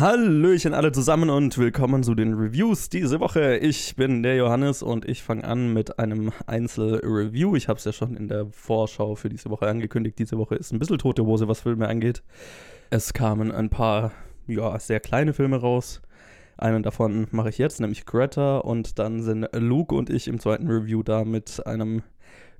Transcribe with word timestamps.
Hallöchen 0.00 0.72
alle 0.72 0.92
zusammen 0.92 1.28
und 1.28 1.58
willkommen 1.58 2.02
zu 2.02 2.14
den 2.14 2.32
Reviews 2.32 2.88
diese 2.88 3.20
Woche. 3.20 3.58
Ich 3.58 3.96
bin 3.96 4.22
der 4.22 4.34
Johannes 4.34 4.82
und 4.82 5.06
ich 5.06 5.22
fange 5.22 5.44
an 5.44 5.74
mit 5.74 5.98
einem 5.98 6.32
Einzel-Review. 6.46 7.54
Ich 7.54 7.68
habe 7.68 7.76
es 7.76 7.84
ja 7.84 7.92
schon 7.92 8.16
in 8.16 8.26
der 8.26 8.46
Vorschau 8.46 9.14
für 9.14 9.28
diese 9.28 9.50
Woche 9.50 9.68
angekündigt. 9.68 10.18
Diese 10.18 10.38
Woche 10.38 10.54
ist 10.54 10.72
ein 10.72 10.78
bisschen 10.78 10.96
tote 10.96 11.26
Hose, 11.26 11.48
was 11.48 11.60
Filme 11.60 11.86
angeht. 11.86 12.22
Es 12.88 13.12
kamen 13.12 13.52
ein 13.52 13.68
paar, 13.68 14.12
ja, 14.46 14.78
sehr 14.78 15.00
kleine 15.00 15.34
Filme 15.34 15.58
raus. 15.58 16.00
Einen 16.56 16.82
davon 16.82 17.26
mache 17.30 17.50
ich 17.50 17.58
jetzt, 17.58 17.78
nämlich 17.78 18.06
Greta. 18.06 18.56
Und 18.56 18.98
dann 18.98 19.20
sind 19.20 19.50
Luke 19.52 19.94
und 19.94 20.08
ich 20.08 20.28
im 20.28 20.40
zweiten 20.40 20.66
Review 20.66 21.02
da 21.02 21.26
mit 21.26 21.66
einem 21.66 22.02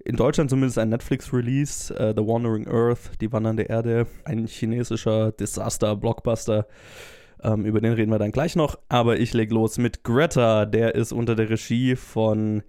in 0.05 0.17
Deutschland 0.17 0.51
zumindest 0.51 0.79
ein 0.79 0.91
Netflix-Release, 0.91 1.95
uh, 1.95 2.13
The 2.15 2.27
Wandering 2.27 2.69
Earth, 2.69 3.13
Die 3.23 3.33
wandernde 3.33 3.63
Erde, 3.63 4.07
ein 4.27 4.47
chinesischer 4.47 5.33
Disaster-Blockbuster. 5.33 6.67
Ähm, 7.43 7.65
über 7.65 7.81
den 7.81 7.93
reden 7.93 8.11
wir 8.11 8.19
dann 8.19 8.33
gleich 8.33 8.57
noch. 8.57 8.79
Aber 8.89 9.19
ich 9.19 9.33
lege 9.33 9.55
los 9.55 9.79
mit 9.79 10.05
Greta. 10.05 10.67
Der 10.67 10.95
ist 10.95 11.13
unter 11.13 11.35
der 11.35 11.51
Regie 11.51 11.97
von 11.97 12.63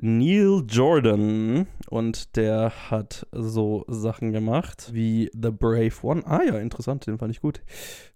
Neil 0.00 0.62
Jordan 0.66 1.66
und 1.90 2.36
der 2.36 2.72
hat 2.90 3.26
so 3.32 3.84
Sachen 3.88 4.32
gemacht 4.32 4.90
wie 4.92 5.30
The 5.32 5.50
Brave 5.50 5.92
One. 6.02 6.22
Ah 6.26 6.42
ja, 6.42 6.58
interessant, 6.58 7.06
den 7.06 7.18
fand 7.18 7.32
ich 7.32 7.40
gut. 7.40 7.62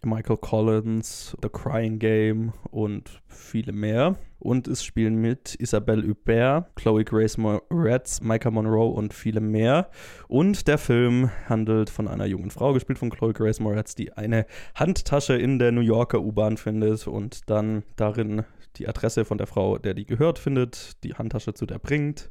Michael 0.02 0.38
Collins, 0.38 1.36
The 1.42 1.48
Crying 1.48 1.98
Game 1.98 2.52
und 2.70 3.22
viele 3.28 3.72
mehr. 3.72 4.16
Und 4.38 4.68
es 4.68 4.84
spielen 4.84 5.16
mit 5.16 5.54
Isabelle 5.56 6.06
Hubert, 6.06 6.76
Chloe 6.76 7.04
Grace 7.04 7.38
Moretz, 7.38 8.20
Micah 8.20 8.50
Monroe 8.50 8.92
und 8.92 9.12
viele 9.12 9.40
mehr. 9.40 9.90
Und 10.28 10.68
der 10.68 10.78
Film 10.78 11.30
handelt 11.48 11.90
von 11.90 12.06
einer 12.06 12.26
jungen 12.26 12.50
Frau, 12.50 12.72
gespielt 12.72 12.98
von 12.98 13.10
Chloe 13.10 13.32
Grace 13.32 13.60
Moretz, 13.60 13.94
die 13.94 14.12
eine 14.12 14.46
Handtasche 14.74 15.34
in 15.34 15.58
der 15.58 15.72
New 15.72 15.80
Yorker 15.80 16.20
U-Bahn 16.20 16.58
findet 16.58 17.06
und 17.06 17.48
dann 17.50 17.82
darin 17.96 18.44
die 18.78 18.88
Adresse 18.88 19.24
von 19.24 19.38
der 19.38 19.46
Frau, 19.46 19.78
der 19.78 19.94
die 19.94 20.06
gehört, 20.06 20.38
findet, 20.38 21.02
die 21.04 21.14
Handtasche 21.14 21.54
zu 21.54 21.66
der 21.66 21.78
bringt, 21.78 22.30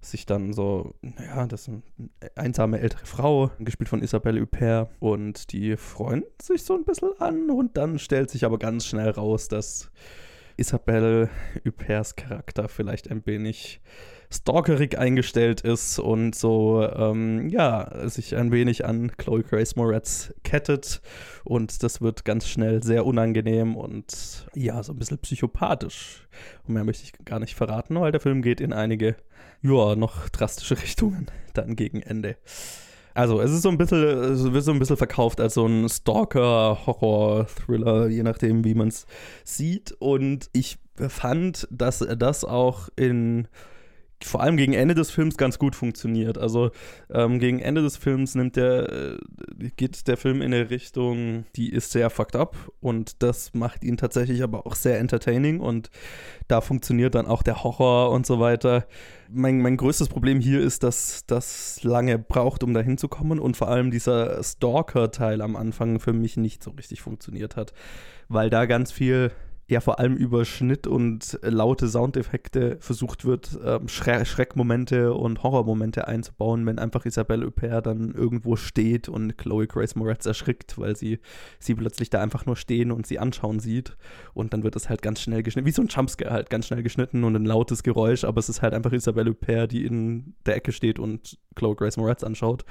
sich 0.00 0.26
dann 0.26 0.52
so, 0.52 0.94
naja, 1.00 1.46
das 1.46 1.62
ist 1.62 1.68
eine 1.68 1.82
einsame 2.36 2.80
ältere 2.80 3.04
Frau, 3.04 3.50
gespielt 3.58 3.88
von 3.88 4.02
Isabelle 4.02 4.40
Huppert, 4.40 4.90
und 5.00 5.52
die 5.52 5.76
freuen 5.76 6.24
sich 6.40 6.62
so 6.62 6.74
ein 6.74 6.84
bisschen 6.84 7.10
an 7.18 7.50
und 7.50 7.76
dann 7.76 7.98
stellt 7.98 8.30
sich 8.30 8.44
aber 8.44 8.58
ganz 8.58 8.86
schnell 8.86 9.10
raus, 9.10 9.48
dass 9.48 9.90
Isabelle 10.56 11.30
Hupperts 11.64 12.16
Charakter 12.16 12.68
vielleicht 12.68 13.10
ein 13.10 13.24
wenig 13.26 13.80
stalkerig 14.30 14.98
eingestellt 14.98 15.62
ist 15.62 15.98
und 15.98 16.34
so, 16.34 16.86
ähm, 16.86 17.48
ja, 17.48 18.06
sich 18.08 18.36
ein 18.36 18.52
wenig 18.52 18.84
an 18.84 19.12
Chloe 19.16 19.42
Grace 19.42 19.74
Moretz 19.76 20.34
kettet. 20.44 21.00
Und 21.44 21.82
das 21.82 22.02
wird 22.02 22.24
ganz 22.24 22.46
schnell 22.46 22.82
sehr 22.82 23.06
unangenehm 23.06 23.76
und 23.76 24.46
ja, 24.54 24.82
so 24.82 24.92
ein 24.92 24.98
bisschen 24.98 25.18
psychopathisch. 25.18 26.26
Und 26.66 26.74
mehr 26.74 26.84
möchte 26.84 27.04
ich 27.04 27.12
gar 27.24 27.40
nicht 27.40 27.54
verraten, 27.54 27.98
weil 27.98 28.12
der 28.12 28.20
Film 28.20 28.42
geht 28.42 28.60
in 28.60 28.74
einige, 28.74 29.16
ja, 29.62 29.96
noch 29.96 30.28
drastische 30.28 30.76
Richtungen 30.82 31.28
dann 31.54 31.74
gegen 31.74 32.02
Ende. 32.02 32.36
Also, 33.14 33.40
es 33.40 33.50
ist 33.50 33.62
so 33.62 33.70
ein 33.70 33.78
bisschen, 33.78 34.04
es 34.04 34.52
wird 34.52 34.62
so 34.62 34.70
ein 34.70 34.78
bisschen 34.78 34.96
verkauft 34.96 35.40
als 35.40 35.54
so 35.54 35.66
ein 35.66 35.88
Stalker-Horror-Thriller, 35.88 38.06
je 38.08 38.22
nachdem, 38.22 38.64
wie 38.64 38.74
man 38.74 38.86
es 38.88 39.06
sieht. 39.42 39.90
Und 39.98 40.48
ich 40.52 40.78
fand, 41.08 41.66
dass 41.72 42.00
er 42.00 42.14
das 42.14 42.44
auch 42.44 42.88
in 42.94 43.48
vor 44.22 44.42
allem 44.42 44.56
gegen 44.56 44.72
Ende 44.72 44.94
des 44.94 45.10
Films 45.10 45.36
ganz 45.36 45.58
gut 45.58 45.76
funktioniert. 45.76 46.38
Also 46.38 46.70
ähm, 47.10 47.38
gegen 47.38 47.60
Ende 47.60 47.82
des 47.82 47.96
Films 47.96 48.34
nimmt 48.34 48.56
der, 48.56 48.92
äh, 48.92 49.18
geht 49.76 50.08
der 50.08 50.16
Film 50.16 50.42
in 50.42 50.52
eine 50.52 50.70
Richtung, 50.70 51.44
die 51.56 51.70
ist 51.72 51.92
sehr 51.92 52.10
fucked 52.10 52.36
up 52.36 52.56
und 52.80 53.22
das 53.22 53.54
macht 53.54 53.84
ihn 53.84 53.96
tatsächlich 53.96 54.42
aber 54.42 54.66
auch 54.66 54.74
sehr 54.74 54.98
entertaining 54.98 55.60
und 55.60 55.90
da 56.48 56.60
funktioniert 56.60 57.14
dann 57.14 57.26
auch 57.26 57.42
der 57.42 57.62
Horror 57.62 58.10
und 58.10 58.26
so 58.26 58.40
weiter. 58.40 58.86
Mein, 59.30 59.60
mein 59.60 59.76
größtes 59.76 60.08
Problem 60.08 60.40
hier 60.40 60.60
ist, 60.60 60.82
dass 60.82 61.24
das 61.26 61.82
lange 61.82 62.18
braucht, 62.18 62.62
um 62.62 62.74
da 62.74 62.80
hinzukommen 62.80 63.38
und 63.38 63.56
vor 63.56 63.68
allem 63.68 63.90
dieser 63.90 64.42
Stalker-Teil 64.42 65.42
am 65.42 65.54
Anfang 65.54 66.00
für 66.00 66.12
mich 66.12 66.36
nicht 66.36 66.62
so 66.62 66.70
richtig 66.70 67.02
funktioniert 67.02 67.56
hat, 67.56 67.72
weil 68.28 68.50
da 68.50 68.66
ganz 68.66 68.90
viel 68.90 69.30
ja 69.68 69.80
vor 69.80 69.98
allem 69.98 70.16
über 70.16 70.46
Schnitt 70.46 70.86
und 70.86 71.38
laute 71.42 71.88
Soundeffekte 71.88 72.78
versucht 72.80 73.26
wird, 73.26 73.58
ähm, 73.62 73.86
Schre 73.88 74.24
Schreckmomente 74.24 75.12
und 75.12 75.42
Horrormomente 75.42 76.08
einzubauen, 76.08 76.64
wenn 76.64 76.78
einfach 76.78 77.04
Isabelle 77.04 77.46
Huppert 77.46 77.86
dann 77.86 78.12
irgendwo 78.14 78.56
steht 78.56 79.10
und 79.10 79.36
Chloe 79.36 79.66
Grace 79.66 79.94
Moretz 79.94 80.24
erschrickt, 80.24 80.78
weil 80.78 80.96
sie 80.96 81.18
sie 81.58 81.74
plötzlich 81.74 82.08
da 82.08 82.22
einfach 82.22 82.46
nur 82.46 82.56
stehen 82.56 82.90
und 82.90 83.06
sie 83.06 83.18
anschauen 83.18 83.60
sieht. 83.60 83.96
Und 84.32 84.54
dann 84.54 84.62
wird 84.62 84.74
es 84.74 84.88
halt 84.88 85.02
ganz 85.02 85.20
schnell 85.20 85.42
geschnitten, 85.42 85.66
wie 85.66 85.72
so 85.72 85.82
ein 85.82 85.88
Jumpscare 85.88 86.32
halt, 86.32 86.48
ganz 86.48 86.66
schnell 86.66 86.82
geschnitten 86.82 87.22
und 87.24 87.36
ein 87.36 87.44
lautes 87.44 87.82
Geräusch, 87.82 88.24
aber 88.24 88.38
es 88.38 88.48
ist 88.48 88.62
halt 88.62 88.72
einfach 88.72 88.92
Isabelle 88.92 89.30
Huppert, 89.30 89.72
die 89.72 89.84
in 89.84 90.34
der 90.46 90.56
Ecke 90.56 90.72
steht 90.72 90.98
und 90.98 91.38
Chloe 91.54 91.76
Grace 91.76 91.98
Moretz 91.98 92.24
anschaut. 92.24 92.64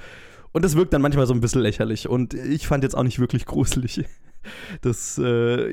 Und 0.50 0.64
es 0.64 0.74
wirkt 0.74 0.92
dann 0.92 1.02
manchmal 1.02 1.26
so 1.26 1.34
ein 1.34 1.40
bisschen 1.40 1.60
lächerlich. 1.60 2.08
Und 2.08 2.34
ich 2.34 2.66
fand 2.66 2.82
jetzt 2.82 2.96
auch 2.96 3.02
nicht 3.02 3.18
wirklich 3.18 3.46
gruselig. 3.46 4.04
Das, 4.80 5.18
äh, 5.22 5.72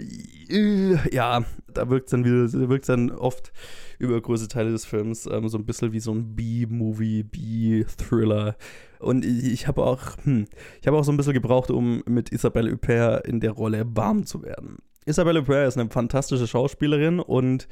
ja, 1.12 1.44
da 1.74 1.90
wirkt 1.90 2.06
es 2.08 2.12
dann 2.12 2.81
dann 2.88 3.12
oft 3.12 3.52
über 4.00 4.20
große 4.20 4.48
Teile 4.48 4.72
des 4.72 4.86
Films 4.86 5.26
ähm, 5.26 5.48
so 5.48 5.58
ein 5.58 5.66
bisschen 5.66 5.94
wie 5.94 6.00
so 6.00 6.12
ein 6.12 6.36
B-Movie, 6.36 7.24
B-Thriller. 7.24 8.56
Und 9.00 9.25
ich, 9.25 9.52
ich 9.52 9.68
habe 9.68 9.84
auch, 9.84 10.18
hm, 10.24 10.46
ich 10.81 10.88
habe 10.88 10.98
auch 10.98 11.04
so 11.04 11.12
ein 11.12 11.18
bisschen 11.18 11.34
gebraucht, 11.34 11.72
um 11.72 12.04
mit 12.06 12.31
Isabelle 12.31 12.72
Huppert 12.72 13.28
in 13.28 13.40
der 13.40 13.52
Rolle 13.52 13.86
warm 13.96 14.25
zu 14.25 14.44
werden. 14.44 14.78
Isabelle 15.06 15.42
Huppert 15.42 15.68
ist 15.68 15.78
eine 15.78 15.90
fantastische 15.90 16.48
Schauspielerin 16.48 17.20
und 17.20 17.68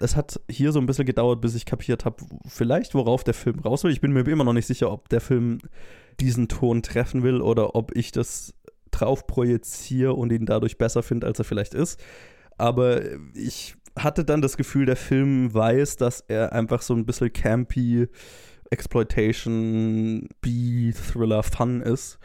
es 0.00 0.16
hat 0.16 0.40
hier 0.50 0.72
so 0.72 0.80
ein 0.80 0.86
bisschen 0.86 1.04
gedauert, 1.04 1.40
bis 1.40 1.54
ich 1.54 1.66
kapiert 1.66 2.04
habe, 2.04 2.24
vielleicht 2.46 2.94
worauf 2.94 3.24
der 3.24 3.34
Film 3.34 3.58
raus 3.58 3.84
will. 3.84 3.92
Ich 3.92 4.00
bin 4.00 4.12
mir 4.12 4.26
immer 4.26 4.44
noch 4.44 4.54
nicht 4.54 4.66
sicher, 4.66 4.90
ob 4.90 5.08
der 5.08 5.20
Film 5.20 5.58
diesen 6.20 6.48
Ton 6.48 6.82
treffen 6.82 7.22
will 7.22 7.42
oder 7.42 7.74
ob 7.74 7.94
ich 7.94 8.10
das 8.10 8.54
drauf 8.90 9.26
projiziere 9.26 10.14
und 10.14 10.32
ihn 10.32 10.46
dadurch 10.46 10.78
besser 10.78 11.02
finde, 11.02 11.26
als 11.26 11.38
er 11.38 11.44
vielleicht 11.44 11.74
ist. 11.74 12.00
Aber 12.56 13.02
ich 13.34 13.76
hatte 13.96 14.24
dann 14.24 14.42
das 14.42 14.56
Gefühl, 14.56 14.86
der 14.86 14.96
Film 14.96 15.52
weiß, 15.52 15.96
dass 15.96 16.20
er 16.20 16.52
einfach 16.52 16.82
so 16.82 16.94
ein 16.94 17.06
bisschen 17.06 17.32
campy 17.32 18.08
Exploitation, 18.70 20.28
B-Thriller 20.40 21.42
Fun 21.42 21.80
ist. 21.80 22.18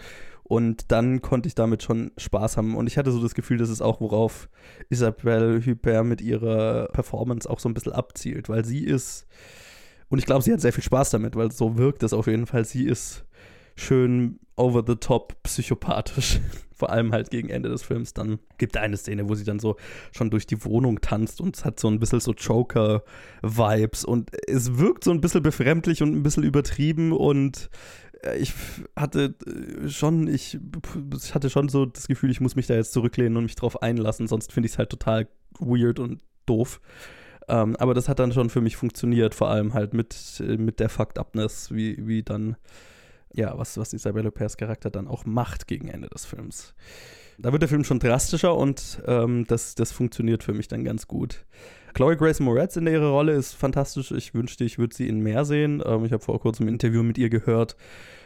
Und 0.43 0.91
dann 0.91 1.21
konnte 1.21 1.47
ich 1.47 1.55
damit 1.55 1.83
schon 1.83 2.11
Spaß 2.17 2.57
haben. 2.57 2.75
Und 2.75 2.87
ich 2.87 2.97
hatte 2.97 3.11
so 3.11 3.21
das 3.21 3.33
Gefühl, 3.33 3.57
das 3.57 3.69
ist 3.69 3.81
auch, 3.81 4.01
worauf 4.01 4.49
Isabelle 4.89 5.65
Huppert 5.65 6.05
mit 6.05 6.21
ihrer 6.21 6.89
Performance 6.89 7.49
auch 7.49 7.59
so 7.59 7.69
ein 7.69 7.73
bisschen 7.73 7.93
abzielt, 7.93 8.49
weil 8.49 8.65
sie 8.65 8.83
ist, 8.83 9.25
und 10.09 10.19
ich 10.19 10.25
glaube, 10.25 10.43
sie 10.43 10.51
hat 10.51 10.61
sehr 10.61 10.73
viel 10.73 10.83
Spaß 10.83 11.11
damit, 11.11 11.35
weil 11.35 11.51
so 11.51 11.77
wirkt 11.77 12.03
es 12.03 12.13
auf 12.13 12.27
jeden 12.27 12.45
Fall. 12.45 12.65
Sie 12.65 12.85
ist 12.85 13.25
schön 13.75 14.39
over 14.55 14.83
the 14.85 14.95
top 14.95 15.41
psychopathisch. 15.43 16.39
Vor 16.75 16.89
allem 16.89 17.11
halt 17.13 17.29
gegen 17.29 17.49
Ende 17.49 17.69
des 17.69 17.83
Films. 17.83 18.13
Dann 18.13 18.39
gibt 18.57 18.75
eine 18.75 18.97
Szene, 18.97 19.29
wo 19.29 19.35
sie 19.35 19.45
dann 19.45 19.59
so 19.59 19.77
schon 20.11 20.29
durch 20.29 20.47
die 20.47 20.65
Wohnung 20.65 20.99
tanzt 21.01 21.39
und 21.39 21.63
hat 21.63 21.79
so 21.79 21.87
ein 21.87 21.99
bisschen 21.99 22.19
so 22.19 22.33
Joker-Vibes 22.33 24.03
und 24.03 24.31
es 24.47 24.77
wirkt 24.77 25.03
so 25.03 25.11
ein 25.11 25.21
bisschen 25.21 25.43
befremdlich 25.43 26.01
und 26.01 26.13
ein 26.13 26.23
bisschen 26.23 26.43
übertrieben 26.43 27.13
und 27.13 27.69
äh, 28.23 28.37
ich 28.37 28.53
hatte 28.95 29.35
äh, 29.45 29.87
schon, 29.87 30.27
ich, 30.27 30.59
ich 31.15 31.35
hatte 31.35 31.49
schon 31.49 31.69
so 31.69 31.85
das 31.85 32.07
Gefühl, 32.07 32.31
ich 32.31 32.41
muss 32.41 32.55
mich 32.55 32.67
da 32.67 32.73
jetzt 32.73 32.93
zurücklehnen 32.93 33.37
und 33.37 33.43
mich 33.43 33.55
drauf 33.55 33.81
einlassen, 33.81 34.27
sonst 34.27 34.51
finde 34.51 34.65
ich 34.65 34.73
es 34.73 34.77
halt 34.77 34.89
total 34.89 35.27
weird 35.59 35.99
und 35.99 36.21
doof. 36.45 36.81
Ähm, 37.47 37.75
aber 37.77 37.93
das 37.93 38.09
hat 38.09 38.19
dann 38.19 38.31
schon 38.31 38.49
für 38.49 38.61
mich 38.61 38.77
funktioniert, 38.77 39.35
vor 39.35 39.49
allem 39.49 39.73
halt 39.73 39.93
mit, 39.93 40.41
mit 40.57 40.79
der 40.79 40.89
Fucked 40.89 41.19
Upness, 41.19 41.73
wie, 41.73 42.07
wie 42.07 42.23
dann 42.23 42.55
ja, 43.33 43.57
was, 43.57 43.77
was 43.77 43.93
Isabelle 43.93 44.31
Pers 44.31 44.57
Charakter 44.57 44.89
dann 44.89 45.07
auch 45.07 45.25
macht 45.25 45.67
gegen 45.67 45.87
Ende 45.87 46.07
des 46.09 46.25
Films. 46.25 46.73
Da 47.39 47.51
wird 47.51 47.63
der 47.63 47.69
Film 47.69 47.83
schon 47.83 47.99
drastischer 47.99 48.55
und 48.55 49.01
ähm, 49.07 49.45
das, 49.47 49.75
das 49.75 49.91
funktioniert 49.91 50.43
für 50.43 50.53
mich 50.53 50.67
dann 50.67 50.83
ganz 50.83 51.07
gut. 51.07 51.45
Chloe 51.93 52.15
Grace 52.15 52.39
Moretz 52.39 52.75
in 52.75 52.87
ihrer 52.87 53.09
Rolle 53.09 53.33
ist 53.33 53.53
fantastisch. 53.53 54.11
Ich 54.11 54.33
wünschte, 54.33 54.63
ich 54.63 54.79
würde 54.79 54.95
sie 54.95 55.07
in 55.07 55.19
mehr 55.19 55.45
sehen. 55.45 55.81
Ähm, 55.85 56.05
ich 56.05 56.11
habe 56.11 56.23
vor 56.23 56.39
kurzem 56.39 56.67
ein 56.67 56.73
Interview 56.73 57.03
mit 57.03 57.17
ihr 57.17 57.29
gehört, 57.29 57.75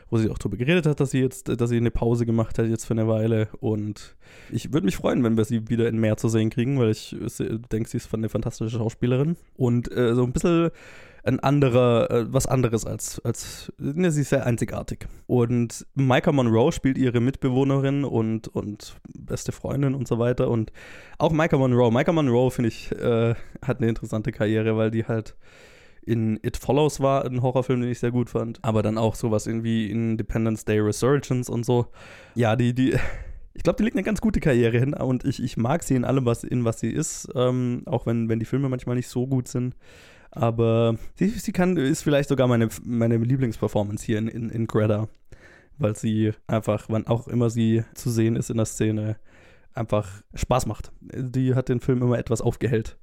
wo 0.10 0.18
sie 0.18 0.30
auch 0.30 0.38
darüber 0.38 0.58
geredet 0.58 0.86
hat, 0.86 1.00
dass 1.00 1.12
sie 1.12 1.20
jetzt, 1.20 1.50
dass 1.50 1.70
sie 1.70 1.78
eine 1.78 1.92
Pause 1.92 2.26
gemacht 2.26 2.60
hat 2.60 2.68
jetzt 2.68 2.86
für 2.86 2.94
eine 2.94 3.08
Weile. 3.08 3.50
Und 3.60 4.16
ich 4.52 4.72
würde 4.72 4.86
mich 4.86 4.96
freuen, 4.96 5.24
wenn 5.24 5.38
wir 5.38 5.46
sie 5.46 5.70
wieder 5.70 5.88
in 5.88 5.98
mehr 5.98 6.18
zu 6.18 6.30
sehen 6.30 6.50
kriegen, 6.50 6.80
weil 6.80 6.92
ich 6.92 7.16
denke, 7.72 7.90
sie 7.90 7.98
ist 7.98 8.14
eine 8.14 8.30
fantastische 8.30 8.78
Schauspielerin. 8.78 9.36
Und 9.56 9.92
äh, 9.92 10.16
so 10.16 10.24
ein 10.24 10.32
bisschen 10.32 10.72
ein 11.24 11.40
anderer, 11.40 12.10
äh, 12.10 12.34
was 12.34 12.48
anderes 12.48 12.86
als, 12.86 13.20
als 13.24 13.72
ne, 13.78 14.12
sie 14.12 14.22
ist 14.22 14.30
sehr 14.30 14.46
einzigartig. 14.46 15.08
Und 15.26 15.86
Micah 15.96 16.32
Monroe 16.32 16.72
spielt 16.72 16.98
ihre 16.98 17.20
Mitbewohnerin 17.20 18.06
und, 18.06 18.48
und 18.48 18.96
beste 19.14 19.52
Freundin 19.52 19.94
und 19.94 20.08
so 20.08 20.20
weiter. 20.20 20.50
Und 20.50 20.72
auch 21.18 21.32
Micah 21.32 21.58
Monroe. 21.58 21.92
Micah 21.92 22.14
Monroe, 22.14 22.52
finde 22.52 22.70
ich, 22.70 22.92
äh, 22.94 23.36
hat 23.62 23.80
eine 23.80 23.90
interessante 23.90 24.32
Karriere, 24.32 24.78
weil 24.78 24.92
die 24.92 25.06
halt 25.06 25.36
in 26.08 26.40
It 26.42 26.56
Follows 26.56 27.02
war, 27.02 27.26
ein 27.26 27.42
Horrorfilm, 27.42 27.82
den 27.82 27.92
ich 27.92 28.00
sehr 28.00 28.12
gut 28.12 28.30
fand. 28.30 28.60
Aber 28.64 28.82
dann 28.82 28.98
auch 28.98 29.16
sowas 29.16 29.46
irgendwie 29.46 29.92
Independence 29.92 30.64
Day 30.64 30.80
Resurgence 30.80 31.50
und 31.50 31.66
so. 31.66 31.88
Ja, 32.34 32.56
die, 32.56 32.74
die, 32.74 32.96
ich 33.54 33.64
glaube, 33.64 33.78
die 33.78 33.84
legt 33.84 33.98
eine 33.98 34.04
ganz 34.04 34.22
gute 34.22 34.40
Karriere 34.40 34.80
hin 34.80 34.94
und 34.94 35.26
ich, 35.26 35.44
ich 35.44 35.58
mag 35.58 35.84
sie 35.84 35.96
in 35.96 36.06
allem, 36.06 36.26
was, 36.26 36.46
in 36.46 36.64
was 36.64 36.80
sie 36.80 36.92
ist, 36.92 37.28
ähm, 37.36 37.82
auch 37.88 38.06
wenn, 38.06 38.30
wenn 38.30 38.40
die 38.40 38.46
Filme 38.46 38.70
manchmal 38.70 38.96
nicht 38.96 39.10
so 39.10 39.28
gut 39.28 39.50
sind. 39.50 39.76
Aber 40.32 40.98
sie, 41.16 41.30
sie 41.30 41.52
kann, 41.52 41.78
ist 41.78 42.04
vielleicht 42.04 42.30
sogar 42.30 42.48
meine, 42.48 42.70
meine 42.84 43.18
Lieblingsperformance 43.18 44.06
hier 44.06 44.18
in, 44.18 44.28
in, 44.28 44.50
in 44.50 44.68
Greta, 44.68 45.08
weil 45.78 45.96
sie 45.96 46.34
einfach, 46.48 46.86
wann 46.90 47.08
auch 47.08 47.28
immer 47.28 47.50
sie 47.50 47.84
zu 47.94 48.10
sehen 48.10 48.36
ist 48.36 48.50
in 48.50 48.58
der 48.58 48.66
Szene, 48.66 49.18
einfach 49.74 50.22
Spaß 50.34 50.66
macht. 50.66 50.92
Die 51.02 51.56
hat 51.56 51.70
den 51.70 51.80
Film 51.80 52.02
immer 52.02 52.18
etwas 52.18 52.42
aufgehellt. 52.42 52.98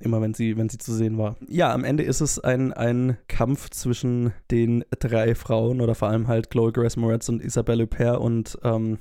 Immer 0.00 0.20
wenn 0.20 0.34
sie, 0.34 0.56
wenn 0.56 0.68
sie 0.68 0.78
zu 0.78 0.94
sehen 0.94 1.18
war. 1.18 1.36
Ja, 1.48 1.72
am 1.72 1.82
Ende 1.82 2.04
ist 2.04 2.20
es 2.20 2.38
ein, 2.38 2.72
ein 2.72 3.16
Kampf 3.26 3.70
zwischen 3.70 4.32
den 4.50 4.84
drei 5.00 5.34
Frauen 5.34 5.80
oder 5.80 5.96
vor 5.96 6.08
allem 6.08 6.28
halt 6.28 6.50
Chloe 6.50 6.72
Grace 6.72 6.96
Moretz 6.96 7.28
und 7.28 7.42
Isabelle 7.42 7.82
Huppert 7.82 8.20
und 8.20 8.58
ähm, 8.62 8.98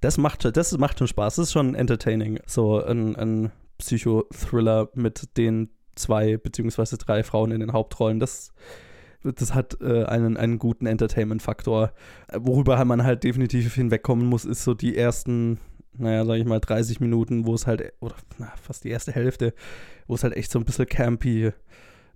das 0.00 0.18
macht, 0.18 0.56
das 0.56 0.78
macht 0.78 0.98
schon 0.98 1.08
Spaß. 1.08 1.36
Das 1.36 1.46
ist 1.46 1.52
schon 1.52 1.74
entertaining. 1.74 2.38
So 2.46 2.82
ein, 2.82 3.16
ein 3.16 3.50
Psychothriller 3.78 4.88
mit 4.94 5.36
den 5.36 5.70
zwei 5.96 6.36
beziehungsweise 6.36 6.98
drei 6.98 7.22
Frauen 7.22 7.50
in 7.50 7.60
den 7.60 7.72
Hauptrollen. 7.72 8.20
Das, 8.20 8.52
das 9.22 9.54
hat 9.54 9.78
äh, 9.80 10.04
einen, 10.04 10.36
einen 10.36 10.58
guten 10.58 10.86
Entertainment-Faktor. 10.86 11.92
Worüber 12.32 12.84
man 12.84 13.02
halt 13.02 13.24
definitiv 13.24 13.74
hinwegkommen 13.74 14.26
muss, 14.26 14.44
ist 14.44 14.64
so 14.64 14.74
die 14.74 14.96
ersten, 14.96 15.58
naja, 15.96 16.24
sag 16.24 16.36
ich 16.36 16.44
mal, 16.44 16.60
30 16.60 17.00
Minuten, 17.00 17.46
wo 17.46 17.54
es 17.54 17.66
halt, 17.66 17.92
oder 18.00 18.14
na, 18.38 18.52
fast 18.62 18.84
die 18.84 18.90
erste 18.90 19.12
Hälfte, 19.12 19.54
wo 20.06 20.14
es 20.14 20.22
halt 20.22 20.36
echt 20.36 20.50
so 20.50 20.58
ein 20.58 20.64
bisschen 20.64 20.86
campy 20.86 21.52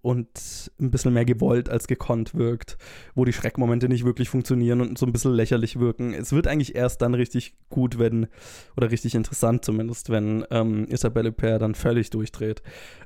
und 0.02 0.70
ein 0.81 0.91
bisschen 0.91 1.12
mehr 1.12 1.25
gewollt 1.25 1.69
als 1.69 1.87
gekonnt 1.87 2.35
wirkt, 2.35 2.79
wo 3.14 3.25
die 3.25 3.32
Schreckmomente 3.32 3.88
nicht 3.88 4.05
wirklich 4.05 4.29
funktionieren 4.29 4.81
und 4.81 4.99
so 4.99 5.06
ein 5.06 5.12
bisschen 5.12 5.32
lächerlich 5.32 5.79
wirken. 5.79 6.14
Es 6.14 6.32
wird 6.32 6.47
eigentlich 6.47 6.75
erst 6.75 7.02
dann 7.02 7.14
richtig 7.14 7.55
gut, 7.69 7.99
wenn, 7.99 8.26
oder 8.76 8.91
richtig 8.91 9.14
interessant 9.14 9.64
zumindest, 9.64 10.11
wenn 10.11 10.44
ähm, 10.50 10.87
Isabelle 10.88 11.32
Per 11.32 11.58
dann 11.58 11.75
völlig 11.75 12.11
durchdreht. 12.11 12.62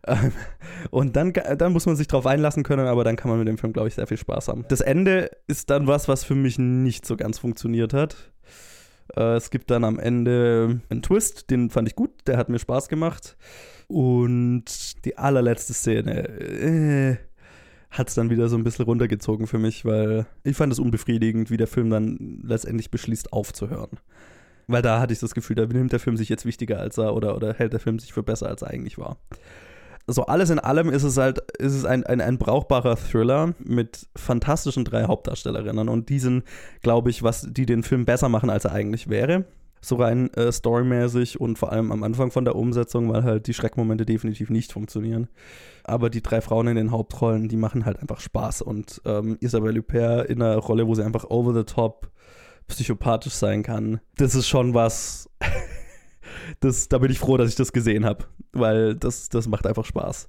Ähm, 0.06 0.32
und 0.90 1.16
dann, 1.16 1.32
dann 1.32 1.72
muss 1.72 1.86
man 1.86 1.96
sich 1.96 2.06
drauf 2.06 2.26
einlassen 2.26 2.62
können, 2.62 2.86
aber 2.86 3.02
dann 3.02 3.16
kann 3.16 3.30
man 3.30 3.38
mit 3.38 3.48
dem 3.48 3.58
Film, 3.58 3.72
glaube 3.72 3.88
ich, 3.88 3.94
sehr 3.94 4.06
viel 4.06 4.18
Spaß 4.18 4.48
haben. 4.48 4.64
Das 4.68 4.80
Ende 4.80 5.30
ist 5.48 5.70
dann 5.70 5.86
was, 5.86 6.06
was 6.08 6.24
für 6.24 6.36
mich 6.36 6.58
nicht 6.58 7.06
so 7.06 7.16
ganz 7.16 7.38
funktioniert 7.38 7.92
hat. 7.92 8.32
Äh, 9.16 9.36
es 9.36 9.50
gibt 9.50 9.70
dann 9.70 9.84
am 9.84 9.98
Ende 9.98 10.80
einen 10.90 11.02
Twist, 11.02 11.50
den 11.50 11.70
fand 11.70 11.88
ich 11.88 11.96
gut, 11.96 12.10
der 12.26 12.36
hat 12.36 12.48
mir 12.48 12.58
Spaß 12.58 12.88
gemacht. 12.88 13.36
Und 13.88 15.04
die 15.04 15.18
allerletzte 15.18 15.74
Szene 15.74 16.28
äh, 16.28 17.16
hat 17.90 18.08
es 18.08 18.14
dann 18.14 18.30
wieder 18.30 18.48
so 18.48 18.56
ein 18.56 18.64
bisschen 18.64 18.84
runtergezogen 18.84 19.46
für 19.46 19.58
mich, 19.58 19.84
weil 19.84 20.26
ich 20.42 20.56
fand 20.56 20.72
es 20.72 20.78
unbefriedigend, 20.78 21.50
wie 21.50 21.56
der 21.56 21.66
Film 21.66 21.90
dann 21.90 22.40
letztendlich 22.42 22.90
beschließt, 22.90 23.32
aufzuhören. 23.32 23.98
Weil 24.66 24.82
da 24.82 25.00
hatte 25.00 25.12
ich 25.12 25.20
das 25.20 25.34
Gefühl, 25.34 25.56
da 25.56 25.66
nimmt 25.66 25.92
der 25.92 26.00
Film 26.00 26.16
sich 26.16 26.28
jetzt 26.28 26.46
wichtiger 26.46 26.80
als 26.80 26.98
er 26.98 27.14
oder, 27.14 27.36
oder 27.36 27.54
hält 27.54 27.72
der 27.72 27.80
Film 27.80 27.98
sich 27.98 28.12
für 28.12 28.22
besser, 28.22 28.48
als 28.48 28.62
er 28.62 28.70
eigentlich 28.70 28.98
war. 28.98 29.18
So 30.06 30.26
alles 30.26 30.50
in 30.50 30.58
allem 30.58 30.90
ist 30.90 31.02
es 31.02 31.16
halt, 31.16 31.38
ist 31.58 31.74
es 31.74 31.84
ein, 31.84 32.04
ein, 32.04 32.20
ein 32.20 32.36
brauchbarer 32.36 32.96
Thriller 32.96 33.54
mit 33.58 34.06
fantastischen 34.16 34.84
drei 34.84 35.04
Hauptdarstellerinnen 35.04 35.88
und 35.88 36.08
die 36.08 36.18
sind, 36.18 36.44
glaube 36.82 37.10
ich, 37.10 37.22
was 37.22 37.46
die 37.50 37.64
den 37.64 37.82
Film 37.82 38.04
besser 38.04 38.28
machen, 38.28 38.50
als 38.50 38.64
er 38.64 38.72
eigentlich 38.72 39.08
wäre 39.08 39.44
so 39.84 39.96
rein 39.96 40.32
äh, 40.34 40.50
storymäßig 40.50 41.40
und 41.40 41.58
vor 41.58 41.72
allem 41.72 41.92
am 41.92 42.02
Anfang 42.02 42.30
von 42.30 42.44
der 42.44 42.56
Umsetzung, 42.56 43.12
weil 43.12 43.22
halt 43.22 43.46
die 43.46 43.54
Schreckmomente 43.54 44.06
definitiv 44.06 44.50
nicht 44.50 44.72
funktionieren. 44.72 45.28
Aber 45.84 46.10
die 46.10 46.22
drei 46.22 46.40
Frauen 46.40 46.68
in 46.68 46.76
den 46.76 46.90
Hauptrollen, 46.90 47.48
die 47.48 47.56
machen 47.56 47.84
halt 47.84 48.00
einfach 48.00 48.20
Spaß 48.20 48.62
und 48.62 49.02
ähm, 49.04 49.36
Isabelle 49.40 49.78
Huppert 49.78 50.28
in 50.30 50.40
einer 50.40 50.56
Rolle, 50.56 50.86
wo 50.86 50.94
sie 50.94 51.04
einfach 51.04 51.28
over 51.30 51.52
the 51.52 51.64
top 51.64 52.10
psychopathisch 52.68 53.34
sein 53.34 53.62
kann, 53.62 54.00
das 54.16 54.34
ist 54.34 54.48
schon 54.48 54.74
was. 54.74 55.28
das, 56.60 56.88
da 56.88 56.98
bin 56.98 57.10
ich 57.10 57.18
froh, 57.18 57.36
dass 57.36 57.50
ich 57.50 57.56
das 57.56 57.72
gesehen 57.72 58.04
habe, 58.04 58.24
weil 58.52 58.94
das, 58.94 59.28
das 59.28 59.48
macht 59.48 59.66
einfach 59.66 59.84
Spaß. 59.84 60.28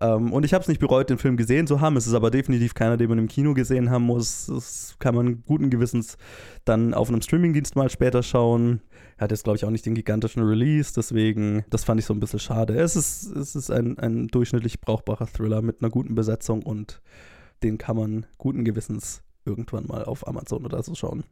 Ähm, 0.00 0.32
und 0.32 0.44
ich 0.44 0.54
habe 0.54 0.62
es 0.62 0.68
nicht 0.68 0.80
bereut, 0.80 1.10
den 1.10 1.18
Film 1.18 1.36
gesehen 1.36 1.66
zu 1.66 1.80
haben. 1.80 1.96
Es 1.96 2.06
ist 2.06 2.14
aber 2.14 2.30
definitiv 2.30 2.74
keiner, 2.74 2.96
den 2.96 3.08
man 3.08 3.18
im 3.18 3.28
Kino 3.28 3.54
gesehen 3.54 3.90
haben 3.90 4.04
muss. 4.04 4.46
Das 4.46 4.96
kann 4.98 5.14
man 5.14 5.42
guten 5.44 5.70
Gewissens 5.70 6.16
dann 6.64 6.94
auf 6.94 7.08
einem 7.08 7.22
Streamingdienst 7.22 7.76
mal 7.76 7.90
später 7.90 8.22
schauen. 8.22 8.80
Er 9.18 9.24
hat 9.24 9.30
jetzt, 9.32 9.44
glaube 9.44 9.56
ich, 9.56 9.64
auch 9.64 9.70
nicht 9.70 9.84
den 9.84 9.94
gigantischen 9.94 10.42
Release, 10.42 10.92
deswegen, 10.96 11.64
das 11.68 11.84
fand 11.84 12.00
ich 12.00 12.06
so 12.06 12.14
ein 12.14 12.20
bisschen 12.20 12.38
schade. 12.38 12.74
Es 12.78 12.96
ist, 12.96 13.24
es 13.36 13.54
ist 13.54 13.70
ein, 13.70 13.98
ein 13.98 14.28
durchschnittlich 14.28 14.80
brauchbarer 14.80 15.26
Thriller 15.26 15.60
mit 15.60 15.82
einer 15.82 15.90
guten 15.90 16.14
Besetzung 16.14 16.62
und 16.62 17.02
den 17.62 17.76
kann 17.76 17.96
man 17.96 18.26
guten 18.38 18.64
Gewissens 18.64 19.22
irgendwann 19.44 19.86
mal 19.86 20.04
auf 20.04 20.26
Amazon 20.26 20.64
oder 20.64 20.82
so 20.82 20.94
schauen. 20.94 21.24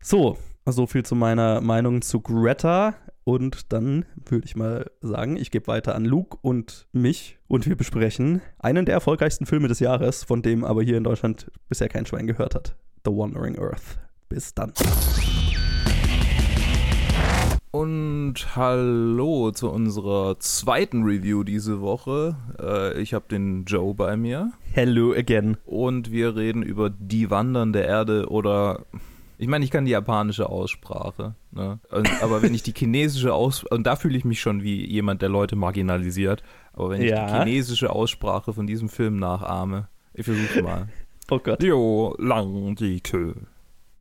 So, 0.00 0.36
so 0.66 0.86
viel 0.86 1.04
zu 1.04 1.14
meiner 1.14 1.62
Meinung 1.62 2.02
zu 2.02 2.20
Greta. 2.20 2.94
Und 3.28 3.72
dann 3.72 4.04
würde 4.24 4.46
ich 4.46 4.54
mal 4.54 4.88
sagen, 5.00 5.36
ich 5.36 5.50
gebe 5.50 5.66
weiter 5.66 5.96
an 5.96 6.04
Luke 6.04 6.38
und 6.42 6.86
mich 6.92 7.40
und 7.48 7.66
wir 7.66 7.74
besprechen 7.74 8.40
einen 8.60 8.86
der 8.86 8.94
erfolgreichsten 8.94 9.46
Filme 9.46 9.66
des 9.66 9.80
Jahres, 9.80 10.22
von 10.22 10.42
dem 10.42 10.62
aber 10.62 10.80
hier 10.84 10.96
in 10.96 11.02
Deutschland 11.02 11.50
bisher 11.68 11.88
kein 11.88 12.06
Schwein 12.06 12.28
gehört 12.28 12.54
hat. 12.54 12.76
The 13.04 13.10
Wandering 13.10 13.58
Earth. 13.58 13.98
Bis 14.28 14.54
dann. 14.54 14.72
Und 17.72 18.34
hallo 18.54 19.50
zu 19.50 19.72
unserer 19.72 20.38
zweiten 20.38 21.02
Review 21.02 21.42
diese 21.42 21.80
Woche. 21.80 22.36
Äh, 22.62 23.00
ich 23.00 23.12
habe 23.12 23.24
den 23.28 23.64
Joe 23.64 23.92
bei 23.92 24.16
mir. 24.16 24.52
Hello 24.70 25.12
again. 25.12 25.56
Und 25.64 26.12
wir 26.12 26.36
reden 26.36 26.62
über 26.62 26.90
Die 26.90 27.28
wandernde 27.28 27.80
Erde 27.80 28.28
oder 28.28 28.86
ich 29.38 29.48
meine, 29.48 29.64
ich 29.64 29.70
kann 29.70 29.84
die 29.84 29.90
japanische 29.90 30.48
Aussprache, 30.48 31.34
ne? 31.50 31.78
aber 32.22 32.42
wenn 32.42 32.54
ich 32.54 32.62
die 32.62 32.72
chinesische 32.76 33.34
Aussprache, 33.34 33.74
und 33.74 33.86
da 33.86 33.96
fühle 33.96 34.16
ich 34.16 34.24
mich 34.24 34.40
schon 34.40 34.62
wie 34.62 34.84
jemand, 34.86 35.22
der 35.22 35.28
Leute 35.28 35.56
marginalisiert, 35.56 36.42
aber 36.72 36.90
wenn 36.90 37.02
ich 37.02 37.10
ja. 37.10 37.26
die 37.26 37.32
chinesische 37.50 37.90
Aussprache 37.90 38.52
von 38.52 38.66
diesem 38.66 38.88
Film 38.88 39.18
nachahme, 39.18 39.88
ich 40.14 40.24
versuche 40.24 40.62
mal. 40.62 40.88
Oh 41.28 41.40
Gott. 41.40 41.60
Jo, 41.60 42.14
lang 42.20 42.76
die 42.76 43.00
Kö. 43.00 43.34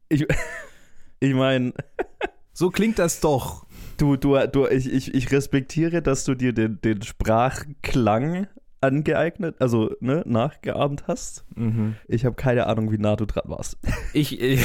Ich, 0.09 0.27
ich 1.19 1.33
meine. 1.33 1.73
so 2.53 2.69
klingt 2.69 2.99
das 2.99 3.19
doch. 3.19 3.65
Du, 3.97 4.15
du, 4.15 4.37
du, 4.47 4.67
ich, 4.67 4.91
ich, 4.91 5.11
ich 5.11 5.31
respektiere, 5.31 6.03
dass 6.03 6.23
du 6.23 6.35
dir 6.35 6.53
den, 6.53 6.79
den 6.81 7.01
Sprachklang 7.01 8.45
angeeignet, 8.79 9.55
also 9.59 9.95
ne, 9.99 10.21
nachgeahmt 10.27 11.07
hast. 11.07 11.45
Mhm. 11.55 11.95
Ich 12.07 12.25
habe 12.25 12.35
keine 12.35 12.67
Ahnung, 12.67 12.91
wie 12.91 12.99
nah 12.99 13.15
du 13.15 13.25
dran 13.25 13.45
warst. 13.47 13.79
Ich, 14.13 14.39
ich 14.39 14.63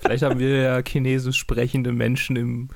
Vielleicht 0.00 0.22
haben 0.22 0.38
wir 0.38 0.56
ja 0.56 0.82
chinesisch 0.86 1.38
sprechende 1.38 1.92
Menschen 1.92 2.36
im 2.36 2.68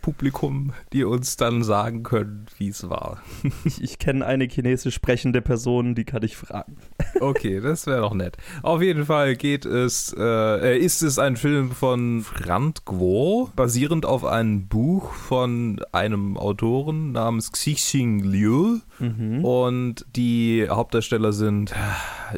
Publikum, 0.00 0.72
die 0.92 1.04
uns 1.04 1.36
dann 1.36 1.62
sagen 1.62 2.02
können, 2.02 2.46
wie 2.58 2.68
es 2.68 2.88
war. 2.88 3.22
Ich, 3.64 3.82
ich 3.82 3.98
kenne 3.98 4.24
eine 4.24 4.44
chinesisch 4.44 4.94
sprechende 4.94 5.42
Person, 5.42 5.94
die 5.94 6.04
kann 6.04 6.22
ich 6.22 6.36
fragen. 6.36 6.76
Okay, 7.20 7.60
das 7.60 7.86
wäre 7.86 8.00
doch 8.00 8.14
nett. 8.14 8.36
Auf 8.62 8.80
jeden 8.80 9.04
Fall 9.04 9.36
geht 9.36 9.66
es, 9.66 10.14
äh, 10.16 10.78
ist 10.78 11.02
es 11.02 11.18
ein 11.18 11.36
Film 11.36 11.72
von 11.72 12.22
Frank 12.22 12.84
Guo, 12.84 13.50
basierend 13.54 14.06
auf 14.06 14.24
einem 14.24 14.68
Buch 14.68 15.12
von 15.12 15.80
einem 15.92 16.36
Autoren 16.36 17.12
namens 17.12 17.52
Xixing 17.52 18.20
Liu. 18.20 18.78
Mhm. 18.98 19.44
Und 19.44 20.06
die 20.16 20.66
Hauptdarsteller 20.68 21.32
sind 21.32 21.74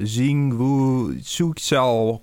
Jingwu 0.00 1.12
Xiao 1.54 2.20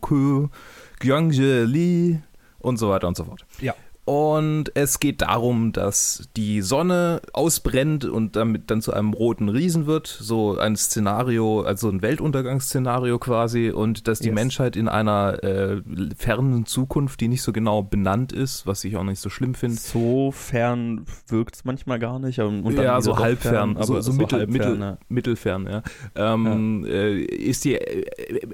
Gyeongje 1.00 1.66
Lee 1.66 2.20
und 2.60 2.78
so 2.78 2.90
weiter 2.90 3.08
und 3.08 3.18
so 3.18 3.24
fort. 3.24 3.46
Ja. 3.62 3.74
Und 4.10 4.72
es 4.74 5.00
geht 5.00 5.22
darum, 5.22 5.72
dass 5.72 6.30
die 6.36 6.62
Sonne 6.62 7.22
ausbrennt 7.32 8.06
und 8.06 8.36
damit 8.36 8.72
dann 8.72 8.82
zu 8.82 8.92
einem 8.92 9.14
roten 9.14 9.50
Riesen 9.50 9.86
wird. 9.86 10.08
So 10.08 10.58
ein 10.58 10.76
Szenario, 10.76 11.62
also 11.62 11.90
ein 11.90 12.02
Weltuntergangsszenario 12.02 13.20
quasi. 13.20 13.70
Und 13.70 14.08
dass 14.08 14.18
die 14.18 14.30
yes. 14.30 14.34
Menschheit 14.34 14.76
in 14.76 14.88
einer 14.88 15.44
äh, 15.44 15.84
fernen 16.18 16.66
Zukunft, 16.66 17.22
die 17.22 17.28
nicht 17.28 17.44
so 17.44 17.54
genau 17.54 17.84
benannt 17.84 18.32
ist, 18.32 18.66
was 18.66 18.84
ich 18.84 18.98
auch 18.98 19.04
nicht 19.04 19.20
so 19.20 19.30
schlimm 19.30 19.54
finde. 19.54 19.78
So 19.78 20.32
fern 20.32 21.06
wirkt 21.28 21.58
es 21.58 21.64
manchmal 21.64 22.00
gar 22.00 22.18
nicht. 22.18 22.38
ja, 22.38 23.02
so 23.02 23.20
halbfern, 23.20 23.76
fern, 23.76 23.84
so, 23.86 24.02
so, 24.02 24.14
mittel, 24.14 24.40
halb 24.40 24.50
mittel, 24.50 24.80
ja. 24.80 24.98
mittelfern, 25.08 25.68
ja. 25.70 25.84
Ähm, 26.16 26.84
ja. 26.84 26.94
Äh, 26.94 27.22
ist 27.26 27.64
die 27.64 27.78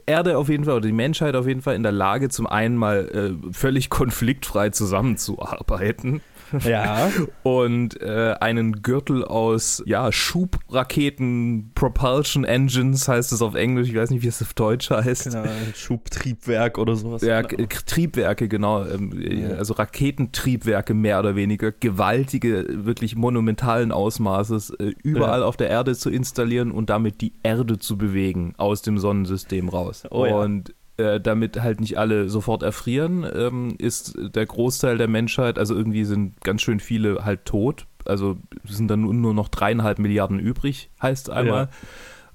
Erde 0.06 0.38
auf 0.38 0.50
jeden 0.50 0.66
Fall 0.66 0.74
oder 0.74 0.88
die 0.88 0.92
Menschheit 0.92 1.34
auf 1.34 1.48
jeden 1.48 1.62
Fall 1.62 1.76
in 1.76 1.84
der 1.84 1.94
Lage, 1.94 2.28
zum 2.28 2.46
einen 2.46 2.76
mal 2.76 3.08
äh, 3.08 3.54
völlig 3.54 3.90
konfliktfrei 3.90 4.72
zusammenzuarbeiten 4.72 5.45
arbeiten. 5.46 6.22
Ja. 6.64 7.10
Und 7.44 8.02
äh, 8.02 8.36
einen 8.40 8.82
Gürtel 8.82 9.24
aus 9.24 9.84
ja, 9.86 10.12
Schubraketen, 10.12 11.72
Propulsion 11.76 12.44
Engines 12.44 13.08
heißt 13.08 13.32
es 13.32 13.42
auf 13.42 13.56
Englisch, 13.56 13.90
ich 13.90 13.96
weiß 13.96 14.10
nicht, 14.10 14.24
wie 14.24 14.28
es 14.28 14.42
auf 14.42 14.54
Deutsch 14.54 14.90
heißt. 14.90 15.32
Genau, 15.32 15.44
Schubtriebwerk 15.74 16.78
oder 16.78 16.96
sowas. 16.96 17.22
Ja, 17.22 17.42
genau. 17.42 17.68
Triebwerke, 17.86 18.48
genau. 18.48 18.86
Ähm, 18.86 19.14
ja. 19.20 19.50
Also 19.56 19.74
Raketentriebwerke 19.74 20.94
mehr 20.94 21.20
oder 21.20 21.36
weniger, 21.36 21.72
gewaltige, 21.72 22.66
wirklich 22.86 23.16
monumentalen 23.16 23.92
Ausmaßes, 23.92 24.72
äh, 24.72 24.94
überall 25.04 25.42
ja. 25.42 25.46
auf 25.46 25.58
der 25.58 25.70
Erde 25.70 25.96
zu 25.96 26.10
installieren 26.10 26.72
und 26.72 26.90
damit 26.90 27.22
die 27.22 27.34
Erde 27.44 27.80
zu 27.80 27.98
bewegen 27.98 28.54
aus 28.58 28.82
dem 28.82 28.98
Sonnensystem 28.98 29.70
raus. 29.70 30.04
Oh, 30.10 30.26
und 30.26 30.74
äh, 30.98 31.20
damit 31.20 31.62
halt 31.62 31.82
nicht 31.82 31.98
alle 31.98 32.30
sofort 32.30 32.64
erfrieren, 32.64 33.26
ähm, 33.34 33.76
ist 33.78 34.16
der 34.18 34.46
Großteil 34.46 34.98
der 34.98 35.08
Menschheit, 35.08 35.60
also 35.60 35.76
irgendwie 35.76 36.06
sind 36.06 36.42
ganz 36.42 36.62
schön 36.62 36.80
viele 36.80 37.26
halt 37.26 37.46
tot. 37.46 37.86
Also 38.06 38.38
sind 38.64 38.88
dann 38.90 39.02
nur 39.02 39.34
noch 39.34 39.50
dreieinhalb 39.50 40.00
Milliarden 40.00 40.40
übrig, 40.40 40.90
heißt 41.02 41.30
einmal. 41.30 41.64
Ja. 41.64 41.70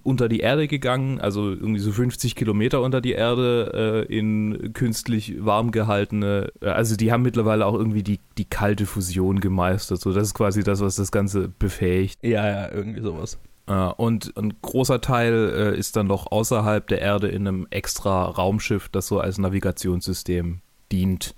Unter 0.02 0.31
die 0.31 0.40
Erde 0.40 0.67
gegangen, 0.67 1.21
also 1.21 1.50
irgendwie 1.50 1.79
so 1.79 1.93
50 1.93 2.35
Kilometer 2.35 2.81
unter 2.81 3.02
die 3.02 3.12
Erde 3.12 4.07
äh, 4.09 4.19
in 4.19 4.73
künstlich 4.73 5.45
warm 5.45 5.73
gehaltene, 5.73 6.52
äh, 6.62 6.69
also 6.69 6.97
die 6.97 7.12
haben 7.12 7.23
mittlerweile 7.23 7.67
auch 7.67 7.75
irgendwie 7.75 8.02
die, 8.02 8.19
die 8.38 8.47
kalte 8.47 8.87
Fusion 8.87 9.40
gemeistert. 9.40 10.00
So, 10.00 10.12
das 10.12 10.29
ist 10.29 10.35
quasi 10.35 10.64
das, 10.64 10.81
was 10.81 10.97
das 10.97 11.12
Ganze 11.12 11.49
befähigt. 11.49 12.19
Ja, 12.23 12.49
ja, 12.49 12.73
irgendwie 12.73 13.02
sowas. 13.02 13.38
Und 13.71 14.37
ein 14.37 14.55
großer 14.62 15.00
Teil 15.00 15.53
äh, 15.55 15.79
ist 15.79 15.97
dann 15.97 16.09
noch 16.09 16.33
außerhalb 16.33 16.87
der 16.89 17.00
Erde 17.00 17.29
in 17.29 17.47
einem 17.47 17.67
extra 17.71 18.25
Raumschiff, 18.25 18.89
das 18.89 19.07
so 19.07 19.21
als 19.21 19.39
Navigationssystem 19.39 20.61
dient. 20.91 21.35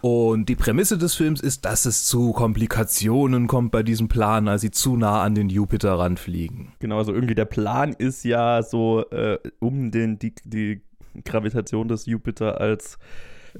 Und 0.00 0.48
die 0.48 0.56
Prämisse 0.56 0.98
des 0.98 1.14
Films 1.14 1.40
ist, 1.40 1.64
dass 1.64 1.84
es 1.84 2.04
zu 2.04 2.32
Komplikationen 2.32 3.46
kommt 3.46 3.70
bei 3.72 3.82
diesem 3.82 4.08
Plan, 4.08 4.46
als 4.48 4.60
sie 4.60 4.70
zu 4.70 4.96
nah 4.96 5.22
an 5.22 5.34
den 5.34 5.48
Jupiter 5.48 5.98
ranfliegen. 5.98 6.72
Genau, 6.80 6.98
also 6.98 7.12
irgendwie 7.12 7.34
der 7.34 7.44
Plan 7.44 7.92
ist 7.92 8.24
ja 8.24 8.62
so, 8.62 9.08
äh, 9.10 9.38
um 9.58 9.90
den, 9.90 10.18
die, 10.18 10.34
die 10.44 10.82
Gravitation 11.24 11.88
des 11.88 12.06
Jupiter 12.06 12.60
als 12.60 12.98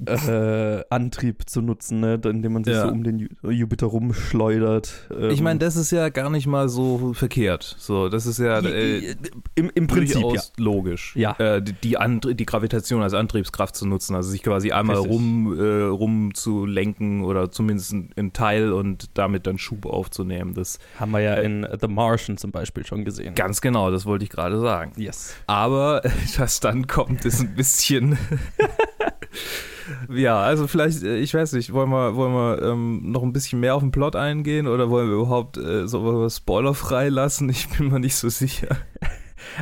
äh, 0.05 0.83
Antrieb 0.89 1.49
zu 1.49 1.61
nutzen, 1.61 1.99
ne? 1.99 2.19
indem 2.23 2.53
man 2.53 2.63
sich 2.63 2.73
ja. 2.73 2.83
so 2.83 2.89
um 2.89 3.03
den 3.03 3.29
Jupiter 3.43 3.87
rumschleudert. 3.87 5.07
Ähm. 5.11 5.29
Ich 5.31 5.41
meine, 5.41 5.59
das 5.59 5.75
ist 5.75 5.91
ja 5.91 6.09
gar 6.09 6.29
nicht 6.29 6.47
mal 6.47 6.69
so 6.69 7.13
verkehrt. 7.13 7.75
So, 7.77 8.09
das 8.09 8.25
ist 8.25 8.39
ja 8.39 8.59
äh, 8.59 9.15
im, 9.55 9.71
im 9.73 9.87
Prinzip 9.87 10.23
ja. 10.23 10.41
logisch. 10.57 11.15
Ja. 11.15 11.35
Äh, 11.39 11.61
die, 11.61 11.73
die, 11.73 12.35
die, 12.35 12.45
Gravitation 12.45 13.01
als 13.01 13.13
Antriebskraft 13.13 13.75
zu 13.75 13.87
nutzen, 13.87 14.15
also 14.15 14.29
sich 14.29 14.43
quasi 14.43 14.71
einmal 14.71 14.97
rum, 14.97 15.57
äh, 15.57 15.83
rum 15.83 16.33
zu 16.33 16.65
lenken 16.65 17.23
oder 17.23 17.51
zumindest 17.51 17.93
ein 17.93 18.33
Teil 18.33 18.71
und 18.71 19.17
damit 19.17 19.47
dann 19.47 19.57
Schub 19.57 19.85
aufzunehmen. 19.85 20.53
Das 20.53 20.79
haben 20.99 21.11
wir 21.11 21.21
ja 21.21 21.35
in 21.35 21.67
The 21.79 21.87
Martian 21.87 22.37
zum 22.37 22.51
Beispiel 22.51 22.85
schon 22.85 23.05
gesehen. 23.05 23.35
Ganz 23.35 23.61
genau, 23.61 23.91
das 23.91 24.05
wollte 24.05 24.23
ich 24.23 24.29
gerade 24.29 24.59
sagen. 24.59 24.93
Yes. 24.97 25.35
Aber 25.47 26.01
was 26.37 26.59
dann 26.59 26.87
kommt, 26.87 27.25
ist 27.25 27.41
ein 27.41 27.55
bisschen 27.55 28.17
ja, 30.09 30.39
also 30.39 30.67
vielleicht, 30.67 31.03
äh, 31.03 31.17
ich 31.17 31.33
weiß 31.33 31.53
nicht, 31.53 31.73
wollen 31.73 31.89
wir, 31.89 32.15
wollen 32.15 32.33
wir 32.33 32.61
ähm, 32.61 33.11
noch 33.11 33.23
ein 33.23 33.33
bisschen 33.33 33.59
mehr 33.59 33.75
auf 33.75 33.81
den 33.81 33.91
Plot 33.91 34.15
eingehen 34.15 34.67
oder 34.67 34.89
wollen 34.89 35.09
wir 35.09 35.15
überhaupt 35.15 35.57
äh, 35.57 35.87
so 35.87 36.29
spoilerfrei 36.29 37.09
lassen? 37.09 37.49
Ich 37.49 37.69
bin 37.69 37.89
mir 37.89 37.99
nicht 37.99 38.15
so 38.15 38.29
sicher. 38.29 38.77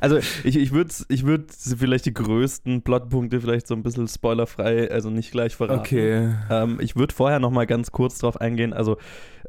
Also 0.01 0.17
ich, 0.17 0.57
ich 0.57 0.71
würde 0.71 0.93
ich 1.09 1.25
würd 1.25 1.51
vielleicht 1.51 2.05
die 2.05 2.13
größten 2.13 2.81
Plotpunkte 2.81 3.41
vielleicht 3.41 3.67
so 3.67 3.75
ein 3.75 3.83
bisschen 3.83 4.07
spoilerfrei, 4.07 4.89
also 4.91 5.09
nicht 5.09 5.31
gleich 5.31 5.55
verraten. 5.55 5.79
Okay. 5.79 6.33
Ähm, 6.49 6.79
ich 6.81 6.95
würde 6.95 7.13
vorher 7.13 7.39
noch 7.39 7.51
mal 7.51 7.65
ganz 7.65 7.91
kurz 7.91 8.19
drauf 8.19 8.39
eingehen. 8.39 8.73
Also 8.73 8.97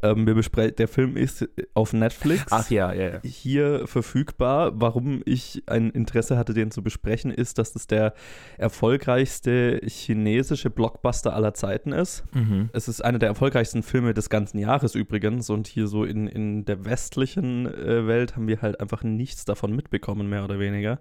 ähm, 0.03 0.27
wir 0.27 0.35
besprechen, 0.35 0.77
der 0.77 0.89
Film 0.89 1.17
ist 1.17 1.49
auf 1.75 1.93
Netflix. 1.93 2.47
Ach 2.51 2.69
ja, 2.71 2.93
ja, 2.93 3.09
ja. 3.15 3.21
Hier 3.23 3.87
verfügbar. 3.87 4.73
Warum 4.75 5.23
ich 5.25 5.63
ein 5.67 5.91
Interesse 5.91 6.37
hatte, 6.37 6.55
den 6.55 6.71
zu 6.71 6.83
besprechen, 6.83 7.31
ist, 7.31 7.59
dass 7.59 7.75
es 7.75 7.87
der 7.87 8.15
erfolgreichste 8.59 9.81
chinesische 9.85 10.71
Blockbuster 10.71 11.35
aller 11.35 11.55
Zeiten 11.55 11.93
ist. 11.93 12.25
Mhm. 12.35 12.71
Es 12.73 12.89
ist 12.89 13.05
einer 13.05 13.19
der 13.19 13.29
erfolgreichsten 13.29 13.83
Filme 13.83 14.15
des 14.15 14.31
ganzen 14.31 14.59
Jahres 14.59 14.95
übrigens. 14.95 15.51
Und 15.51 15.67
hier 15.67 15.87
so 15.87 16.05
in, 16.05 16.27
in 16.27 16.65
der 16.65 16.85
westlichen 16.85 17.67
äh, 17.67 18.07
Welt 18.07 18.37
haben 18.37 18.49
wir 18.49 18.63
halt 18.63 18.81
einfach 18.81 19.03
nichts 19.03 19.45
davon 19.45 19.75
mitbekommen, 19.75 20.29
mehr 20.29 20.45
oder 20.45 20.59
weniger. 20.59 21.01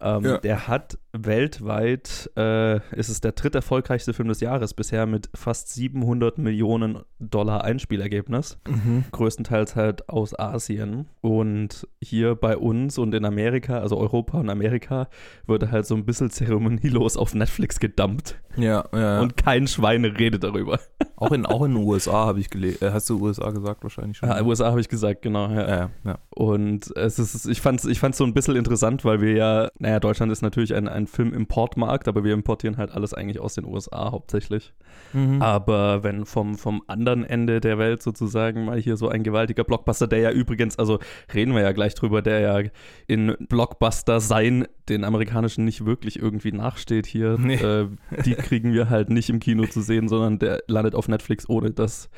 Ähm, 0.00 0.24
ja. 0.24 0.38
Der 0.38 0.68
hat 0.68 0.98
weltweit, 1.12 2.30
äh, 2.36 2.76
ist 2.96 3.08
es 3.08 3.20
der 3.20 3.32
dritt 3.32 3.54
erfolgreichste 3.54 4.12
Film 4.12 4.28
des 4.28 4.40
Jahres 4.40 4.74
bisher 4.74 5.06
mit 5.06 5.30
fast 5.34 5.72
700 5.74 6.38
Millionen 6.38 6.98
Dollar 7.20 7.64
Einspielergebnis. 7.64 8.58
Mhm. 8.68 9.04
Größtenteils 9.12 9.76
halt 9.76 10.08
aus 10.08 10.38
Asien. 10.38 11.06
Und 11.20 11.86
hier 12.00 12.34
bei 12.34 12.56
uns 12.56 12.98
und 12.98 13.14
in 13.14 13.24
Amerika, 13.24 13.78
also 13.78 13.96
Europa 13.96 14.38
und 14.38 14.50
Amerika, 14.50 15.08
wurde 15.46 15.70
halt 15.70 15.86
so 15.86 15.94
ein 15.94 16.04
bisschen 16.04 16.30
zeremonielos 16.30 17.16
auf 17.16 17.34
Netflix 17.34 17.78
gedumpt. 17.78 18.40
Ja, 18.56 18.84
ja, 18.92 18.98
ja. 18.98 19.20
Und 19.20 19.36
kein 19.36 19.66
Schwein 19.66 20.04
redet 20.04 20.44
darüber. 20.44 20.78
Auch 21.16 21.32
in, 21.32 21.46
auch 21.46 21.62
in 21.64 21.74
den 21.74 21.84
USA 21.84 22.26
habe 22.26 22.40
ich 22.40 22.50
gelesen. 22.50 22.84
Äh, 22.84 22.90
hast 22.90 23.08
du 23.08 23.20
USA 23.20 23.50
gesagt 23.50 23.82
wahrscheinlich 23.82 24.18
schon? 24.18 24.28
Ja, 24.28 24.42
USA 24.42 24.66
habe 24.70 24.80
ich 24.80 24.88
gesagt, 24.88 25.22
genau. 25.22 25.48
Ja. 25.48 25.68
Ja, 25.68 25.90
ja. 26.04 26.18
Und 26.30 26.94
es 26.96 27.18
ist, 27.18 27.46
ich 27.46 27.60
fand 27.60 27.80
es 27.80 27.86
ich 27.86 28.00
fand's 28.00 28.18
so 28.18 28.24
ein 28.24 28.34
bisschen 28.34 28.56
interessant, 28.56 29.04
weil 29.04 29.20
wir 29.20 29.32
ja, 29.32 29.68
naja, 29.78 29.93
Deutschland 30.00 30.30
ist 30.32 30.42
natürlich 30.42 30.74
ein, 30.74 30.88
ein 30.88 31.06
Filmimportmarkt, 31.06 32.08
aber 32.08 32.24
wir 32.24 32.32
importieren 32.34 32.76
halt 32.76 32.90
alles 32.90 33.14
eigentlich 33.14 33.40
aus 33.40 33.54
den 33.54 33.64
USA 33.64 34.10
hauptsächlich. 34.10 34.72
Mhm. 35.12 35.42
Aber 35.42 36.02
wenn 36.02 36.24
vom, 36.24 36.56
vom 36.56 36.82
anderen 36.86 37.24
Ende 37.24 37.60
der 37.60 37.78
Welt 37.78 38.02
sozusagen 38.02 38.64
mal 38.64 38.78
hier 38.80 38.96
so 38.96 39.08
ein 39.08 39.22
gewaltiger 39.22 39.64
Blockbuster, 39.64 40.06
der 40.06 40.20
ja 40.20 40.30
übrigens, 40.30 40.78
also 40.78 40.98
reden 41.32 41.54
wir 41.54 41.62
ja 41.62 41.72
gleich 41.72 41.94
drüber, 41.94 42.22
der 42.22 42.40
ja 42.40 42.70
in 43.06 43.36
Blockbuster 43.48 44.20
sein 44.20 44.66
den 44.88 45.04
amerikanischen 45.04 45.64
nicht 45.64 45.86
wirklich 45.86 46.18
irgendwie 46.20 46.52
nachsteht 46.52 47.06
hier. 47.06 47.36
Nee. 47.38 47.54
Äh, 47.54 47.88
die 48.24 48.34
kriegen 48.34 48.72
wir 48.72 48.90
halt 48.90 49.10
nicht 49.10 49.30
im 49.30 49.40
Kino 49.40 49.66
zu 49.66 49.80
sehen, 49.80 50.08
sondern 50.08 50.38
der 50.38 50.62
landet 50.66 50.94
auf 50.94 51.08
Netflix, 51.08 51.48
ohne 51.48 51.70
dass 51.70 52.10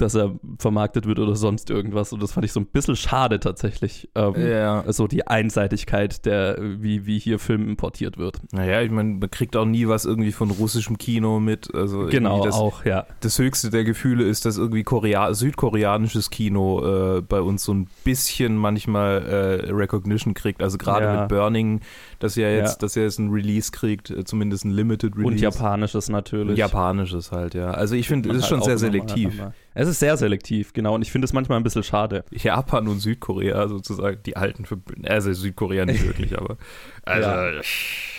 dass 0.00 0.14
er 0.14 0.38
vermarktet 0.58 1.06
wird 1.06 1.18
oder 1.18 1.36
sonst 1.36 1.70
irgendwas. 1.70 2.12
Und 2.12 2.22
das 2.22 2.32
fand 2.32 2.44
ich 2.44 2.52
so 2.52 2.60
ein 2.60 2.66
bisschen 2.66 2.96
schade 2.96 3.40
tatsächlich. 3.40 4.08
Ähm, 4.14 4.34
ja. 4.36 4.84
So 4.92 5.06
die 5.06 5.26
Einseitigkeit, 5.26 6.24
der, 6.24 6.58
wie, 6.60 7.06
wie 7.06 7.18
hier 7.18 7.38
Film 7.38 7.68
importiert 7.68 8.18
wird. 8.18 8.40
Naja, 8.52 8.82
ich 8.82 8.90
meine, 8.90 9.14
man 9.14 9.30
kriegt 9.30 9.56
auch 9.56 9.64
nie 9.64 9.88
was 9.88 10.04
irgendwie 10.04 10.32
von 10.32 10.50
russischem 10.50 10.98
Kino 10.98 11.40
mit. 11.40 11.74
Also 11.74 12.06
genau, 12.06 12.44
das, 12.44 12.54
auch, 12.54 12.84
ja. 12.84 13.06
Das 13.20 13.38
höchste 13.38 13.70
der 13.70 13.84
Gefühle 13.84 14.24
ist, 14.24 14.44
dass 14.44 14.58
irgendwie 14.58 14.82
Korea 14.82 15.32
südkoreanisches 15.34 16.30
Kino 16.30 17.18
äh, 17.18 17.22
bei 17.22 17.40
uns 17.40 17.64
so 17.64 17.74
ein 17.74 17.88
bisschen 18.04 18.56
manchmal 18.56 19.22
äh, 19.22 19.72
Recognition 19.72 20.34
kriegt. 20.34 20.62
Also 20.62 20.78
gerade 20.78 21.06
ja. 21.06 21.20
mit 21.20 21.28
Burning, 21.28 21.80
dass 22.18 22.36
ja 22.36 22.48
jetzt, 22.48 22.74
ja. 22.74 22.78
dass 22.80 22.96
er 22.96 23.04
jetzt 23.04 23.18
ein 23.18 23.30
Release 23.30 23.70
kriegt, 23.70 24.10
äh, 24.10 24.24
zumindest 24.24 24.64
ein 24.64 24.70
Limited 24.70 25.16
Release. 25.16 25.28
Und 25.28 25.40
japanisches 25.40 26.08
natürlich. 26.08 26.58
Japanisches 26.58 27.32
halt, 27.32 27.54
ja. 27.54 27.70
Also 27.70 27.94
ich 27.94 28.08
finde, 28.08 28.30
es 28.30 28.36
ist 28.36 28.42
halt 28.42 28.50
schon 28.50 28.62
sehr 28.62 28.78
selektiv. 28.78 29.42
Es 29.72 29.88
ist 29.88 29.89
sehr 29.98 30.16
selektiv, 30.16 30.72
genau. 30.72 30.94
Und 30.94 31.02
ich 31.02 31.10
finde 31.10 31.24
es 31.24 31.32
manchmal 31.32 31.58
ein 31.58 31.64
bisschen 31.64 31.82
schade. 31.82 32.24
Japan 32.30 32.88
und 32.88 33.00
Südkorea 33.00 33.68
sozusagen, 33.68 34.22
die 34.24 34.36
alten 34.36 34.64
Verbündeten. 34.64 35.10
Also 35.10 35.32
Südkorea 35.32 35.84
nicht 35.86 36.06
wirklich, 36.06 36.38
aber. 36.38 36.56
Also, 37.02 37.28
ja. 37.28 37.60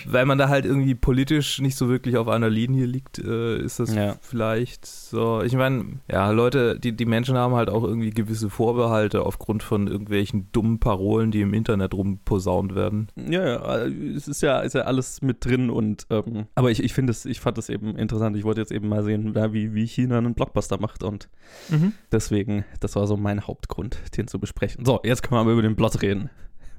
weil 0.06 0.26
man 0.26 0.38
da 0.38 0.48
halt 0.48 0.64
irgendwie 0.64 0.94
politisch 0.94 1.60
nicht 1.60 1.76
so 1.76 1.88
wirklich 1.88 2.16
auf 2.16 2.28
einer 2.28 2.50
Linie 2.50 2.84
liegt, 2.84 3.18
äh, 3.18 3.58
ist 3.58 3.80
das 3.80 3.94
ja. 3.94 4.16
vielleicht 4.20 4.84
so. 4.84 5.42
Ich 5.42 5.54
meine, 5.54 6.00
ja, 6.10 6.30
Leute, 6.30 6.78
die, 6.78 6.92
die 6.92 7.06
Menschen 7.06 7.36
haben 7.36 7.54
halt 7.54 7.70
auch 7.70 7.84
irgendwie 7.84 8.10
gewisse 8.10 8.50
Vorbehalte 8.50 9.22
aufgrund 9.24 9.62
von 9.62 9.86
irgendwelchen 9.86 10.48
dummen 10.52 10.78
Parolen, 10.80 11.30
die 11.30 11.40
im 11.40 11.54
Internet 11.54 11.94
rumposaunt 11.94 12.74
werden. 12.74 13.08
Ja, 13.16 13.46
ja, 13.46 13.86
es 13.86 14.28
ist 14.28 14.42
ja, 14.42 14.60
ist 14.60 14.74
ja 14.74 14.82
alles 14.82 15.22
mit 15.22 15.44
drin 15.44 15.70
und 15.70 16.06
ähm, 16.10 16.46
aber 16.54 16.70
ich, 16.70 16.82
ich 16.82 16.92
finde 16.92 17.12
es, 17.12 17.24
ich 17.24 17.40
fand 17.40 17.58
es 17.58 17.68
eben 17.68 17.96
interessant. 17.96 18.36
Ich 18.36 18.44
wollte 18.44 18.60
jetzt 18.60 18.72
eben 18.72 18.88
mal 18.88 19.04
sehen, 19.04 19.34
wie, 19.52 19.74
wie 19.74 19.86
China 19.86 20.18
einen 20.18 20.34
Blockbuster 20.34 20.78
macht 20.78 21.02
und 21.02 21.28
mhm. 21.68 21.92
deswegen, 22.10 22.64
das 22.80 22.96
war 22.96 23.06
so 23.06 23.16
mein 23.16 23.46
Hauptgrund, 23.46 23.98
den 24.16 24.28
zu 24.28 24.38
besprechen. 24.38 24.84
So, 24.84 25.00
jetzt 25.04 25.22
können 25.22 25.36
wir 25.36 25.40
aber 25.40 25.52
über 25.52 25.62
den 25.62 25.76
Plot 25.76 26.02
reden 26.02 26.30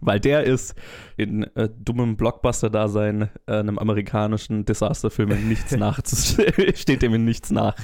weil 0.06 0.20
der 0.20 0.44
ist 0.44 0.76
in 1.18 1.44
äh, 1.56 1.70
dummem 1.70 2.18
Blockbuster-Dasein 2.18 3.30
äh, 3.46 3.54
einem 3.54 3.80
amerikanischen 3.80 4.66
Disasterfilm 4.66 5.32
in 5.32 5.48
nichts 5.48 5.72
nach, 5.78 6.02
steht 6.76 7.02
dem 7.02 7.14
in 7.14 7.26
nichts 7.26 7.52
nach. 7.52 7.76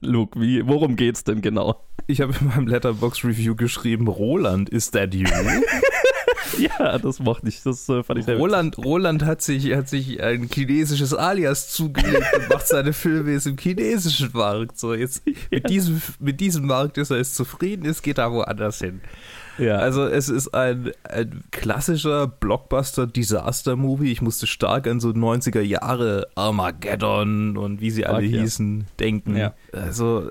Luke, 0.00 0.40
wie, 0.40 0.66
worum 0.66 0.96
geht's 0.96 1.24
denn 1.24 1.40
genau? 1.42 1.84
Ich 2.06 2.20
habe 2.20 2.34
in 2.40 2.48
meinem 2.48 2.66
Letterbox-Review 2.66 3.54
geschrieben, 3.54 4.08
Roland, 4.08 4.68
ist 4.68 4.92
that 4.92 5.14
you? 5.14 5.26
ja, 6.78 6.98
das 6.98 7.18
mochte 7.18 7.48
ich. 7.48 7.62
Das 7.62 7.88
äh, 7.88 8.02
fand 8.02 8.20
ich 8.20 8.26
sehr 8.26 8.36
Roland, 8.36 8.78
Roland 8.78 9.24
hat 9.24 9.42
sich, 9.42 9.74
hat 9.74 9.88
sich 9.88 10.22
ein 10.22 10.48
chinesisches 10.52 11.14
Alias 11.14 11.70
zugelegt 11.72 12.26
und 12.36 12.48
macht 12.48 12.68
seine 12.68 12.92
Filme 12.92 13.32
jetzt 13.32 13.46
im 13.46 13.56
chinesischen 13.56 14.30
Markt. 14.32 14.78
So, 14.78 14.94
jetzt 14.94 15.22
mit, 15.50 15.68
diesem, 15.68 16.02
mit 16.18 16.40
diesem 16.40 16.66
Markt 16.66 16.98
ist 16.98 17.10
er 17.10 17.18
jetzt 17.18 17.34
zufrieden, 17.34 17.84
ist 17.84 18.02
geht 18.02 18.18
er 18.18 18.32
woanders 18.32 18.78
hin. 18.78 19.00
Ja. 19.58 19.76
Also 19.76 20.06
es 20.06 20.28
ist 20.28 20.54
ein, 20.54 20.92
ein 21.04 21.44
klassischer 21.50 22.26
Blockbuster-Disaster-Movie. 22.26 24.10
Ich 24.10 24.22
musste 24.22 24.46
stark 24.46 24.86
an 24.86 25.00
so 25.00 25.10
90er 25.10 25.60
Jahre 25.60 26.28
Armageddon 26.34 27.56
und 27.56 27.80
wie 27.80 27.90
sie 27.90 28.06
alle 28.06 28.28
Fuck, 28.28 28.40
hießen 28.40 28.80
ja. 28.80 28.86
denken. 29.00 29.36
Ja. 29.36 29.54
Also 29.72 30.30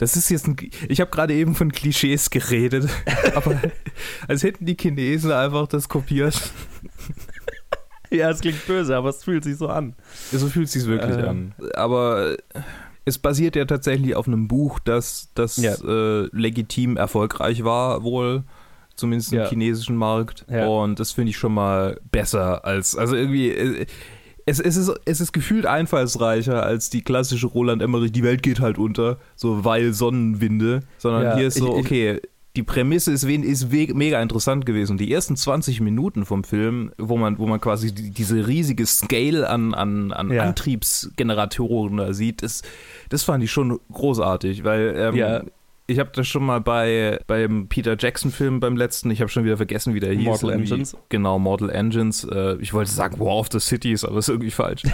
das 0.00 0.16
ist 0.16 0.30
jetzt 0.30 0.46
ein. 0.48 0.56
Ich 0.88 1.00
habe 1.02 1.10
gerade 1.10 1.34
eben 1.34 1.54
von 1.54 1.70
Klischees 1.72 2.30
geredet, 2.30 2.88
aber 3.34 3.60
als 4.26 4.42
hätten 4.42 4.64
die 4.64 4.76
Chinesen 4.80 5.30
einfach 5.30 5.66
das 5.68 5.88
kopiert. 5.90 6.40
ja, 8.10 8.30
es 8.30 8.40
klingt 8.40 8.66
böse, 8.66 8.96
aber 8.96 9.10
es 9.10 9.22
fühlt 9.24 9.44
sich 9.44 9.56
so 9.58 9.68
an. 9.68 9.94
So 10.32 10.48
fühlt 10.48 10.66
es 10.66 10.72
sich 10.72 10.86
wirklich 10.86 11.16
Äh. 11.18 11.28
an. 11.28 11.54
Aber 11.74 12.36
es 13.04 13.18
basiert 13.18 13.56
ja 13.56 13.66
tatsächlich 13.66 14.14
auf 14.16 14.26
einem 14.26 14.48
Buch, 14.48 14.78
das, 14.78 15.28
das 15.34 15.56
Ja. 15.58 15.74
äh, 15.74 16.28
legitim 16.32 16.96
erfolgreich 16.96 17.62
war, 17.64 18.02
wohl. 18.02 18.44
Zumindest 18.96 19.32
im 19.32 19.38
Ja. 19.40 19.48
chinesischen 19.48 19.96
Markt. 19.96 20.44
Ja. 20.50 20.66
Und 20.66 20.98
das 21.00 21.12
finde 21.12 21.30
ich 21.30 21.36
schon 21.38 21.54
mal 21.54 22.00
besser 22.10 22.64
als. 22.64 22.96
Also 22.96 23.16
irgendwie. 23.16 23.86
Es, 24.46 24.58
es, 24.60 24.76
ist, 24.76 24.92
es 25.04 25.20
ist 25.20 25.32
gefühlt 25.32 25.66
einfallsreicher 25.66 26.62
als 26.62 26.90
die 26.90 27.02
klassische 27.02 27.46
Roland 27.46 27.82
Emmerich, 27.82 28.12
die 28.12 28.22
Welt 28.22 28.42
geht 28.42 28.60
halt 28.60 28.78
unter, 28.78 29.18
so 29.36 29.64
weil 29.64 29.92
Sonnenwinde, 29.92 30.80
sondern 30.98 31.22
Ja, 31.24 31.36
hier 31.36 31.46
ist 31.48 31.58
so, 31.58 31.74
ich- 31.78 31.84
okay, 31.84 32.20
die 32.56 32.64
Prämisse 32.64 33.12
ist, 33.12 33.22
ist 33.22 33.70
mega 33.72 34.20
interessant 34.20 34.66
gewesen. 34.66 34.92
Und 34.92 34.98
die 35.00 35.12
ersten 35.12 35.36
20 35.36 35.80
Minuten 35.80 36.24
vom 36.24 36.42
Film, 36.42 36.90
wo 36.98 37.16
man, 37.16 37.38
wo 37.38 37.46
man 37.46 37.60
quasi 37.60 37.94
die, 37.94 38.10
diese 38.10 38.48
riesige 38.48 38.84
Scale 38.86 39.48
an, 39.48 39.72
an, 39.72 40.10
an 40.12 40.32
Ja. 40.32 40.42
Antriebsgeneratoren 40.42 41.96
da 41.98 42.12
sieht, 42.12 42.42
das, 42.42 42.62
das 43.08 43.22
fand 43.22 43.44
ich 43.44 43.50
schon 43.52 43.78
großartig, 43.92 44.64
weil 44.64 44.94
ähm, 44.96 45.14
Ja. 45.14 45.42
Ich 45.90 45.98
habe 45.98 46.10
das 46.14 46.26
schon 46.28 46.44
mal 46.44 46.60
bei 46.60 47.20
beim 47.26 47.66
Peter 47.68 47.96
Jackson-Film 47.98 48.60
beim 48.60 48.76
letzten, 48.76 49.10
ich 49.10 49.20
habe 49.20 49.28
schon 49.30 49.44
wieder 49.44 49.56
vergessen, 49.56 49.94
wie 49.94 50.00
der 50.00 50.12
hieß. 50.12 50.24
Mortal. 50.24 50.52
Engines. 50.52 50.96
Genau, 51.08 51.38
Mortal 51.38 51.70
Engines. 51.70 52.24
Äh, 52.24 52.56
ich 52.60 52.72
wollte 52.72 52.90
sagen 52.90 53.18
War 53.18 53.36
of 53.36 53.48
the 53.52 53.58
Cities, 53.60 54.04
aber 54.04 54.16
das 54.16 54.26
ist 54.26 54.30
irgendwie 54.30 54.50
falsch. 54.50 54.82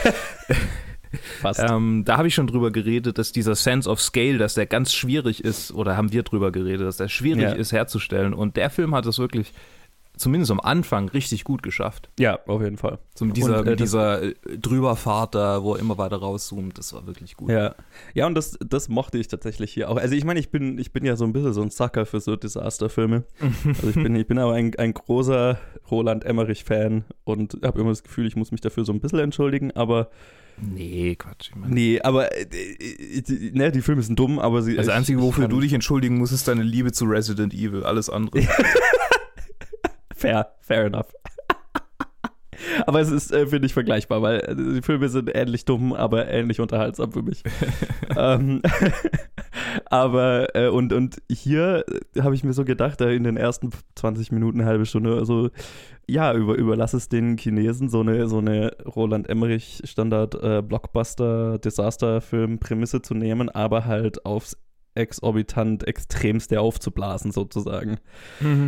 Fast. 1.40 1.60
Ähm, 1.60 2.04
da 2.04 2.16
habe 2.18 2.28
ich 2.28 2.34
schon 2.34 2.46
drüber 2.46 2.70
geredet, 2.70 3.18
dass 3.18 3.32
dieser 3.32 3.54
Sense 3.54 3.88
of 3.88 4.00
Scale, 4.00 4.38
dass 4.38 4.54
der 4.54 4.66
ganz 4.66 4.92
schwierig 4.92 5.44
ist, 5.44 5.72
oder 5.72 5.96
haben 5.96 6.12
wir 6.12 6.22
drüber 6.22 6.50
geredet, 6.50 6.86
dass 6.86 6.96
der 6.96 7.08
schwierig 7.08 7.42
Ja. 7.42 7.52
ist 7.52 7.72
herzustellen. 7.72 8.34
Und 8.34 8.56
der 8.56 8.70
Film 8.70 8.94
hat 8.94 9.06
es 9.06 9.18
wirklich, 9.18 9.52
zumindest 10.16 10.50
am 10.50 10.60
Anfang, 10.60 11.08
richtig 11.08 11.44
gut 11.44 11.62
geschafft. 11.62 12.10
ja, 12.18 12.38
auf 12.46 12.62
jeden 12.62 12.76
Fall. 12.76 12.98
So 13.14 13.24
mit 13.24 13.36
dieser, 13.36 13.60
Und, 13.60 13.66
äh, 13.66 13.70
mit 13.70 13.80
dieser 13.80 14.22
äh, 14.22 14.34
Drüberfahrt 14.58 15.34
da, 15.34 15.62
wo 15.62 15.74
er 15.74 15.80
immer 15.80 15.98
weiter 15.98 16.16
rauszoomt, 16.16 16.76
das 16.78 16.92
war 16.92 17.06
wirklich 17.06 17.36
gut. 17.36 17.50
Ja, 17.50 17.74
ja 18.14 18.26
und 18.26 18.34
das, 18.34 18.58
das 18.66 18.88
mochte 18.88 19.18
ich 19.18 19.28
tatsächlich 19.28 19.72
hier 19.72 19.90
auch. 19.90 19.96
Also 19.96 20.14
ich 20.14 20.24
meine, 20.24 20.40
ich 20.40 20.50
bin, 20.50 20.78
ich 20.78 20.92
bin 20.92 21.04
ja 21.04 21.16
so 21.16 21.24
ein 21.24 21.32
bisschen 21.32 21.52
so 21.52 21.62
ein 21.62 21.70
Sucker 21.70 22.06
für 22.06 22.20
so 22.20 22.36
Disasterfilme. 22.36 23.24
Also 23.66 23.88
ich 23.88 23.94
bin, 23.94 24.14
ich 24.14 24.26
bin 24.26 24.38
aber 24.38 24.54
ein, 24.54 24.74
ein 24.76 24.94
großer 24.94 25.58
Roland 25.90 26.24
Emmerich-Fan 26.24 27.04
und 27.24 27.58
habe 27.62 27.80
immer 27.80 27.90
das 27.90 28.02
Gefühl, 28.02 28.26
ich 28.26 28.36
muss 28.36 28.52
mich 28.52 28.60
dafür 28.60 28.84
so 28.84 28.92
ein 28.92 29.00
bisschen 29.00 29.18
entschuldigen, 29.18 29.72
aber 29.72 30.08
Nee, 30.58 31.16
Quatsch. 31.16 31.50
Ich 31.50 31.56
meine, 31.56 31.74
nee, 31.74 32.00
aber 32.00 32.34
äh, 32.34 32.42
äh, 32.42 33.20
die, 33.20 33.52
ne, 33.52 33.70
die 33.70 33.82
Filme 33.82 34.02
sind 34.02 34.18
dumm, 34.18 34.38
aber 34.38 34.62
sie. 34.62 34.74
das 34.74 34.88
Einzige, 34.88 35.20
wofür 35.20 35.48
du 35.48 35.60
dich 35.60 35.72
entschuldigen 35.72 36.16
musst, 36.16 36.32
ist 36.32 36.48
deine 36.48 36.62
Liebe 36.62 36.92
zu 36.92 37.04
Resident 37.04 37.52
Evil. 37.52 37.84
Alles 37.84 38.08
andere. 38.08 38.40
Fair, 40.16 40.54
fair 40.60 40.86
enough. 40.86 41.12
aber 42.86 43.00
es 43.00 43.10
ist, 43.10 43.32
äh, 43.32 43.46
finde 43.46 43.66
ich, 43.66 43.74
vergleichbar, 43.74 44.22
weil 44.22 44.40
äh, 44.40 44.56
die 44.56 44.82
Filme 44.82 45.08
sind 45.10 45.30
ähnlich 45.34 45.66
dumm, 45.66 45.92
aber 45.92 46.26
ähnlich 46.28 46.58
unterhaltsam 46.58 47.12
für 47.12 47.22
mich. 47.22 47.42
ähm, 48.16 48.62
aber, 49.86 50.56
äh, 50.56 50.68
und, 50.68 50.94
und 50.94 51.22
hier 51.30 51.84
äh, 52.14 52.22
habe 52.22 52.34
ich 52.34 52.44
mir 52.44 52.54
so 52.54 52.64
gedacht, 52.64 53.00
da 53.00 53.10
in 53.10 53.24
den 53.24 53.36
ersten 53.36 53.70
20 53.94 54.32
Minuten, 54.32 54.60
eine 54.60 54.68
halbe 54.68 54.86
Stunde, 54.86 55.16
also, 55.16 55.50
ja, 56.08 56.32
über, 56.32 56.54
überlass 56.54 56.94
es 56.94 57.10
den 57.10 57.36
Chinesen, 57.36 57.90
so 57.90 58.00
eine, 58.00 58.26
so 58.26 58.38
eine 58.38 58.72
Roland 58.86 59.28
Emmerich 59.28 59.82
Standard 59.84 60.34
äh, 60.42 60.62
Blockbuster 60.62 61.58
Desasterfilm 61.58 62.58
Prämisse 62.58 63.02
zu 63.02 63.14
nehmen, 63.14 63.50
aber 63.50 63.84
halt 63.84 64.24
aufs 64.24 64.56
exorbitant 64.96 65.86
extremste 65.86 66.60
aufzublasen 66.60 67.32
sozusagen 67.32 67.98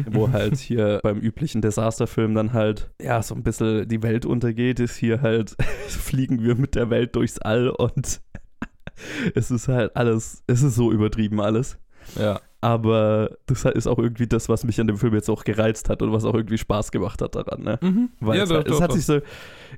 wo 0.06 0.28
halt 0.32 0.56
hier 0.56 1.00
beim 1.02 1.18
üblichen 1.18 1.62
Desasterfilm 1.62 2.34
dann 2.34 2.52
halt, 2.52 2.90
ja, 3.00 3.22
so 3.22 3.34
ein 3.34 3.42
bisschen 3.42 3.88
die 3.88 4.02
Welt 4.02 4.26
untergeht, 4.26 4.80
ist 4.80 4.96
hier 4.96 5.20
halt, 5.20 5.56
fliegen 5.88 6.42
wir 6.42 6.54
mit 6.54 6.74
der 6.74 6.90
Welt 6.90 7.16
durchs 7.16 7.38
All 7.38 7.68
und 7.68 8.20
es 9.34 9.50
ist 9.50 9.68
halt 9.68 9.96
alles, 9.96 10.42
es 10.46 10.62
ist 10.62 10.74
so 10.74 10.92
übertrieben 10.92 11.40
alles. 11.40 11.78
Ja. 12.18 12.40
Aber 12.60 13.30
das 13.46 13.64
ist 13.64 13.86
auch 13.86 13.98
irgendwie 13.98 14.26
das, 14.26 14.48
was 14.48 14.64
mich 14.64 14.80
an 14.80 14.88
dem 14.88 14.96
Film 14.96 15.14
jetzt 15.14 15.28
auch 15.30 15.44
gereizt 15.44 15.88
hat 15.88 16.02
und 16.02 16.12
was 16.12 16.24
auch 16.24 16.34
irgendwie 16.34 16.58
Spaß 16.58 16.90
gemacht 16.90 17.22
hat 17.22 17.36
daran, 17.36 17.62
ne? 17.62 17.78
Mhm. 17.80 18.08
Weil 18.20 18.36
ja, 18.38 18.42
es, 18.42 18.48
doch, 18.48 18.58
es 18.64 18.64
doch, 18.72 18.80
hat 18.80 18.90
doch. 18.90 18.96
sich 18.96 19.06
so, 19.06 19.20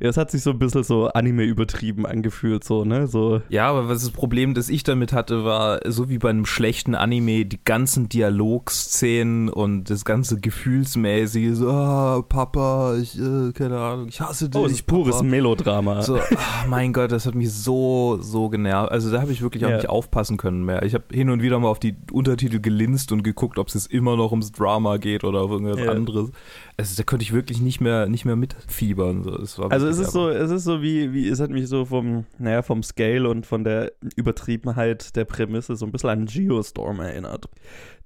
es 0.00 0.16
hat 0.16 0.30
sich 0.30 0.42
so 0.42 0.50
ein 0.50 0.58
bisschen 0.58 0.82
so 0.82 1.08
Anime 1.08 1.42
übertrieben 1.44 2.06
angefühlt, 2.06 2.64
so, 2.64 2.84
ne? 2.86 3.06
So, 3.06 3.42
Ja, 3.50 3.68
aber 3.68 3.88
was 3.90 4.00
das 4.02 4.10
Problem, 4.12 4.54
das 4.54 4.70
ich 4.70 4.82
damit 4.82 5.12
hatte, 5.12 5.44
war, 5.44 5.80
so 5.90 6.08
wie 6.08 6.16
bei 6.18 6.30
einem 6.30 6.46
schlechten 6.46 6.94
Anime, 6.94 7.44
die 7.44 7.62
ganzen 7.62 8.08
Dialogszenen 8.08 9.48
und 9.48 9.90
das 9.90 10.04
ganze 10.04 10.40
Gefühlsmäßige, 10.40 11.54
so, 11.56 11.70
ah, 11.70 12.22
Papa, 12.28 12.96
ich, 13.00 13.18
äh, 13.18 13.52
keine 13.52 13.78
Ahnung, 13.78 14.08
ich 14.08 14.20
hasse 14.20 14.48
dich. 14.48 14.60
oh, 14.60 14.66
es 14.66 14.72
ist 14.72 14.86
pures 14.86 15.16
Papa. 15.16 15.24
Melodrama. 15.28 16.02
So, 16.02 16.16
ah, 16.16 16.64
mein 16.68 16.92
Gott, 16.92 17.12
das 17.12 17.26
hat 17.26 17.34
mich 17.34 17.52
so, 17.52 18.18
so 18.20 18.48
genervt. 18.48 18.90
Also 18.90 19.10
da 19.10 19.20
habe 19.20 19.32
ich 19.32 19.42
wirklich 19.42 19.64
auch 19.64 19.70
Ja. 19.70 19.76
nicht 19.76 19.88
aufpassen 19.88 20.36
können 20.36 20.64
mehr. 20.64 20.82
Ich 20.84 20.94
habe 20.94 21.04
hin 21.12 21.30
und 21.30 21.42
wieder 21.42 21.58
mal 21.58 21.68
auf 21.68 21.78
die 21.80 21.94
Untertitel 22.12 22.60
gelinst 22.70 23.12
und 23.12 23.22
geguckt, 23.22 23.58
ob 23.58 23.68
es 23.68 23.74
jetzt 23.74 23.92
immer 23.92 24.16
noch 24.16 24.30
ums 24.30 24.52
Drama 24.52 24.96
geht 24.96 25.24
oder 25.24 25.40
auf 25.42 25.50
irgendwas 25.50 25.78
Ja. 25.78 25.90
anderes. 25.92 26.30
Also 26.76 26.94
da 26.96 27.02
konnte 27.02 27.22
ich 27.24 27.32
wirklich 27.32 27.60
nicht 27.60 27.80
mehr, 27.80 28.06
nicht 28.06 28.24
mehr 28.24 28.36
mitfiebern. 28.36 29.22
So, 29.46 29.64
Also 29.64 29.86
es 29.86 29.98
ist 29.98 30.12
so, 30.12 30.28
es 30.28 30.50
ist 30.50 30.64
so 30.64 30.80
wie, 30.82 31.12
wie, 31.12 31.28
es 31.28 31.40
hat 31.40 31.50
mich 31.50 31.68
so 31.68 31.84
vom, 31.84 32.24
naja, 32.38 32.62
vom 32.62 32.82
Scale 32.82 33.28
und 33.28 33.44
von 33.46 33.64
der 33.64 33.92
Übertriebenheit 34.16 35.14
der 35.16 35.24
Prämisse 35.24 35.76
so 35.76 35.84
ein 35.84 35.92
bisschen 35.92 36.10
an 36.10 36.26
Geostorm 36.26 37.00
erinnert. 37.00 37.46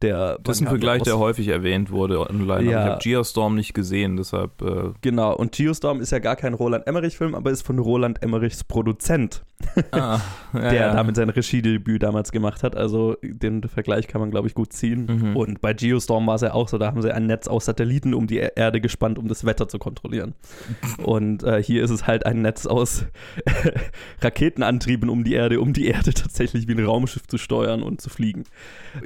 Der 0.02 0.38
Das 0.42 0.56
ist 0.56 0.62
ein 0.62 0.68
Vergleich, 0.68 1.02
der 1.02 1.18
häufig 1.18 1.48
erwähnt 1.48 1.90
wurde 1.90 2.20
online. 2.20 2.70
Ja. 2.70 2.84
Ich 2.84 2.90
habe 2.90 2.98
Geostorm 3.02 3.54
nicht 3.54 3.74
gesehen, 3.74 4.16
deshalb. 4.16 4.60
Äh, 4.62 4.90
Genau, 5.00 5.34
und 5.34 5.52
Geostorm 5.52 6.00
ist 6.00 6.10
ja 6.10 6.18
gar 6.18 6.36
kein 6.36 6.54
Roland 6.54 6.86
Emmerich-Film, 6.86 7.34
aber 7.34 7.50
ist 7.50 7.62
von 7.62 7.78
Roland 7.78 8.22
Emmerichs 8.22 8.64
Produzent, 8.64 9.44
ah, 9.92 10.20
ja, 10.52 10.60
der 10.60 10.72
ja. 10.74 10.92
damit 10.94 11.16
sein 11.16 11.30
Regiedebüt 11.30 12.02
damals 12.02 12.32
gemacht 12.32 12.62
hat. 12.62 12.76
Also 12.76 13.16
den 13.22 13.62
Vergleich 13.62 14.08
kann 14.08 14.20
man, 14.20 14.30
glaube 14.30 14.48
ich, 14.48 14.54
gut 14.54 14.72
ziehen. 14.72 15.06
Mhm. 15.06 15.36
Und 15.36 15.60
bei 15.60 15.72
Geostorm 15.72 16.26
war 16.26 16.34
es 16.34 16.42
ja 16.42 16.52
auch 16.52 16.68
so, 16.68 16.76
da 16.78 16.86
haben 16.88 17.00
sie 17.00 17.14
ein 17.14 17.26
Netz 17.26 17.46
aus 17.48 17.64
Satelliten 17.66 18.12
um 18.14 18.26
die 18.26 18.38
Er- 18.38 18.56
Erde 18.56 18.80
gespannt, 18.80 19.18
um 19.18 19.28
das 19.28 19.44
Wetter 19.46 19.68
zu 19.68 19.78
kontrollieren. 19.78 20.34
Und 21.02 21.42
äh, 21.44 21.62
hier 21.62 21.82
ist 21.84 21.90
es 21.90 22.06
halt 22.06 22.26
ein 22.26 22.42
Netz 22.42 22.66
aus 22.66 23.06
Raketenantrieben 24.20 25.08
um 25.08 25.24
die 25.24 25.34
Erde, 25.34 25.60
um 25.60 25.72
die 25.72 25.86
Erde 25.86 26.12
tatsächlich 26.14 26.68
wie 26.68 26.72
ein 26.72 26.84
Raumschiff 26.84 27.26
zu 27.26 27.38
steuern 27.38 27.82
und 27.82 28.00
zu 28.00 28.10
fliegen. 28.10 28.44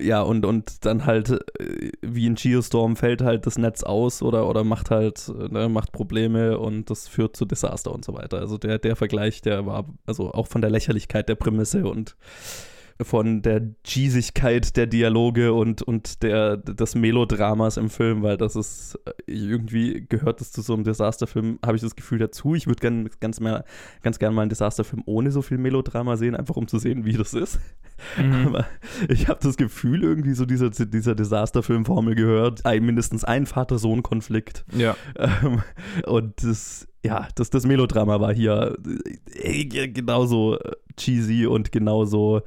Ja, 0.00 0.22
und, 0.22 0.44
dann 0.80 1.06
halt, 1.06 1.30
äh, 1.60 1.90
wie 2.02 2.26
in 2.26 2.34
Geostorm, 2.34 2.96
fällt 2.96 3.22
halt 3.22 3.46
das 3.46 3.58
Netz 3.58 3.82
aus 3.82 4.22
oder, 4.22 4.48
oder 4.48 4.64
macht 4.64 4.90
halt, 4.90 5.28
ne, 5.50 5.68
macht 5.68 5.92
Probleme 5.92 6.58
und 6.58 6.90
das 6.90 7.08
führt 7.08 7.36
zu 7.36 7.44
Desaster 7.44 7.92
und 7.92 8.04
so 8.04 8.14
weiter. 8.14 8.38
Also 8.38 8.58
der, 8.58 8.78
der 8.78 8.96
Vergleich, 8.96 9.40
der 9.40 9.66
war, 9.66 9.86
also 10.06 10.32
auch 10.32 10.46
von 10.46 10.60
der 10.60 10.70
Lächerlichkeit 10.70 11.28
der 11.28 11.34
Prämisse 11.34 11.86
und 11.86 12.16
von 13.00 13.42
der 13.42 13.62
Cheesigkeit 13.84 14.76
der 14.76 14.86
Dialoge 14.86 15.52
und, 15.52 15.82
und 15.82 16.22
der, 16.22 16.56
des 16.56 16.94
Melodramas 16.94 17.76
im 17.76 17.90
Film, 17.90 18.22
weil 18.22 18.36
das 18.36 18.56
ist 18.56 18.98
äh, 19.04 19.12
irgendwie 19.26 20.06
gehört 20.08 20.40
das 20.40 20.50
zu 20.50 20.62
so 20.62 20.74
einem 20.74 20.84
Desasterfilm, 20.84 21.58
habe 21.64 21.76
ich 21.76 21.82
das 21.82 21.94
Gefühl 21.94 22.18
dazu. 22.18 22.54
Ich 22.54 22.66
würde 22.66 22.80
gern, 22.80 23.08
ganz, 23.20 23.40
mehr, 23.40 23.64
ganz 24.02 24.18
gern 24.18 24.34
mal 24.34 24.42
einen 24.42 24.48
Desasterfilm 24.48 25.02
ohne 25.06 25.30
so 25.30 25.42
viel 25.42 25.58
Melodrama 25.58 26.16
sehen, 26.16 26.34
einfach 26.34 26.56
um 26.56 26.66
zu 26.66 26.78
sehen, 26.78 27.04
wie 27.04 27.12
das 27.12 27.34
ist. 27.34 27.60
Mhm. 28.16 28.48
Aber 28.48 28.66
ich 29.08 29.28
habe 29.28 29.40
das 29.42 29.56
Gefühl, 29.56 30.02
irgendwie 30.02 30.34
so 30.34 30.44
dieser, 30.44 30.70
dieser 30.70 31.14
Desasterfilm-Formel 31.14 32.14
gehört, 32.14 32.64
ein, 32.64 32.84
mindestens 32.84 33.24
ein 33.24 33.46
Vater-Sohn-Konflikt. 33.46 34.64
Ja. 34.76 34.96
Ähm, 35.16 35.62
und 36.06 36.42
das, 36.42 36.86
ja, 37.04 37.28
das, 37.34 37.50
das 37.50 37.66
Melodrama 37.66 38.20
war 38.20 38.32
hier 38.32 38.76
äh, 39.34 39.64
genauso 39.64 40.58
cheesy 40.96 41.46
und 41.46 41.72
genauso, 41.72 42.42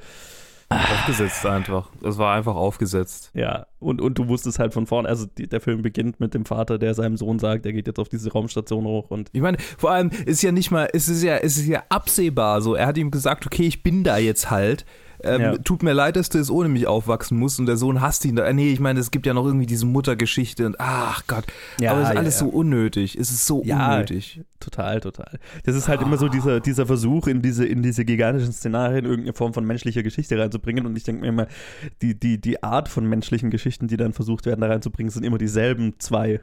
Aufgesetzt 0.71 1.45
einfach. 1.45 1.89
Es 2.03 2.17
war 2.17 2.35
einfach 2.35 2.55
aufgesetzt. 2.55 3.31
ja, 3.33 3.67
und, 3.79 3.99
und 3.99 4.17
du 4.17 4.27
wusstest 4.27 4.59
halt 4.59 4.73
von 4.73 4.87
vorn, 4.87 5.05
also 5.05 5.25
die, 5.25 5.47
der 5.47 5.59
Film 5.59 5.81
beginnt 5.81 6.19
mit 6.19 6.33
dem 6.33 6.45
Vater, 6.45 6.77
der 6.77 6.93
seinem 6.93 7.17
Sohn 7.17 7.39
sagt, 7.39 7.65
er 7.65 7.73
geht 7.73 7.87
jetzt 7.87 7.99
auf 7.99 8.09
diese 8.09 8.31
Raumstation 8.31 8.85
hoch 8.85 9.09
und 9.09 9.29
Ich 9.33 9.41
meine, 9.41 9.57
vor 9.77 9.91
allem 9.91 10.11
ist 10.25 10.41
ja 10.41 10.51
nicht 10.51 10.71
mal, 10.71 10.89
es 10.93 11.09
ist 11.09 11.23
ja, 11.23 11.37
es 11.37 11.57
ist 11.57 11.67
ja 11.67 11.83
absehbar 11.89 12.61
so. 12.61 12.75
Er 12.75 12.87
hat 12.87 12.97
ihm 12.97 13.11
gesagt, 13.11 13.45
okay, 13.45 13.63
ich 13.63 13.83
bin 13.83 14.03
da 14.03 14.17
jetzt 14.17 14.49
halt. 14.51 14.85
Ähm, 15.23 15.41
Ja. 15.41 15.57
Tut 15.57 15.83
mir 15.83 15.93
leid, 15.93 16.15
dass 16.15 16.29
du 16.29 16.39
es 16.39 16.49
ohne 16.49 16.69
mich 16.69 16.87
aufwachsen 16.87 17.37
musst 17.37 17.59
und 17.59 17.65
der 17.65 17.77
Sohn 17.77 18.01
hasst 18.01 18.25
ihn. 18.25 18.35
Da. 18.35 18.45
Äh, 18.45 18.53
Nee, 18.53 18.71
ich 18.71 18.79
meine, 18.79 18.99
es 18.99 19.11
gibt 19.11 19.25
ja 19.25 19.33
noch 19.33 19.45
irgendwie 19.45 19.65
diese 19.65 19.85
Muttergeschichte 19.85 20.65
und 20.65 20.75
ach 20.79 21.23
Gott. 21.27 21.45
Ja, 21.79 21.91
Aber 21.91 22.01
es 22.01 22.09
ist 22.09 22.13
ja, 22.13 22.19
alles 22.19 22.39
so 22.39 22.47
unnötig. 22.47 23.17
Es 23.17 23.31
ist 23.31 23.45
so 23.45 23.63
unnötig. 23.93 24.41
Total, 24.59 24.99
total. 24.99 25.39
Das 25.63 25.75
ist 25.75 25.87
halt 25.87 26.01
immer 26.01 26.17
so 26.17 26.27
dieser, 26.27 26.59
dieser 26.59 26.85
Versuch, 26.85 27.27
in 27.27 27.41
diese, 27.41 27.65
in 27.65 27.81
diese 27.81 28.05
gigantischen 28.05 28.53
Szenarien 28.53 29.05
irgendeine 29.05 29.33
Form 29.33 29.53
von 29.53 29.65
menschlicher 29.65 30.03
Geschichte 30.03 30.37
reinzubringen. 30.37 30.85
Und 30.85 30.95
ich 30.95 31.03
denke 31.03 31.21
mir 31.21 31.27
immer, 31.29 31.47
die, 32.01 32.19
die, 32.19 32.39
die 32.39 32.61
Art 32.61 32.89
von 32.89 33.05
menschlichen 33.07 33.49
Geschichten, 33.49 33.87
die 33.87 33.97
dann 33.97 34.13
versucht 34.13 34.45
werden, 34.45 34.61
da 34.61 34.67
reinzubringen, 34.67 35.09
sind 35.09 35.23
immer 35.23 35.37
dieselben 35.37 35.95
zwei. 35.99 36.39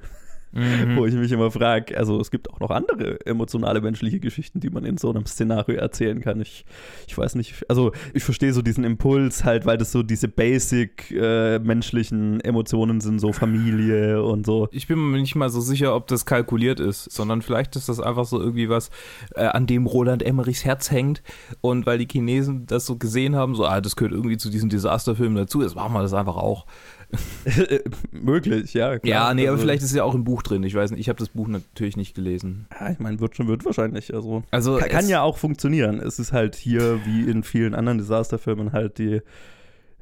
Mhm. 0.52 0.96
Wo 0.96 1.06
ich 1.06 1.14
mich 1.14 1.30
immer 1.30 1.50
frage, 1.50 1.96
also 1.96 2.20
es 2.20 2.30
gibt 2.30 2.50
auch 2.50 2.60
noch 2.60 2.70
andere 2.70 3.24
emotionale 3.26 3.80
menschliche 3.80 4.18
Geschichten, 4.20 4.60
die 4.60 4.70
man 4.70 4.84
in 4.84 4.96
so 4.96 5.10
einem 5.10 5.26
Szenario 5.26 5.76
erzählen 5.76 6.20
kann. 6.20 6.40
Ich, 6.40 6.64
ich 7.06 7.16
weiß 7.16 7.34
nicht, 7.34 7.64
also 7.68 7.92
ich 8.14 8.24
verstehe 8.24 8.52
so 8.52 8.62
diesen 8.62 8.84
Impuls 8.84 9.44
halt, 9.44 9.66
weil 9.66 9.76
das 9.76 9.92
so 9.92 10.02
diese 10.02 10.28
basic 10.28 11.10
äh, 11.10 11.58
menschlichen 11.58 12.40
Emotionen 12.40 13.00
sind, 13.00 13.18
so 13.18 13.32
Familie 13.32 14.22
und 14.22 14.46
so. 14.46 14.68
Ich 14.72 14.86
bin 14.86 14.98
mir 14.98 15.18
nicht 15.18 15.34
mal 15.34 15.50
so 15.50 15.60
sicher, 15.60 15.94
ob 15.94 16.06
das 16.06 16.24
kalkuliert 16.24 16.80
ist, 16.80 17.10
sondern 17.12 17.42
vielleicht 17.42 17.76
ist 17.76 17.88
das 17.88 18.00
einfach 18.00 18.24
so 18.24 18.40
irgendwie 18.40 18.68
was, 18.68 18.90
äh, 19.34 19.44
an 19.44 19.66
dem 19.66 19.86
Roland 19.86 20.22
Emmerichs 20.22 20.64
Herz 20.64 20.90
hängt 20.90 21.22
und 21.60 21.86
weil 21.86 21.98
die 21.98 22.08
Chinesen 22.10 22.66
das 22.66 22.86
so 22.86 22.96
gesehen 22.96 23.36
haben, 23.36 23.54
so, 23.54 23.66
ah, 23.66 23.80
das 23.80 23.96
gehört 23.96 24.12
irgendwie 24.12 24.36
zu 24.36 24.50
diesen 24.50 24.70
Desasterfilmen 24.70 25.36
dazu, 25.36 25.62
jetzt 25.62 25.76
machen 25.76 25.92
wir 25.92 26.02
das 26.02 26.14
einfach 26.14 26.36
auch. 26.36 26.66
Möglich, 28.12 28.74
ja. 28.74 28.98
Klar. 28.98 29.10
Ja, 29.10 29.32
nee, 29.34 29.46
aber 29.46 29.52
also, 29.52 29.62
vielleicht 29.62 29.82
ist 29.82 29.94
ja 29.94 30.04
auch 30.04 30.14
im 30.14 30.24
Buch 30.24 30.42
drin. 30.42 30.62
Ich 30.62 30.74
weiß 30.74 30.90
nicht, 30.90 31.00
ich 31.00 31.08
habe 31.08 31.18
das 31.18 31.30
Buch 31.30 31.48
natürlich 31.48 31.96
nicht 31.96 32.14
gelesen. 32.14 32.66
Ja, 32.78 32.90
ich 32.90 32.98
meine, 32.98 33.18
wird 33.20 33.34
schon, 33.36 33.48
wird 33.48 33.64
wahrscheinlich. 33.64 34.12
Also, 34.14 34.42
also 34.50 34.76
kann, 34.76 34.90
kann 34.90 35.08
ja 35.08 35.22
auch 35.22 35.38
funktionieren. 35.38 36.00
Es 36.00 36.18
ist 36.18 36.32
halt 36.32 36.54
hier, 36.54 37.00
wie 37.06 37.30
in 37.30 37.42
vielen 37.42 37.74
anderen 37.74 37.96
Desasterfilmen, 37.98 38.72
halt 38.72 38.98
die. 38.98 39.22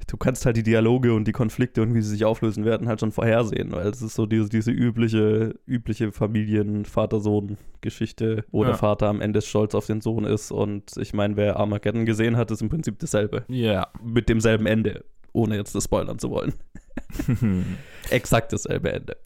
Du 0.08 0.18
kannst 0.18 0.44
halt 0.44 0.58
die 0.58 0.62
Dialoge 0.62 1.14
und 1.14 1.26
die 1.26 1.32
Konflikte 1.32 1.80
und 1.80 1.94
wie 1.94 2.02
sie 2.02 2.10
sich 2.10 2.26
auflösen 2.26 2.66
werden 2.66 2.86
halt 2.86 3.00
schon 3.00 3.12
vorhersehen, 3.12 3.72
weil 3.72 3.88
es 3.88 4.02
ist 4.02 4.14
so 4.14 4.26
diese, 4.26 4.50
diese 4.50 4.70
übliche, 4.70 5.54
übliche 5.66 6.12
Familien-Vater-Sohn-Geschichte, 6.12 8.44
wo 8.52 8.62
ja. 8.62 8.68
der 8.68 8.76
Vater 8.76 9.08
am 9.08 9.22
Ende 9.22 9.40
stolz 9.40 9.74
auf 9.74 9.86
den 9.86 10.02
Sohn 10.02 10.24
ist 10.24 10.52
und 10.52 10.98
ich 10.98 11.14
meine, 11.14 11.38
wer 11.38 11.56
Armageddon 11.56 12.04
gesehen 12.04 12.36
hat, 12.36 12.50
ist 12.50 12.60
im 12.60 12.68
Prinzip 12.68 12.98
dasselbe. 12.98 13.46
Ja. 13.48 13.88
Mit 14.04 14.28
demselben 14.28 14.66
Ende, 14.66 15.02
ohne 15.37 15.57
jetzt 15.57 15.75
das 15.75 15.85
spoilern 15.85 16.18
zu 16.18 16.31
wollen. 16.31 16.55
Exakt 18.11 18.53
dasselbe 18.53 18.92
Ende. 18.92 19.16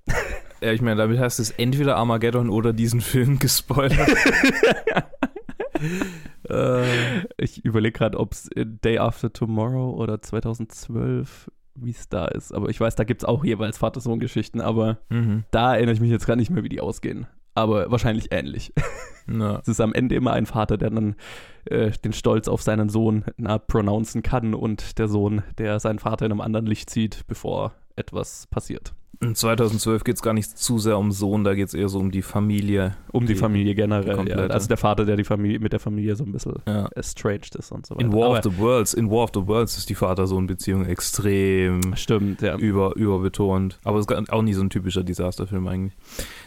Ja, 0.60 0.72
ich 0.72 0.82
meine, 0.82 0.96
damit 0.96 1.18
hast 1.18 1.38
du 1.38 1.42
es 1.42 1.50
entweder 1.52 1.96
Armageddon 1.96 2.50
oder 2.50 2.72
diesen 2.72 3.00
Film 3.00 3.38
gespoilert. 3.38 4.08
äh, 6.48 7.20
ich 7.38 7.64
überlege 7.64 7.98
gerade, 7.98 8.18
ob 8.18 8.32
es 8.32 8.50
Day 8.54 8.98
After 8.98 9.32
Tomorrow 9.32 9.94
oder 9.94 10.20
2012 10.20 11.50
wie 11.82 11.90
es 11.90 12.08
da 12.08 12.26
ist. 12.26 12.52
Aber 12.52 12.68
ich 12.68 12.78
weiß, 12.78 12.94
da 12.96 13.04
gibt 13.04 13.22
es 13.22 13.24
auch 13.24 13.44
jeweils 13.44 13.78
Vater-Sohn-Geschichten, 13.78 14.60
aber 14.60 14.98
mhm. 15.08 15.44
da 15.50 15.74
erinnere 15.74 15.94
ich 15.94 16.00
mich 16.00 16.10
jetzt 16.10 16.26
gerade 16.26 16.38
nicht 16.38 16.50
mehr, 16.50 16.62
wie 16.62 16.68
die 16.68 16.80
ausgehen. 16.80 17.26
Aber 17.54 17.90
wahrscheinlich 17.90 18.32
ähnlich. 18.32 18.72
Ja. 19.28 19.60
Es 19.60 19.68
ist 19.68 19.80
am 19.80 19.92
Ende 19.92 20.16
immer 20.16 20.32
ein 20.32 20.46
Vater, 20.46 20.76
der 20.76 20.90
dann 20.90 21.14
äh, 21.66 21.92
den 21.92 22.12
Stolz 22.12 22.48
auf 22.48 22.62
seinen 22.62 22.88
Sohn 22.88 23.24
na, 23.36 23.58
pronouncen 23.58 24.24
kann 24.24 24.54
und 24.54 24.98
der 24.98 25.06
Sohn, 25.06 25.44
der 25.56 25.78
seinen 25.78 26.00
Vater 26.00 26.26
in 26.26 26.32
einem 26.32 26.40
anderen 26.40 26.66
Licht 26.66 26.90
sieht, 26.90 27.24
bevor 27.28 27.74
etwas 27.94 28.48
passiert. 28.48 28.92
In 29.22 29.34
2012 29.34 30.02
geht 30.02 30.16
es 30.16 30.22
gar 30.22 30.32
nicht 30.32 30.56
zu 30.56 30.78
sehr 30.78 30.96
um 30.96 31.12
Sohn, 31.12 31.44
da 31.44 31.54
geht 31.54 31.68
es 31.68 31.74
eher 31.74 31.90
so 31.90 31.98
um 31.98 32.10
die 32.10 32.22
Familie. 32.22 32.96
Um 33.12 33.26
die, 33.26 33.34
die 33.34 33.38
Familie 33.38 33.74
generell, 33.74 34.24
die 34.24 34.30
ja. 34.30 34.46
Also 34.46 34.66
der 34.66 34.78
Vater, 34.78 35.04
der 35.04 35.16
die 35.16 35.24
Familie 35.24 35.58
mit 35.58 35.74
der 35.74 35.80
Familie 35.80 36.16
so 36.16 36.24
ein 36.24 36.32
bisschen 36.32 36.54
ja. 36.66 36.88
estranged 36.94 37.54
ist 37.54 37.70
und 37.70 37.84
so 37.84 37.94
weiter. 37.94 38.06
In 38.06 38.14
War 38.14 38.30
Aber 38.30 38.38
of 38.38 38.44
the 38.44 38.58
Worlds, 38.58 38.94
in 38.94 39.10
War 39.10 39.24
of 39.24 39.30
the 39.34 39.46
Worlds 39.46 39.76
ist 39.76 39.90
die 39.90 39.94
Vater-Sohn-Beziehung 39.94 40.86
extrem 40.86 41.94
stimmt, 41.96 42.40
ja. 42.40 42.56
über, 42.56 42.96
überbetont. 42.96 43.78
Aber 43.84 43.98
es 43.98 44.06
ist 44.06 44.32
auch 44.32 44.40
nie 44.40 44.54
so 44.54 44.62
ein 44.62 44.70
typischer 44.70 45.04
Disasterfilm 45.04 45.68
eigentlich. 45.68 45.98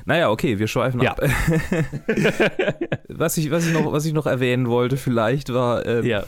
Naja, 0.06 0.32
okay, 0.32 0.58
wir 0.58 0.66
schweifen 0.66 1.00
ja. 1.00 1.12
ab. 1.12 1.22
was, 3.08 3.38
ich, 3.38 3.52
was, 3.52 3.68
ich 3.68 3.74
noch, 3.74 3.92
was 3.92 4.06
ich 4.06 4.14
noch 4.14 4.26
erwähnen 4.26 4.68
wollte 4.68 4.98
vielleicht 4.98 5.54
war 5.54 5.86
ähm, 5.86 6.06
ja. 6.08 6.24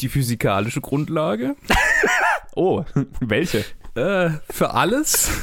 die 0.00 0.08
physikalische 0.08 0.80
Grundlage. 0.80 1.56
oh, 2.54 2.84
welche? 3.20 3.66
Äh, 3.94 4.30
für 4.50 4.72
alles. 4.72 5.30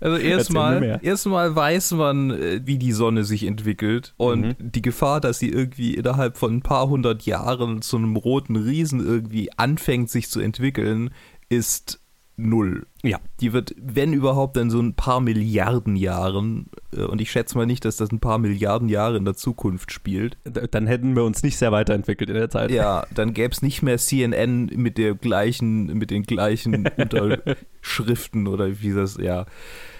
Also 0.00 0.18
erstmal, 0.18 1.00
erstmal 1.02 1.56
weiß 1.56 1.92
man, 1.92 2.30
äh, 2.30 2.60
wie 2.64 2.76
die 2.76 2.92
Sonne 2.92 3.24
sich 3.24 3.46
entwickelt 3.46 4.12
und 4.18 4.40
mhm. 4.42 4.54
die 4.58 4.82
Gefahr, 4.82 5.18
dass 5.18 5.38
sie 5.38 5.48
irgendwie 5.48 5.94
innerhalb 5.94 6.36
von 6.36 6.56
ein 6.56 6.60
paar 6.60 6.90
hundert 6.90 7.22
Jahren 7.22 7.80
zu 7.80 7.96
einem 7.96 8.14
roten 8.14 8.56
Riesen 8.56 9.00
irgendwie 9.00 9.50
anfängt 9.56 10.10
sich 10.10 10.28
zu 10.28 10.40
entwickeln, 10.40 11.08
ist 11.48 12.03
null. 12.36 12.86
Ja. 13.02 13.18
Die 13.40 13.52
wird, 13.52 13.74
wenn 13.80 14.12
überhaupt, 14.12 14.56
dann 14.56 14.70
so 14.70 14.80
ein 14.80 14.94
paar 14.94 15.20
Milliarden 15.20 15.96
Jahren, 15.96 16.66
äh, 16.92 17.02
und 17.02 17.20
ich 17.20 17.30
schätze 17.30 17.56
mal 17.56 17.66
nicht, 17.66 17.84
dass 17.84 17.96
das 17.96 18.10
ein 18.10 18.20
paar 18.20 18.38
Milliarden 18.38 18.88
Jahre 18.88 19.16
in 19.16 19.24
der 19.24 19.34
Zukunft 19.34 19.92
spielt. 19.92 20.36
Dann 20.44 20.86
hätten 20.86 21.14
wir 21.14 21.24
uns 21.24 21.42
nicht 21.42 21.56
sehr 21.56 21.72
weiterentwickelt 21.72 22.30
in 22.30 22.36
der 22.36 22.50
Zeit. 22.50 22.70
Ja, 22.70 23.06
dann 23.14 23.34
gäbe 23.34 23.52
es 23.52 23.62
nicht 23.62 23.82
mehr 23.82 23.98
CNN 23.98 24.66
mit 24.74 24.98
der 24.98 25.14
gleichen, 25.14 25.86
mit 25.98 26.10
den 26.10 26.22
gleichen 26.22 26.88
Unterschriften 26.96 28.46
oder 28.48 28.80
wie 28.80 28.92
das, 28.92 29.16
ja. 29.16 29.46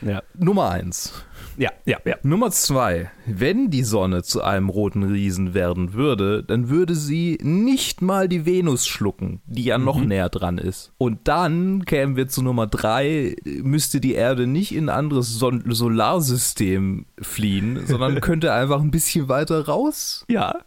ja. 0.00 0.22
Nummer 0.36 0.70
eins. 0.70 1.24
Ja, 1.56 1.70
ja, 1.84 1.98
ja. 2.04 2.16
Nummer 2.22 2.50
zwei. 2.50 3.10
Wenn 3.26 3.70
die 3.70 3.84
Sonne 3.84 4.22
zu 4.22 4.42
einem 4.42 4.68
roten 4.68 5.02
Riesen 5.02 5.54
werden 5.54 5.94
würde, 5.94 6.42
dann 6.42 6.68
würde 6.68 6.94
sie 6.94 7.38
nicht 7.42 8.02
mal 8.02 8.28
die 8.28 8.46
Venus 8.46 8.86
schlucken, 8.86 9.40
die 9.46 9.64
ja 9.64 9.78
noch 9.78 9.98
mhm. 9.98 10.08
näher 10.08 10.28
dran 10.28 10.58
ist. 10.58 10.92
Und 10.98 11.28
dann 11.28 11.84
kämen 11.84 12.16
wir 12.16 12.28
zu 12.28 12.42
Nummer 12.42 12.66
drei, 12.66 13.36
müsste 13.44 14.00
die 14.00 14.14
Erde 14.14 14.46
nicht 14.46 14.74
in 14.74 14.88
ein 14.88 14.96
anderes 14.96 15.38
Son 15.38 15.64
Solarsystem 15.66 17.06
fliehen, 17.20 17.86
sondern 17.86 18.20
könnte 18.20 18.52
einfach 18.52 18.80
ein 18.80 18.90
bisschen 18.90 19.28
weiter 19.28 19.66
raus 19.66 20.24
ja. 20.28 20.60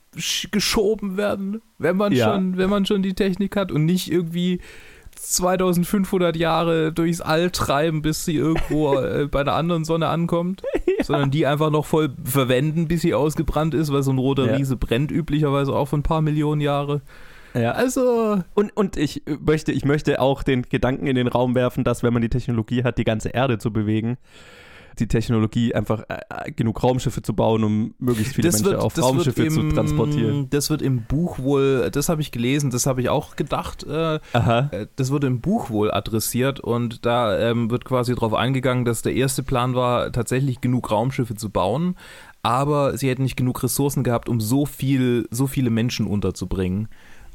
geschoben 0.51 1.17
werden, 1.17 1.61
wenn 1.77 1.97
man, 1.97 2.13
ja. 2.13 2.33
schon, 2.33 2.57
wenn 2.57 2.69
man 2.69 2.85
schon 2.85 3.01
die 3.01 3.13
Technik 3.13 3.55
hat 3.55 3.71
und 3.71 3.85
nicht 3.85 4.11
irgendwie 4.11 4.61
2500 5.29 6.35
Jahre 6.37 6.93
durchs 6.93 7.21
All 7.21 7.51
treiben, 7.51 8.01
bis 8.01 8.25
sie 8.25 8.35
irgendwo 8.35 8.95
äh, 8.99 9.27
bei 9.27 9.41
einer 9.41 9.53
anderen 9.53 9.85
Sonne 9.85 10.07
ankommt, 10.07 10.63
ja. 10.85 11.03
sondern 11.03 11.31
die 11.31 11.45
einfach 11.45 11.69
noch 11.69 11.85
voll 11.85 12.09
verwenden, 12.23 12.87
bis 12.87 13.01
sie 13.01 13.13
ausgebrannt 13.13 13.73
ist, 13.73 13.91
weil 13.91 14.03
so 14.03 14.11
ein 14.11 14.17
roter 14.17 14.47
ja. 14.47 14.55
Riese 14.55 14.77
brennt 14.77 15.11
üblicherweise 15.11 15.73
auch 15.73 15.85
für 15.85 15.97
ein 15.97 16.03
paar 16.03 16.21
Millionen 16.21 16.61
Jahre. 16.61 17.01
Ja, 17.53 17.71
also. 17.71 18.41
Und, 18.53 18.75
und 18.75 18.97
ich 18.97 19.23
möchte, 19.39 19.71
ich 19.71 19.83
möchte 19.83 20.21
auch 20.21 20.43
den 20.43 20.63
Gedanken 20.63 21.07
in 21.07 21.15
den 21.15 21.27
Raum 21.27 21.55
werfen, 21.55 21.83
dass 21.83 22.03
wenn 22.03 22.13
man 22.13 22.21
die 22.21 22.29
Technologie 22.29 22.83
hat, 22.83 22.97
die 22.97 23.03
ganze 23.03 23.29
Erde 23.29 23.57
zu 23.57 23.71
bewegen, 23.71 24.17
die 24.99 25.07
Technologie, 25.07 25.73
einfach 25.73 26.03
äh, 26.09 26.19
äh, 26.29 26.51
genug 26.51 26.83
Raumschiffe 26.83 27.21
zu 27.21 27.33
bauen, 27.33 27.63
um 27.63 27.93
möglichst 27.99 28.35
viele 28.35 28.47
das 28.47 28.61
Menschen 28.61 28.71
wird, 28.71 28.81
auf 28.81 28.97
Raumschiffe 28.97 29.43
im, 29.43 29.53
zu 29.53 29.69
transportieren. 29.69 30.49
Das 30.49 30.69
wird 30.69 30.81
im 30.81 31.03
Buch 31.03 31.39
wohl, 31.39 31.89
das 31.91 32.09
habe 32.09 32.21
ich 32.21 32.31
gelesen, 32.31 32.69
das 32.69 32.85
habe 32.85 33.01
ich 33.01 33.09
auch 33.09 33.35
gedacht, 33.35 33.83
äh. 33.83 34.19
Äh, 34.33 34.87
das 34.95 35.11
wurde 35.11 35.27
im 35.27 35.41
Buch 35.41 35.69
wohl 35.69 35.91
adressiert 35.91 36.59
und 36.59 37.05
da 37.05 37.37
ähm, 37.37 37.69
wird 37.69 37.85
quasi 37.85 38.13
darauf 38.13 38.33
eingegangen, 38.33 38.85
dass 38.85 39.01
der 39.01 39.13
erste 39.13 39.43
Plan 39.43 39.75
war, 39.75 40.11
tatsächlich 40.11 40.61
genug 40.61 40.91
Raumschiffe 40.91 41.35
zu 41.35 41.49
bauen, 41.49 41.95
aber 42.43 42.97
sie 42.97 43.09
hätten 43.09 43.23
nicht 43.23 43.37
genug 43.37 43.63
Ressourcen 43.63 44.03
gehabt, 44.03 44.29
um 44.29 44.39
so 44.39 44.65
viel, 44.65 45.27
so 45.31 45.47
viele 45.47 45.69
Menschen 45.69 46.07
unterzubringen. 46.07 46.87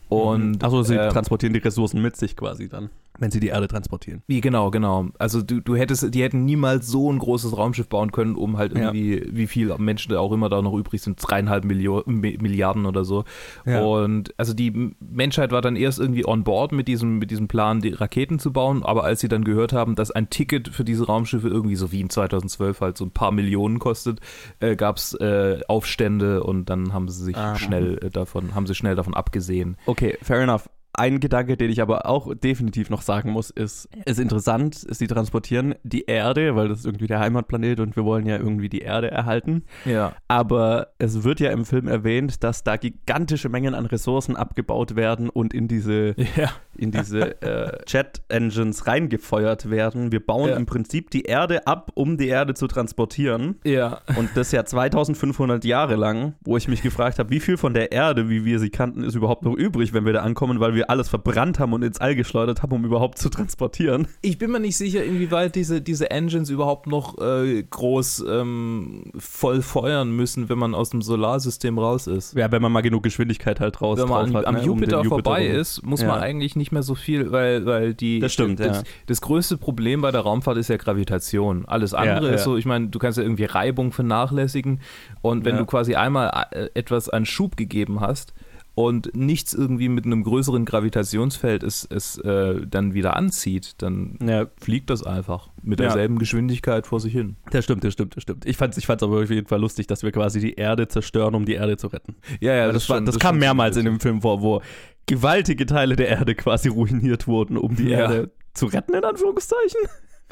Und, 0.08 0.62
also 0.62 0.82
sie 0.82 0.96
äh, 0.96 1.08
transportieren 1.08 1.54
die 1.54 1.60
Ressourcen 1.60 2.02
mit 2.02 2.16
sich 2.16 2.36
quasi 2.36 2.68
dann 2.68 2.90
wenn 3.22 3.30
sie 3.30 3.38
die 3.38 3.48
Erde 3.48 3.68
transportieren. 3.68 4.22
Wie, 4.26 4.40
genau, 4.40 4.72
genau. 4.72 5.06
Also 5.16 5.42
du, 5.42 5.60
du 5.60 5.76
hättest, 5.76 6.12
die 6.12 6.22
hätten 6.22 6.44
niemals 6.44 6.88
so 6.88 7.10
ein 7.10 7.20
großes 7.20 7.56
Raumschiff 7.56 7.88
bauen 7.88 8.10
können, 8.10 8.34
um 8.34 8.58
halt 8.58 8.72
irgendwie, 8.74 9.20
ja. 9.20 9.24
wie 9.30 9.46
viele 9.46 9.78
Menschen 9.78 10.12
da 10.12 10.18
auch 10.18 10.32
immer 10.32 10.48
da 10.48 10.60
noch 10.60 10.74
übrig 10.74 11.00
sind, 11.00 11.18
dreieinhalb 11.22 11.64
Milio 11.64 12.02
Milliarden 12.04 12.84
oder 12.84 13.04
so. 13.04 13.24
Ja. 13.64 13.82
Und 13.82 14.34
also 14.38 14.54
die 14.54 14.92
Menschheit 14.98 15.52
war 15.52 15.62
dann 15.62 15.76
erst 15.76 16.00
irgendwie 16.00 16.26
on 16.26 16.42
board 16.42 16.72
mit 16.72 16.88
diesem, 16.88 17.18
mit 17.18 17.30
diesem 17.30 17.46
Plan, 17.46 17.80
die 17.80 17.90
Raketen 17.90 18.40
zu 18.40 18.52
bauen, 18.52 18.82
aber 18.82 19.04
als 19.04 19.20
sie 19.20 19.28
dann 19.28 19.44
gehört 19.44 19.72
haben, 19.72 19.94
dass 19.94 20.10
ein 20.10 20.28
Ticket 20.28 20.68
für 20.68 20.84
diese 20.84 21.06
Raumschiffe 21.06 21.46
irgendwie 21.46 21.76
so 21.76 21.92
wie 21.92 22.00
in 22.00 22.10
2012 22.10 22.80
halt 22.80 22.98
so 22.98 23.04
ein 23.04 23.12
paar 23.12 23.30
Millionen 23.30 23.78
kostet, 23.78 24.18
äh, 24.58 24.74
gab 24.74 24.96
es 24.96 25.14
äh, 25.14 25.60
Aufstände 25.68 26.42
und 26.42 26.68
dann 26.68 26.92
haben 26.92 27.08
sie 27.08 27.22
sich 27.22 27.36
Aha. 27.36 27.54
schnell 27.54 27.98
äh, 28.02 28.10
davon, 28.10 28.56
haben 28.56 28.66
sie 28.66 28.74
schnell 28.74 28.96
davon 28.96 29.14
abgesehen. 29.14 29.76
Okay, 29.86 30.18
fair 30.22 30.40
enough. 30.40 30.68
Ein 30.94 31.20
Gedanke, 31.20 31.56
den 31.56 31.70
ich 31.70 31.80
aber 31.80 32.06
auch 32.06 32.34
definitiv 32.34 32.90
noch 32.90 33.00
sagen 33.00 33.30
muss, 33.30 33.48
ist, 33.48 33.88
es 34.04 34.12
ist 34.12 34.18
interessant, 34.18 34.74
sie 34.74 35.06
transportieren 35.06 35.74
die 35.84 36.04
Erde, 36.04 36.54
weil 36.54 36.68
das 36.68 36.80
ist 36.80 36.86
irgendwie 36.86 37.06
der 37.06 37.18
Heimatplanet 37.18 37.80
und 37.80 37.96
wir 37.96 38.04
wollen 38.04 38.26
ja 38.26 38.36
irgendwie 38.36 38.68
die 38.68 38.80
Erde 38.80 39.10
erhalten. 39.10 39.64
Ja. 39.86 40.12
Aber 40.28 40.88
es 40.98 41.24
wird 41.24 41.40
ja 41.40 41.50
im 41.50 41.64
Film 41.64 41.88
erwähnt, 41.88 42.44
dass 42.44 42.62
da 42.62 42.76
gigantische 42.76 43.48
Mengen 43.48 43.74
an 43.74 43.86
Ressourcen 43.86 44.36
abgebaut 44.36 44.94
werden 44.94 45.30
und 45.30 45.54
in 45.54 45.66
diese, 45.66 46.14
ja. 46.36 46.50
in 46.76 46.90
diese 46.90 47.40
äh, 47.42 47.78
Jet-Engines 47.86 48.86
reingefeuert 48.86 49.70
werden. 49.70 50.12
Wir 50.12 50.24
bauen 50.24 50.50
ja. 50.50 50.56
im 50.56 50.66
Prinzip 50.66 51.10
die 51.10 51.22
Erde 51.22 51.66
ab, 51.66 51.90
um 51.94 52.18
die 52.18 52.28
Erde 52.28 52.52
zu 52.52 52.66
transportieren. 52.66 53.58
Ja. 53.64 54.00
Und 54.16 54.30
das 54.34 54.52
ja 54.52 54.64
2500 54.64 55.64
Jahre 55.64 55.96
lang, 55.96 56.34
wo 56.42 56.56
ich 56.56 56.68
mich 56.68 56.82
gefragt 56.82 57.18
habe, 57.18 57.30
wie 57.30 57.40
viel 57.40 57.56
von 57.56 57.72
der 57.72 57.92
Erde, 57.92 58.28
wie 58.28 58.44
wir 58.44 58.58
sie 58.58 58.70
kannten, 58.70 59.02
ist 59.02 59.14
überhaupt 59.14 59.44
noch 59.44 59.54
übrig, 59.54 59.94
wenn 59.94 60.04
wir 60.04 60.12
da 60.12 60.20
ankommen, 60.20 60.60
weil 60.60 60.74
wir 60.74 60.81
wir 60.82 60.90
alles 60.90 61.08
verbrannt 61.08 61.58
haben 61.58 61.72
und 61.72 61.82
ins 61.82 62.00
All 62.00 62.14
geschleudert 62.14 62.62
haben, 62.62 62.72
um 62.72 62.84
überhaupt 62.84 63.18
zu 63.18 63.28
transportieren. 63.28 64.08
Ich 64.20 64.38
bin 64.38 64.50
mir 64.50 64.60
nicht 64.60 64.76
sicher, 64.76 65.04
inwieweit 65.04 65.54
diese, 65.54 65.80
diese 65.80 66.10
Engines 66.10 66.50
überhaupt 66.50 66.86
noch 66.86 67.18
äh, 67.18 67.62
groß 67.62 68.24
ähm, 68.28 69.04
voll 69.16 69.62
feuern 69.62 70.10
müssen, 70.10 70.48
wenn 70.48 70.58
man 70.58 70.74
aus 70.74 70.90
dem 70.90 71.02
Solarsystem 71.02 71.78
raus 71.78 72.06
ist. 72.06 72.34
Ja, 72.34 72.50
wenn 72.50 72.62
man 72.62 72.72
mal 72.72 72.80
genug 72.80 73.02
Geschwindigkeit 73.02 73.60
halt 73.60 73.80
raus 73.80 73.98
Wenn 73.98 74.08
man 74.08 74.26
an, 74.26 74.34
hat, 74.34 74.46
am 74.46 74.56
ne, 74.56 74.64
Jupiter, 74.64 74.98
um 74.98 75.04
Jupiter 75.04 75.30
vorbei 75.30 75.50
rum. 75.50 75.60
ist, 75.60 75.82
muss 75.84 76.02
ja. 76.02 76.08
man 76.08 76.20
eigentlich 76.20 76.56
nicht 76.56 76.72
mehr 76.72 76.82
so 76.82 76.94
viel, 76.94 77.30
weil, 77.32 77.64
weil 77.66 77.94
die. 77.94 78.18
Das 78.18 78.32
stimmt, 78.32 78.60
das, 78.60 78.78
ja. 78.78 78.82
das 79.06 79.20
größte 79.20 79.56
Problem 79.56 80.00
bei 80.00 80.10
der 80.10 80.22
Raumfahrt 80.22 80.58
ist 80.58 80.68
ja 80.68 80.76
Gravitation. 80.76 81.64
Alles 81.66 81.94
andere 81.94 82.28
Ja, 82.28 82.34
ist 82.34 82.44
so, 82.44 82.56
ich 82.56 82.66
meine, 82.66 82.88
du 82.88 82.98
kannst 82.98 83.18
ja 83.18 83.24
irgendwie 83.24 83.44
Reibung 83.44 83.92
vernachlässigen 83.92 84.80
und 85.20 85.44
wenn 85.44 85.56
du 85.56 85.66
quasi 85.66 85.94
einmal 85.94 86.46
äh, 86.50 86.68
etwas 86.74 87.08
an 87.08 87.24
Schub 87.24 87.56
gegeben 87.56 88.00
hast 88.00 88.34
und 88.74 89.14
nichts 89.14 89.52
irgendwie 89.52 89.88
mit 89.90 90.06
einem 90.06 90.22
größeren 90.22 90.64
Gravitationsfeld 90.64 91.62
es, 91.62 91.86
es 91.90 92.16
äh, 92.18 92.66
dann 92.66 92.94
wieder 92.94 93.16
anzieht, 93.16 93.74
dann 93.78 94.18
Ja, 94.26 94.46
fliegt 94.60 94.88
das 94.88 95.02
einfach 95.02 95.48
mit 95.62 95.78
Ja. 95.78 95.86
derselben 95.86 96.18
Geschwindigkeit 96.18 96.86
vor 96.86 96.98
sich 97.00 97.12
hin. 97.12 97.36
das 97.50 97.64
stimmt, 97.64 97.84
das 97.84 97.92
stimmt, 97.92 98.16
das 98.16 98.22
stimmt. 98.22 98.46
Ich 98.46 98.56
fand 98.56 98.72
es 98.72 98.78
ich 98.78 98.86
fand's 98.86 99.02
aber 99.02 99.20
auf 99.22 99.30
jeden 99.30 99.46
Fall 99.46 99.60
lustig, 99.60 99.86
dass 99.88 100.02
wir 100.02 100.10
quasi 100.12 100.40
die 100.40 100.54
Erde 100.54 100.88
zerstören, 100.88 101.34
um 101.34 101.44
die 101.44 101.54
Erde 101.54 101.76
zu 101.76 101.88
retten. 101.88 102.16
Ja, 102.40 102.54
ja, 102.54 102.72
das, 102.72 102.88
war, 102.88 102.96
schon- 102.96 103.04
das, 103.06 103.16
ist 103.16 103.20
kam 103.20 103.38
mehrmals 103.38 103.76
in 103.76 103.84
dem 103.84 104.00
Film 104.00 104.22
vor, 104.22 104.40
wo 104.40 104.62
gewaltige 105.06 105.66
Teile 105.66 105.96
der 105.96 106.08
Erde 106.08 106.34
quasi 106.34 106.68
ruiniert 106.68 107.26
wurden, 107.26 107.58
um 107.58 107.76
die 107.76 107.88
Ja. 107.88 107.98
Erde 108.00 108.30
zu 108.54 108.66
retten, 108.66 108.94
in 108.94 109.04
Anführungszeichen. 109.04 109.80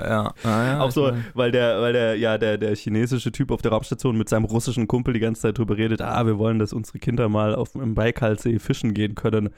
Ja, 0.09 0.35
ah, 0.45 0.65
ja 0.65 0.81
Auch 0.81 0.91
so, 0.91 1.13
weil 1.35 1.51
der, 1.51 1.81
weil 1.81 1.93
der, 1.93 2.17
ja, 2.17 2.39
der, 2.39 2.59
der 2.59 2.75
chinesische 2.75 3.33
Typ 3.33 3.51
auf 3.51 3.63
der 3.63 3.73
Raumstation 3.73 4.17
mit 4.17 4.29
seinem 4.29 4.45
russischen 4.45 4.89
Kumpel 4.89 5.15
die 5.15 5.21
ganze 5.21 5.43
Zeit 5.43 5.59
drüber 5.59 5.77
redet, 5.77 6.03
ah, 6.03 6.27
wir 6.27 6.39
wollen, 6.39 6.59
dass 6.59 6.73
unsere 6.73 6.99
Kinder 6.99 7.29
mal 7.29 7.55
auf 7.55 7.75
im 7.75 7.95
Baikalsee 7.95 8.59
fischen 8.59 8.95
gehen 8.95 9.15
können. 9.15 9.51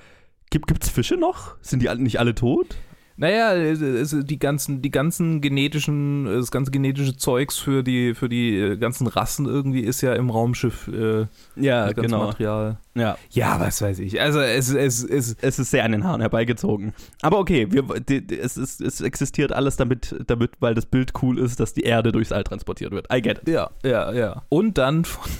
Gibt, 0.51 0.67
gibt's 0.67 0.89
Fische 0.89 1.17
noch? 1.17 1.57
Sind 1.63 1.83
die 1.83 1.95
nicht 1.97 2.19
alle 2.19 2.35
tot? 2.35 2.77
Naja, 3.17 3.55
die 3.55 4.39
ganzen, 4.39 4.83
die 4.83 4.91
ganzen 4.91 5.41
genetischen, 5.41 6.25
das 6.25 6.51
ganze 6.51 6.71
genetische 6.71 7.17
Zeugs 7.17 7.59
für 7.59 7.83
die, 7.83 8.15
für 8.15 8.29
die 8.29 8.59
äh, 8.59 8.77
ganzen 8.77 9.07
Rassen 9.07 9.47
irgendwie 9.47 9.81
ist 9.81 10.01
ja 10.01 10.15
im 10.15 10.31
Raumschiff 10.31 10.89
äh, 10.89 11.27
Ja, 11.57 11.93
ganze 11.93 12.17
Material. 12.17 12.79
Ja, 12.95 13.17
Ja, 13.31 13.61
was 13.61 13.81
weiß 13.81 13.99
ich. 14.01 14.21
Also 14.21 14.41
es, 14.41 14.73
es, 14.73 15.05
es 15.05 15.37
es 15.41 15.59
ist 15.59 15.71
sehr 15.71 15.85
an 15.85 15.93
den 15.93 16.05
Haaren 16.05 16.21
herbeigezogen. 16.21 16.95
Aber 17.23 17.39
okay, 17.39 17.69
wir, 17.71 17.83
die, 18.01 18.27
die, 18.27 18.39
es, 18.39 18.57
ist, 18.57 18.81
es 18.81 19.01
existiert 19.01 19.53
alles 19.53 19.77
damit, 19.77 20.15
damit, 20.27 20.53
weil 20.61 20.75
das 20.75 20.87
Bild 20.87 21.13
cool 21.23 21.39
ist, 21.39 21.61
dass 21.61 21.75
die 21.75 21.83
Erde 21.83 22.13
durchs 22.13 22.33
All 22.33 22.45
transportiert 22.45 22.93
wird. 22.93 23.13
I 23.13 23.21
get 23.21 23.39
it. 23.39 23.49
ja, 23.49 23.71
ja, 23.85 24.13
ja. 24.13 24.43
Und 24.49 24.79
dann 24.79 25.05
von, 25.05 25.31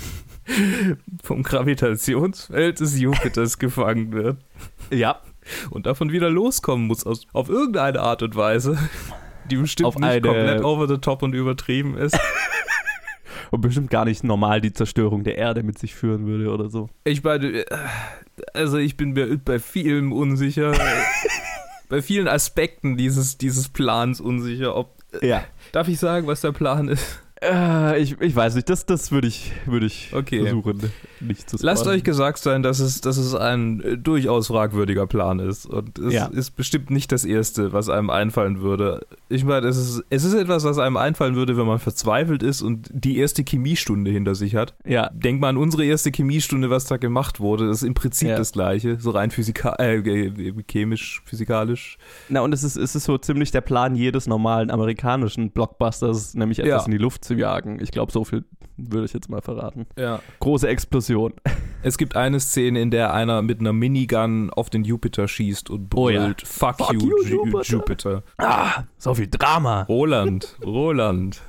vom 1.23 1.43
Gravitationsfeld 1.43 2.81
des 2.81 2.99
Jupiters 2.99 3.59
gefangen 3.59 4.13
wird 4.13 4.39
Ja, 4.91 5.21
und 5.71 5.87
davon 5.87 6.13
wieder 6.13 6.31
loskommen 6.31 6.87
muss 6.87 7.05
aus, 7.05 7.27
auf 7.33 7.49
irgendeine 7.49 8.01
Art 8.01 8.23
und 8.23 8.37
Weise, 8.37 8.79
die 9.51 9.57
bestimmt 9.57 9.87
Auf 9.87 9.99
nicht 9.99 10.23
komplett 10.23 10.63
over 10.63 10.89
the 10.89 10.99
top 10.99 11.23
und 11.23 11.35
übertrieben 11.35 11.97
ist. 11.97 12.19
und 13.51 13.61
bestimmt 13.61 13.91
gar 13.91 14.05
nicht 14.05 14.25
normal 14.25 14.61
die 14.61 14.73
Zerstörung 14.73 15.25
der 15.25 15.37
Erde 15.37 15.63
mit 15.63 15.79
sich 15.79 15.95
führen 15.95 16.27
würde 16.27 16.51
oder 16.51 16.71
so. 16.71 16.89
Ich 17.05 17.23
meine, 17.23 17.47
äh, 17.49 17.65
also 18.55 18.79
ich 18.79 18.97
bin 18.97 19.13
mir 19.13 19.39
bei 19.39 19.59
vielem 19.59 20.13
unsicher. 20.13 20.73
bei 21.89 22.01
vielen 22.01 22.29
Aspekten 22.29 22.97
dieses, 22.97 23.37
dieses 23.37 23.69
Plans 23.69 24.21
unsicher. 24.21 24.75
Ob, 24.77 24.95
Ja. 25.21 25.45
darf 25.73 25.89
ich 25.89 25.99
sagen, 25.99 26.27
was 26.27 26.41
der 26.41 26.53
Plan 26.53 26.89
ist? 26.89 27.23
Äh, 27.43 28.01
ich, 28.01 28.21
ich 28.21 28.37
weiß 28.37 28.55
nicht, 28.55 28.69
das, 28.69 28.87
das 28.87 29.11
würde 29.11 29.27
ich, 29.27 29.53
würd 29.67 29.83
ich 29.83 30.11
Okay. 30.15 30.41
versuchen, 30.43 30.79
nicht 31.21 31.51
zu 31.51 31.57
Lasst 31.61 31.81
spoilern. 31.83 31.99
euch 31.99 32.05
gesagt 32.05 32.39
sein, 32.39 32.63
dass 32.63 32.79
es, 32.79 33.01
dass 33.01 33.17
es 33.17 33.35
ein 33.35 33.81
äh, 33.83 33.99
durchaus 33.99 34.47
fragwürdiger 34.47 35.07
Plan 35.09 35.41
ist. 35.41 35.67
Und 35.67 35.99
es 35.99 36.15
Ja. 36.15 36.27
ist 36.27 36.53
bestimmt 36.53 36.91
nicht 36.91 37.11
das 37.11 37.25
Erste, 37.25 37.73
was 37.73 37.89
einem 37.89 38.11
einfallen 38.11 38.61
würde. 38.61 39.05
Ich 39.29 39.45
meine, 39.45 39.67
es 39.67 39.77
ist, 39.77 40.05
es 40.11 40.25
ist 40.25 40.35
etwas, 40.35 40.63
was 40.65 40.79
einem 40.79 40.97
einfallen 40.97 41.35
würde, 41.35 41.57
wenn 41.57 41.67
man 41.67 41.79
verzweifelt 41.81 42.43
ist 42.45 42.63
und 42.63 42.89
die 42.93 43.19
erste 43.19 43.43
Chemiestunde 43.43 44.11
hinter 44.11 44.35
sich 44.37 44.55
hat. 44.55 44.75
Ja, 44.85 45.11
Denk 45.13 45.41
mal 45.41 45.49
an 45.49 45.57
unsere 45.57 45.85
erste 45.85 46.11
Chemiestunde, 46.11 46.71
was 46.71 46.85
da 46.85 46.97
gemacht 46.97 47.41
wurde. 47.41 47.67
Das 47.67 47.79
ist 47.79 47.89
im 47.89 47.95
Prinzip 47.95 48.29
Ja. 48.29 48.37
das 48.37 48.53
Gleiche. 48.53 48.99
So 49.01 49.11
rein 49.11 49.31
physika 49.33 49.75
äh, 49.81 49.97
äh, 49.97 50.53
chemisch, 50.71 51.23
physikalisch. 51.25 51.99
na 52.29 52.41
und 52.43 52.53
es 52.53 52.63
ist, 52.63 52.77
es 52.77 52.95
ist 52.95 53.05
so 53.05 53.19
ziemlich 53.19 53.51
der 53.51 53.63
Plan 53.63 53.97
jedes 53.97 54.27
normalen 54.29 54.71
amerikanischen 54.71 55.51
Blockbusters, 55.51 56.35
nämlich 56.35 56.59
etwas 56.61 56.83
Ja. 56.83 56.85
in 56.87 56.93
die 56.93 56.99
Luft 56.99 57.25
zu 57.25 57.32
jagen. 57.39 57.79
Ich 57.83 57.91
glaube, 57.91 58.13
so 58.13 58.25
viel 58.25 58.45
würde 58.77 59.05
ich 59.05 59.13
jetzt 59.13 59.29
mal 59.29 59.43
verraten. 59.43 59.87
Ja. 59.99 60.21
Große 60.41 60.67
Explosion. 60.69 61.35
Es 61.83 61.99
gibt 61.99 62.17
eine 62.17 62.41
Szene, 62.41 62.81
in 62.81 62.91
der 62.91 63.13
einer 63.13 63.43
mit 63.43 63.61
einer 63.61 63.73
Minigun 63.73 64.51
auf 64.51 64.71
den 64.71 64.85
Jupiter 64.85 65.29
schießt 65.29 65.69
und 65.71 65.95
Oh 65.95 66.09
ja. 66.09 66.25
brüllt, 66.25 66.47
fuck, 66.47 66.79
Fuck 66.79 66.93
you, 66.95 67.01
you, 67.01 67.17
Ju- 67.25 67.45
Jupiter." 67.47 67.73
Jupiter. 67.73 68.23
Ah, 68.39 68.85
so 68.99 69.15
viel 69.15 69.29
Drama. 69.29 69.83
Roland, 69.83 70.57
Roland, 70.65 71.43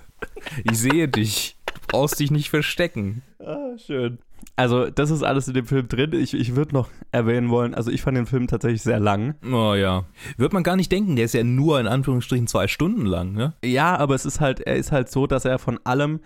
ich 0.69 0.77
sehe 0.77 1.07
dich. 1.07 1.55
Du 1.65 1.73
brauchst 1.87 2.19
dich 2.19 2.31
nicht 2.31 2.49
verstecken. 2.49 3.21
Ah, 3.39 3.77
schön. 3.77 4.19
Also, 4.55 4.89
das 4.89 5.09
ist 5.09 5.23
alles 5.23 5.47
in 5.47 5.53
dem 5.53 5.65
Film 5.65 5.87
drin. 5.87 6.13
Ich, 6.13 6.33
ich 6.33 6.55
würde 6.55 6.73
noch 6.73 6.89
erwähnen 7.11 7.49
wollen, 7.49 7.73
also 7.73 7.91
ich 7.91 8.01
fand 8.01 8.17
den 8.17 8.25
Film 8.25 8.47
tatsächlich 8.47 8.81
sehr 8.81 8.99
lang. 8.99 9.35
Oh 9.43 9.73
ja. 9.73 10.05
Wird 10.37 10.53
man 10.53 10.63
gar 10.63 10.75
nicht 10.75 10.91
denken, 10.91 11.15
der 11.15 11.25
ist 11.25 11.33
ja 11.33 11.43
nur 11.43 11.79
in 11.79 11.87
Anführungsstrichen 11.87 12.47
zwei 12.47 12.67
Stunden 12.67 13.05
lang, 13.05 13.33
ne? 13.33 13.53
Ja, 13.63 13.95
aber 13.97 14.15
es 14.15 14.25
ist 14.25 14.39
halt, 14.39 14.59
er 14.59 14.75
ist 14.75 14.91
halt 14.91 15.09
so, 15.09 15.27
dass 15.27 15.45
er 15.45 15.59
von 15.59 15.79
allem, 15.83 16.19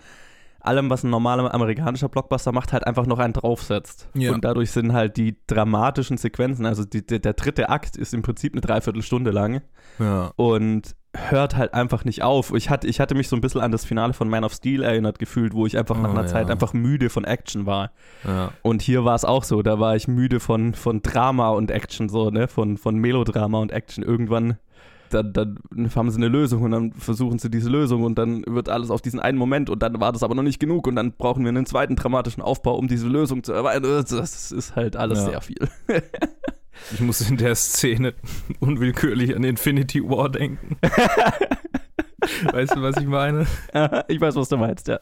allem, 0.60 0.90
was 0.90 1.04
ein 1.04 1.10
normaler 1.10 1.52
amerikanischer 1.54 2.08
Blockbuster 2.08 2.52
macht, 2.52 2.72
halt 2.72 2.86
einfach 2.86 3.06
noch 3.06 3.18
einen 3.18 3.32
draufsetzt. 3.32 4.08
Ja. 4.14 4.32
Und 4.32 4.44
dadurch 4.44 4.70
sind 4.70 4.92
halt 4.92 5.16
die 5.16 5.36
dramatischen 5.46 6.16
Sequenzen, 6.18 6.66
also 6.66 6.84
die, 6.84 7.06
der, 7.06 7.18
der 7.20 7.32
dritte 7.34 7.68
Akt 7.68 7.96
ist 7.96 8.14
im 8.14 8.22
Prinzip 8.22 8.52
eine 8.54 8.60
Dreiviertelstunde 8.60 9.30
lang 9.30 9.62
Ja. 9.98 10.32
und 10.36 10.94
hört 11.30 11.56
halt 11.56 11.74
einfach 11.74 12.04
nicht 12.04 12.22
auf. 12.22 12.52
Ich 12.54 12.70
hatte, 12.70 12.86
ich 12.86 13.00
hatte 13.00 13.14
mich 13.14 13.28
so 13.28 13.36
ein 13.36 13.40
bisschen 13.40 13.60
an 13.60 13.72
das 13.72 13.84
Finale 13.84 14.12
von 14.12 14.28
Man 14.28 14.44
of 14.44 14.52
Steel 14.52 14.82
erinnert 14.82 15.18
gefühlt, 15.18 15.52
wo 15.54 15.66
ich 15.66 15.76
einfach 15.76 15.96
nach 15.98 16.08
Oh, 16.08 16.12
einer 16.12 16.22
ja. 16.22 16.26
Zeit 16.26 16.50
einfach 16.50 16.72
müde 16.72 17.10
von 17.10 17.24
Action 17.24 17.66
war. 17.66 17.90
ja. 18.24 18.50
Und 18.62 18.82
hier 18.82 19.04
war 19.04 19.14
es 19.14 19.24
auch 19.24 19.44
so, 19.44 19.62
da 19.62 19.78
war 19.80 19.96
ich 19.96 20.08
müde 20.08 20.40
von, 20.40 20.74
von 20.74 21.02
Drama 21.02 21.50
und 21.50 21.70
Action, 21.70 22.08
so, 22.08 22.30
ne, 22.30 22.48
von, 22.48 22.76
von 22.76 22.96
Melodrama 22.96 23.58
und 23.58 23.72
Action. 23.72 24.02
Irgendwann, 24.04 24.56
dann, 25.10 25.32
dann 25.32 25.58
haben 25.94 26.10
sie 26.10 26.18
eine 26.18 26.28
Lösung 26.28 26.62
und 26.62 26.70
dann 26.70 26.92
versuchen 26.92 27.38
sie 27.38 27.50
diese 27.50 27.70
Lösung 27.70 28.02
und 28.04 28.18
dann 28.18 28.44
wird 28.46 28.68
alles 28.68 28.90
auf 28.90 29.00
diesen 29.00 29.20
einen 29.20 29.38
Moment 29.38 29.70
und 29.70 29.82
dann 29.82 29.98
war 30.00 30.12
das 30.12 30.22
aber 30.22 30.34
noch 30.34 30.42
nicht 30.42 30.60
genug 30.60 30.86
und 30.86 30.96
dann 30.96 31.12
brauchen 31.12 31.42
wir 31.44 31.48
einen 31.48 31.64
zweiten 31.66 31.96
dramatischen 31.96 32.42
Aufbau, 32.42 32.76
um 32.76 32.88
diese 32.88 33.08
Lösung 33.08 33.42
zu 33.42 33.52
erweitern. 33.52 34.04
Das 34.08 34.52
ist 34.52 34.76
halt 34.76 34.96
alles 34.96 35.18
Ja. 35.20 35.24
sehr 35.30 35.40
viel. 35.40 35.68
Ich 36.92 37.00
muss 37.00 37.20
in 37.20 37.36
der 37.36 37.54
Szene 37.54 38.14
unwillkürlich 38.60 39.34
an 39.34 39.44
Infinity 39.44 40.02
War 40.02 40.28
denken. 40.28 40.76
weißt 42.52 42.76
du, 42.76 42.82
was 42.82 42.96
ich 42.96 43.06
meine? 43.06 43.46
ich 44.08 44.20
weiß, 44.20 44.36
was 44.36 44.48
du 44.48 44.56
meinst, 44.56 44.88
ja. 44.88 44.98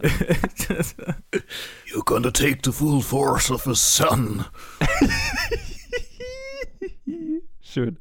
You're 1.93 2.05
gonna 2.05 2.31
take 2.31 2.59
the 2.65 2.73
full 2.73 3.01
force 3.01 3.51
of 3.51 3.67
a 3.67 3.75
sun. 3.75 4.45
Schön. 7.61 7.99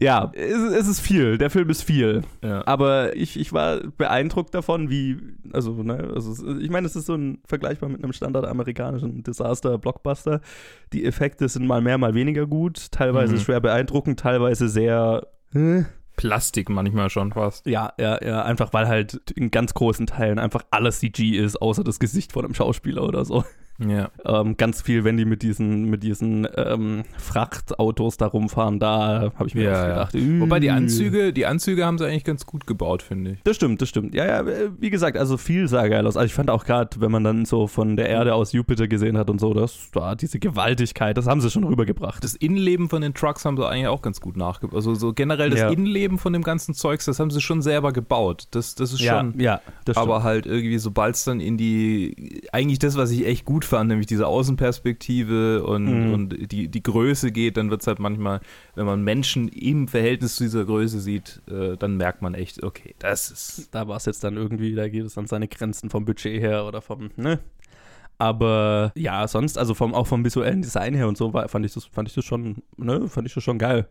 Ja, 0.00 0.30
es, 0.34 0.88
ist 0.88 1.00
viel. 1.00 1.38
Der 1.38 1.50
Film 1.50 1.70
ist 1.70 1.82
viel. 1.82 2.22
ja. 2.42 2.66
Aber 2.66 3.16
ich, 3.16 3.38
ich 3.38 3.52
war 3.52 3.78
beeindruckt 3.96 4.54
davon, 4.54 4.90
wie, 4.90 5.16
also, 5.52 5.82
ne, 5.82 6.10
also 6.14 6.58
ich 6.58 6.70
meine, 6.70 6.86
es 6.86 6.96
ist 6.96 7.06
so 7.06 7.14
ein 7.14 7.38
vergleichbar 7.46 7.88
mit 7.88 8.02
einem 8.02 8.12
standardamerikanischen 8.12 9.22
Disaster-Blockbuster. 9.22 10.40
Die 10.92 11.04
Effekte 11.04 11.48
sind 11.48 11.66
mal 11.66 11.80
mehr, 11.80 11.98
mal 11.98 12.14
weniger 12.14 12.46
gut, 12.46 12.90
teilweise 12.92 13.34
Mhm. 13.34 13.40
schwer 13.40 13.60
beeindruckend, 13.60 14.20
teilweise 14.20 14.68
sehr. 14.68 15.26
Hä? 15.52 15.86
Plastik 16.16 16.70
manchmal 16.70 17.10
schon 17.10 17.32
fast. 17.32 17.66
Ja, 17.66 17.92
ja, 17.98 18.18
ja, 18.24 18.42
einfach 18.42 18.72
weil 18.72 18.88
halt 18.88 19.20
in 19.36 19.50
ganz 19.50 19.74
großen 19.74 20.06
Teilen 20.06 20.38
einfach 20.38 20.64
alles 20.70 21.00
CG 21.00 21.36
ist, 21.36 21.60
außer 21.60 21.84
das 21.84 21.98
Gesicht 21.98 22.32
von 22.32 22.44
einem 22.46 22.54
Schauspieler 22.54 23.02
oder 23.02 23.24
so. 23.26 23.44
Ja. 23.78 24.10
Ähm, 24.24 24.56
ganz 24.56 24.82
viel, 24.82 25.04
wenn 25.04 25.16
die 25.16 25.24
mit 25.24 25.42
diesen, 25.42 25.84
mit 25.90 26.02
diesen 26.02 26.46
ähm, 26.56 27.02
Frachtautos 27.18 28.16
da 28.16 28.26
rumfahren, 28.26 28.78
da 28.80 29.32
habe 29.36 29.48
ich 29.48 29.54
mir 29.54 29.64
Ja, 29.64 29.72
auch 29.72 29.76
ja. 29.76 29.88
gedacht. 29.88 30.14
äh, 30.14 30.40
Wobei 30.40 30.60
die 30.60 30.70
Anzüge, 30.70 31.32
die 31.32 31.46
Anzüge 31.46 31.84
haben 31.84 31.98
sie 31.98 32.06
eigentlich 32.06 32.24
ganz 32.24 32.46
gut 32.46 32.66
gebaut, 32.66 33.02
finde 33.02 33.32
ich. 33.32 33.38
Das 33.44 33.56
stimmt, 33.56 33.82
das 33.82 33.88
stimmt. 33.88 34.14
Ja, 34.14 34.26
ja, 34.26 34.44
wie 34.78 34.90
gesagt, 34.90 35.16
also 35.16 35.36
viel 35.36 35.68
sah 35.68 35.86
geil 35.88 36.06
aus. 36.06 36.16
Also 36.16 36.26
ich 36.26 36.34
fand 36.34 36.50
auch 36.50 36.64
gerade, 36.64 37.00
wenn 37.00 37.10
man 37.10 37.24
dann 37.24 37.44
so 37.44 37.66
von 37.66 37.96
der 37.96 38.08
Erde 38.08 38.34
aus 38.34 38.52
Jupiter 38.52 38.88
gesehen 38.88 39.18
hat 39.18 39.28
und 39.30 39.40
so, 39.40 39.52
das 39.54 39.90
da 39.92 40.14
diese 40.14 40.38
Gewaltigkeit, 40.38 41.16
das 41.16 41.26
haben 41.26 41.40
sie 41.40 41.50
schon 41.50 41.64
rübergebracht. 41.64 42.24
Das 42.24 42.34
Innenleben 42.34 42.88
von 42.88 43.02
den 43.02 43.14
Trucks 43.14 43.44
haben 43.44 43.56
sie 43.56 43.66
eigentlich 43.68 43.88
auch 43.88 44.02
ganz 44.02 44.20
gut 44.20 44.36
nachgebaut. 44.36 44.76
Also 44.76 44.94
so 44.94 45.12
generell 45.12 45.50
das 45.50 45.60
Ja. 45.60 45.68
Innenleben 45.70 46.18
von 46.18 46.32
dem 46.32 46.42
ganzen 46.42 46.74
Zeugs, 46.74 47.04
das 47.04 47.20
haben 47.20 47.30
sie 47.30 47.40
schon 47.40 47.62
selber 47.62 47.92
gebaut. 47.92 48.48
Das, 48.52 48.74
das 48.74 48.92
ist 48.92 49.00
ja, 49.00 49.18
schon. 49.20 49.38
ja, 49.38 49.60
das 49.84 49.96
stimmt. 49.96 49.98
Aber 49.98 50.22
halt 50.22 50.46
irgendwie, 50.46 50.78
sobald 50.78 51.14
es 51.16 51.24
dann 51.24 51.40
in 51.40 51.56
die, 51.56 52.42
eigentlich 52.52 52.78
das, 52.78 52.96
was 52.96 53.10
ich 53.10 53.26
echt 53.26 53.44
gut 53.44 53.64
fand, 53.66 53.88
nämlich 53.88 54.06
diese 54.06 54.26
Außenperspektive 54.26 55.64
und, 55.64 55.84
Mhm. 56.06 56.12
und 56.12 56.52
die, 56.52 56.68
die 56.68 56.82
Größe 56.82 57.32
geht, 57.32 57.56
dann 57.56 57.70
wird 57.70 57.80
es 57.82 57.86
halt 57.86 57.98
manchmal, 57.98 58.40
wenn 58.74 58.86
man 58.86 59.02
Menschen 59.02 59.48
im 59.48 59.88
Verhältnis 59.88 60.36
zu 60.36 60.44
dieser 60.44 60.64
Größe 60.64 61.00
sieht, 61.00 61.42
äh, 61.50 61.76
dann 61.76 61.96
merkt 61.96 62.22
man 62.22 62.34
echt, 62.34 62.62
okay, 62.62 62.94
das 62.98 63.30
ist. 63.30 63.68
da 63.74 63.88
war 63.88 63.96
es 63.96 64.06
jetzt 64.06 64.24
dann 64.24 64.36
irgendwie, 64.36 64.74
da 64.74 64.88
geht 64.88 65.04
es 65.04 65.16
an 65.18 65.26
seine 65.26 65.48
Grenzen 65.48 65.90
vom 65.90 66.04
Budget 66.04 66.40
her 66.40 66.64
oder 66.66 66.80
vom, 66.82 67.10
ne? 67.16 67.40
Aber 68.18 68.92
ja, 68.94 69.28
sonst, 69.28 69.58
also 69.58 69.74
vom, 69.74 69.92
auch 69.94 70.06
vom 70.06 70.24
visuellen 70.24 70.62
Design 70.62 70.94
her 70.94 71.06
und 71.06 71.18
so, 71.18 71.34
war, 71.34 71.48
fand 71.48 71.66
ich 71.66 71.74
das, 71.74 71.84
fand 71.84 72.08
ich 72.08 72.14
das 72.14 72.24
schon, 72.24 72.62
ne, 72.78 73.08
fand 73.08 73.26
ich 73.26 73.34
das 73.34 73.44
schon 73.44 73.58
geil. 73.58 73.86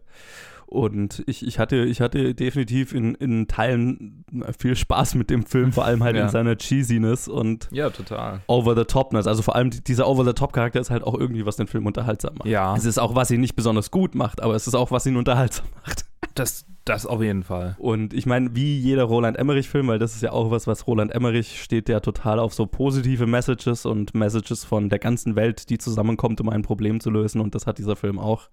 Und 0.68 1.24
ich, 1.28 1.46
ich, 1.46 1.60
hatte, 1.60 1.78
ich 1.86 2.02
hatte 2.02 2.34
definitiv 2.34 2.94
in, 2.94 3.14
in 3.16 3.48
Teilen 3.48 4.26
viel 4.60 4.76
Spaß 4.76 5.16
mit 5.16 5.30
dem 5.30 5.46
Film, 5.46 5.72
vor 5.72 5.86
allem 5.86 6.04
halt 6.04 6.16
Ja. 6.16 6.24
in 6.24 6.30
seiner 6.30 6.56
Cheesiness 6.58 7.28
und 7.28 7.68
Ja, 7.72 7.90
total. 7.92 8.42
Over-the-Topness. 8.48 9.28
Also 9.28 9.42
vor 9.44 9.56
allem 9.56 9.70
die- 9.70 9.84
dieser 9.84 10.08
Over-the-Top-Charakter 10.08 10.80
ist 10.80 10.90
halt 10.90 11.04
auch 11.04 11.14
irgendwie, 11.18 11.46
was 11.46 11.56
den 11.56 11.68
Film 11.68 11.86
unterhaltsam 11.86 12.36
macht. 12.40 12.48
Ja. 12.48 12.76
Es 12.76 12.86
ist 12.86 12.98
auch, 12.98 13.16
was 13.16 13.30
ihn 13.32 13.42
nicht 13.42 13.56
besonders 13.56 13.92
gut 13.92 14.16
macht, 14.16 14.42
aber 14.42 14.56
es 14.56 14.66
ist 14.68 14.74
auch, 14.76 14.90
was 14.92 15.06
ihn 15.06 15.16
unterhaltsam 15.18 15.66
macht. 15.86 16.06
Das, 16.34 16.66
das 16.84 17.06
auf 17.06 17.22
jeden 17.22 17.44
Fall. 17.44 17.76
Und 17.80 18.14
ich 18.14 18.26
meine, 18.26 18.56
wie 18.56 18.78
jeder 18.80 19.04
Roland 19.04 19.38
Emmerich-Film, 19.38 19.88
weil 19.88 20.00
das 20.00 20.16
ist 20.16 20.22
ja 20.24 20.32
auch 20.32 20.50
was, 20.52 20.66
was 20.68 20.88
Roland 20.88 21.12
Emmerich 21.14 21.62
steht 21.62 21.88
ja 21.88 22.00
total 22.00 22.40
auf 22.40 22.54
so 22.54 22.66
positive 22.66 23.28
Messages 23.28 23.86
und 23.86 24.14
Messages 24.16 24.66
von 24.66 24.90
der 24.90 25.00
ganzen 25.00 25.36
Welt, 25.36 25.70
die 25.70 25.78
zusammenkommt, 25.78 26.42
um 26.42 26.50
ein 26.50 26.64
Problem 26.64 27.00
zu 27.00 27.12
lösen. 27.12 27.40
Und 27.40 27.54
das 27.56 27.68
hat 27.68 27.78
dieser 27.78 27.96
Film 27.96 28.18
auch. 28.20 28.50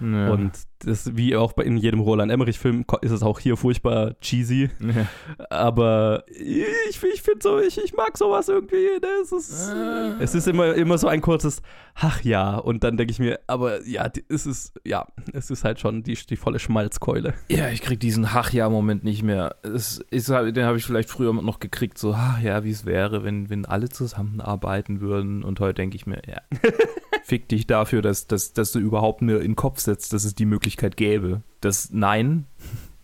Ja. 0.00 0.30
Und 0.30 0.50
das, 0.80 1.16
wie 1.16 1.36
auch 1.36 1.52
bei 1.52 1.62
in 1.64 1.76
jedem 1.76 2.00
Roland 2.00 2.30
Emmerich-Film, 2.30 2.84
ist 3.02 3.10
es 3.10 3.22
auch 3.22 3.38
hier 3.40 3.56
furchtbar 3.56 4.14
cheesy. 4.20 4.70
ja. 4.80 5.06
Aber 5.50 6.24
ich, 6.28 7.02
ich 7.14 7.22
finde 7.22 7.38
so, 7.42 7.58
ich, 7.58 7.78
ich 7.82 7.94
mag 7.94 8.16
sowas 8.18 8.48
irgendwie. 8.48 8.76
Ne? 9.00 9.08
Es 9.22 9.32
ist, 9.32 9.68
Äh. 9.70 10.22
es 10.22 10.34
ist 10.34 10.46
immer, 10.48 10.74
immer 10.74 10.98
so 10.98 11.08
ein 11.08 11.20
kurzes 11.20 11.62
Ach 11.98 12.22
ja. 12.22 12.56
Und 12.58 12.84
dann 12.84 12.98
denke 12.98 13.10
ich 13.10 13.18
mir, 13.18 13.40
aber 13.46 13.82
ja, 13.86 14.10
es 14.28 14.44
ist, 14.44 14.74
ja, 14.84 15.06
es 15.32 15.50
ist 15.50 15.64
halt 15.64 15.80
schon 15.80 16.02
die, 16.02 16.14
die 16.28 16.36
volle 16.36 16.58
Schmalzkeule. 16.58 17.32
Ja, 17.48 17.70
ich 17.70 17.80
krieg 17.80 17.98
diesen 18.00 18.26
Ach-Ja-Moment 18.26 19.02
nicht 19.02 19.22
mehr. 19.22 19.56
Es 19.62 19.98
ist, 20.10 20.28
halt- 20.28 20.54
den 20.56 20.66
habe 20.66 20.76
ich 20.76 20.84
vielleicht 20.84 21.08
früher 21.08 21.32
noch 21.32 21.58
gekriegt, 21.58 21.96
so, 21.96 22.12
ach 22.14 22.38
ja, 22.42 22.64
wie 22.64 22.70
es 22.70 22.84
wäre, 22.84 23.24
wenn, 23.24 23.48
wenn 23.48 23.64
alle 23.64 23.88
zusammenarbeiten 23.88 25.00
würden. 25.00 25.42
Und 25.42 25.58
heute 25.60 25.74
denke 25.74 25.96
ich 25.96 26.06
mir, 26.06 26.20
ja, 26.28 26.42
fick 27.24 27.48
dich 27.48 27.66
dafür, 27.66 28.02
dass, 28.02 28.26
dass, 28.26 28.52
dass 28.52 28.72
du 28.72 28.78
überhaupt 28.78 29.22
mir 29.22 29.36
in 29.36 29.52
den 29.52 29.56
Kopf 29.56 29.80
setzt, 29.80 30.12
dass 30.12 30.24
es 30.24 30.34
die 30.34 30.44
Möglichkeit 30.44 30.65
gäbe. 30.96 31.42
Das 31.60 31.90
Nein, 31.92 32.46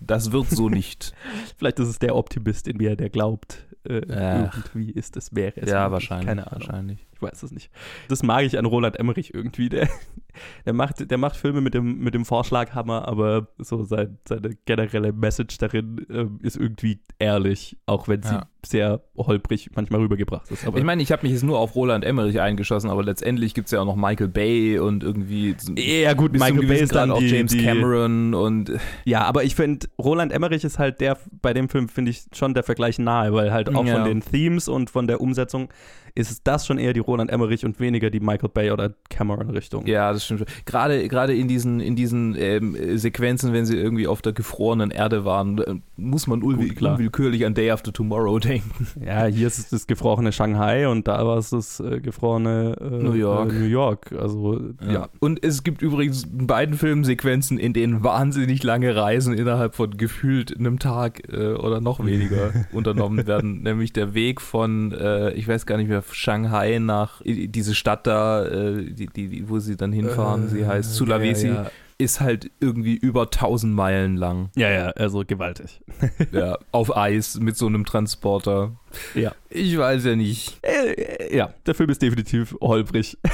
das 0.01 0.33
wird 0.33 0.51
so 0.51 0.69
nicht. 0.71 1.13
Vielleicht 1.57 1.79
ist 1.79 1.89
es 1.89 1.99
der 1.99 2.17
Optimist 2.17 2.67
in 2.69 2.77
mir, 2.79 2.97
der 2.97 3.11
glaubt, 3.11 3.67
äh, 3.85 3.99
irgendwie 3.99 4.91
ist 4.91 5.17
es, 5.17 5.35
wäre 5.35 5.55
es. 5.57 5.71
ja, 5.71 5.91
wahrscheinlich. 5.91 6.27
Keine 6.27 6.47
Ahnung. 6.47 6.61
Wahrscheinlich. 6.61 7.07
Weiß 7.23 7.43
es 7.45 7.53
nicht. 7.53 7.71
Das 8.09 8.23
mag 8.23 8.43
ich 8.45 8.59
an 8.59 8.67
Roland 8.67 8.99
Emmerich 8.99 9.33
irgendwie. 9.33 9.69
Der, 9.69 9.89
der, 10.67 10.73
macht, 10.73 11.11
der 11.11 11.19
macht 11.19 11.37
Filme 11.37 11.61
mit 11.61 11.73
dem, 11.75 11.99
mit 12.01 12.15
dem 12.15 12.25
Vorschlaghammer, 12.25 13.07
aber 13.07 13.49
so 13.59 13.85
sein, 13.85 14.19
seine 14.29 14.57
generelle 14.65 15.13
Message 15.13 15.59
darin 15.59 16.05
ähm, 16.11 16.41
ist 16.43 16.57
irgendwie 16.57 17.01
ehrlich, 17.19 17.77
auch 17.87 18.09
wenn 18.09 18.23
sie 18.23 18.35
Ja. 18.35 18.47
sehr 18.67 19.03
holprig 19.17 19.71
manchmal 19.77 20.01
rübergebracht 20.01 20.51
ist. 20.51 20.67
Aber 20.67 20.79
ich 20.79 20.85
meine, 20.85 21.03
ich 21.03 21.13
habe 21.13 21.23
mich 21.23 21.33
jetzt 21.33 21.45
nur 21.45 21.59
auf 21.59 21.75
Roland 21.77 22.05
Emmerich 22.05 22.41
eingeschossen, 22.41 22.91
aber 22.91 23.05
letztendlich 23.05 23.55
gibt 23.55 23.67
es 23.67 23.73
ja 23.73 23.81
auch 23.81 23.85
noch 23.87 23.97
Michael 23.97 24.29
Bay 24.29 24.79
und 24.79 25.05
irgendwie. 25.05 25.55
ja, 25.77 26.13
gut, 26.15 26.33
Michael 26.33 26.67
Bay 26.67 26.81
ist 26.81 26.95
dann 26.95 27.11
auch 27.11 27.19
die, 27.21 27.29
James 27.29 27.57
Cameron 27.57 28.35
und 28.35 28.73
Ja, 29.05 29.23
aber 29.25 29.45
ich 29.45 29.55
finde, 29.55 29.87
Roland 29.99 30.33
Emmerich 30.33 30.65
ist 30.65 30.79
halt 30.79 31.01
der, 31.01 31.19
bei 31.41 31.53
dem 31.55 31.69
Film 31.69 31.89
finde 31.89 32.11
ich 32.11 32.25
schon 32.33 32.55
der 32.55 32.63
Vergleich 32.65 32.99
nahe, 32.99 33.33
weil 33.33 33.53
halt 33.53 33.75
auch 33.75 33.85
Ja. 33.87 33.95
von 33.97 34.05
den 34.05 34.21
Themes 34.23 34.67
und 34.69 34.91
von 34.91 35.07
der 35.07 35.21
Umsetzung 35.21 35.69
ist 36.15 36.43
das 36.45 36.67
schon 36.67 36.79
eher 36.79 36.93
die 36.93 37.01
Roland 37.01 37.31
Emmerich 37.31 37.65
und 37.65 37.81
weniger 37.81 38.11
die 38.11 38.21
Michael 38.21 38.51
Bay 38.53 38.71
oder 38.71 38.95
Cameron 39.09 39.51
Richtung. 39.51 39.87
Ja, 39.87 40.13
das 40.13 40.25
stimmt. 40.25 40.41
schon. 40.41 40.49
Gerade, 40.65 41.09
gerade 41.09 41.35
in 41.35 41.49
diesen, 41.49 41.81
in 41.81 41.97
diesen 41.97 42.35
ähm, 42.37 42.75
äh, 42.75 42.99
Sequenzen, 42.99 43.53
wenn 43.53 43.65
sie 43.65 43.77
irgendwie 43.77 44.07
auf 44.07 44.23
der 44.23 44.33
gefrorenen 44.33 44.91
Erde 44.91 45.25
waren, 45.25 45.59
äh, 45.59 45.75
muss 45.97 46.27
man 46.27 46.43
unwill 46.43 46.75
Gut, 46.75 46.83
unwillkürlich 46.83 47.47
an 47.47 47.55
Day 47.55 47.71
After 47.71 47.93
Tomorrow 47.93 48.39
denken. 48.41 48.87
Ja, 49.05 49.25
hier 49.27 49.47
ist 49.47 49.59
es 49.59 49.71
das 49.71 49.87
gefrorene 49.87 50.33
Shanghai 50.33 50.89
und 50.89 51.09
da 51.09 51.27
war 51.27 51.39
es 51.39 51.51
das 51.51 51.81
äh, 51.81 52.01
gefrorene 52.01 52.77
äh, 52.81 53.03
New 53.03 53.15
York. 53.15 53.53
Äh, 53.53 53.59
New 53.59 53.67
York. 53.67 54.13
Also, 54.13 54.61
ja. 54.87 55.09
Und 55.21 55.43
es 55.45 55.63
gibt 55.65 55.83
übrigens 55.83 56.25
in 56.25 56.47
beiden 56.47 56.75
Filmsequenzen, 56.75 57.59
in 57.59 57.73
denen 57.73 58.05
wahnsinnig 58.05 58.63
lange 58.63 58.95
Reisen 58.95 59.35
innerhalb 59.35 59.75
von 59.75 59.97
gefühlt 59.97 60.57
einem 60.57 60.79
Tag 60.79 61.33
äh, 61.33 61.53
oder 61.55 61.81
noch 61.81 62.05
weniger 62.05 62.53
unternommen 62.73 63.27
werden. 63.27 63.63
Nämlich 63.63 63.93
der 63.93 64.15
Weg 64.15 64.41
von, 64.41 64.93
äh, 64.93 65.33
ich 65.33 65.49
weiß 65.49 65.67
gar 65.67 65.77
nicht 65.79 65.89
mehr, 65.89 66.02
Shanghai 66.13 66.79
nach 66.79 67.21
diese 67.25 67.75
Stadt 67.75 68.07
da, 68.07 68.45
äh, 68.47 68.85
die, 68.93 69.07
die, 69.07 69.49
wo 69.49 69.59
sie 69.59 69.77
dann 69.77 69.93
hinfahren. 69.93 70.49
sie 70.49 70.67
heißt 70.67 70.95
Sulawesi. 70.95 71.49
Ja, 71.49 71.55
ja. 71.65 71.71
Ist 71.99 72.21
halt 72.21 72.51
irgendwie 72.59 72.97
über 72.97 73.23
1000 73.23 73.73
Meilen 73.73 74.17
lang. 74.17 74.51
ja, 74.57 74.71
ja, 74.71 74.89
also 74.91 75.23
gewaltig. 75.25 75.81
Ja, 76.33 76.59
auf 76.73 76.97
Eis 76.97 77.39
mit 77.39 77.57
so 77.57 77.67
einem 77.67 77.85
Transporter. 77.85 78.73
Ja. 79.15 79.33
Ich 79.51 79.77
weiß 79.79 80.05
ja 80.07 80.17
nicht. 80.17 80.59
Äh, 80.63 80.93
äh, 80.93 81.37
ja, 81.37 81.55
der 81.67 81.75
Film 81.75 81.91
ist 81.91 82.03
definitiv 82.03 82.57
holprig. 82.61 83.19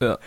Ja. 0.00 0.18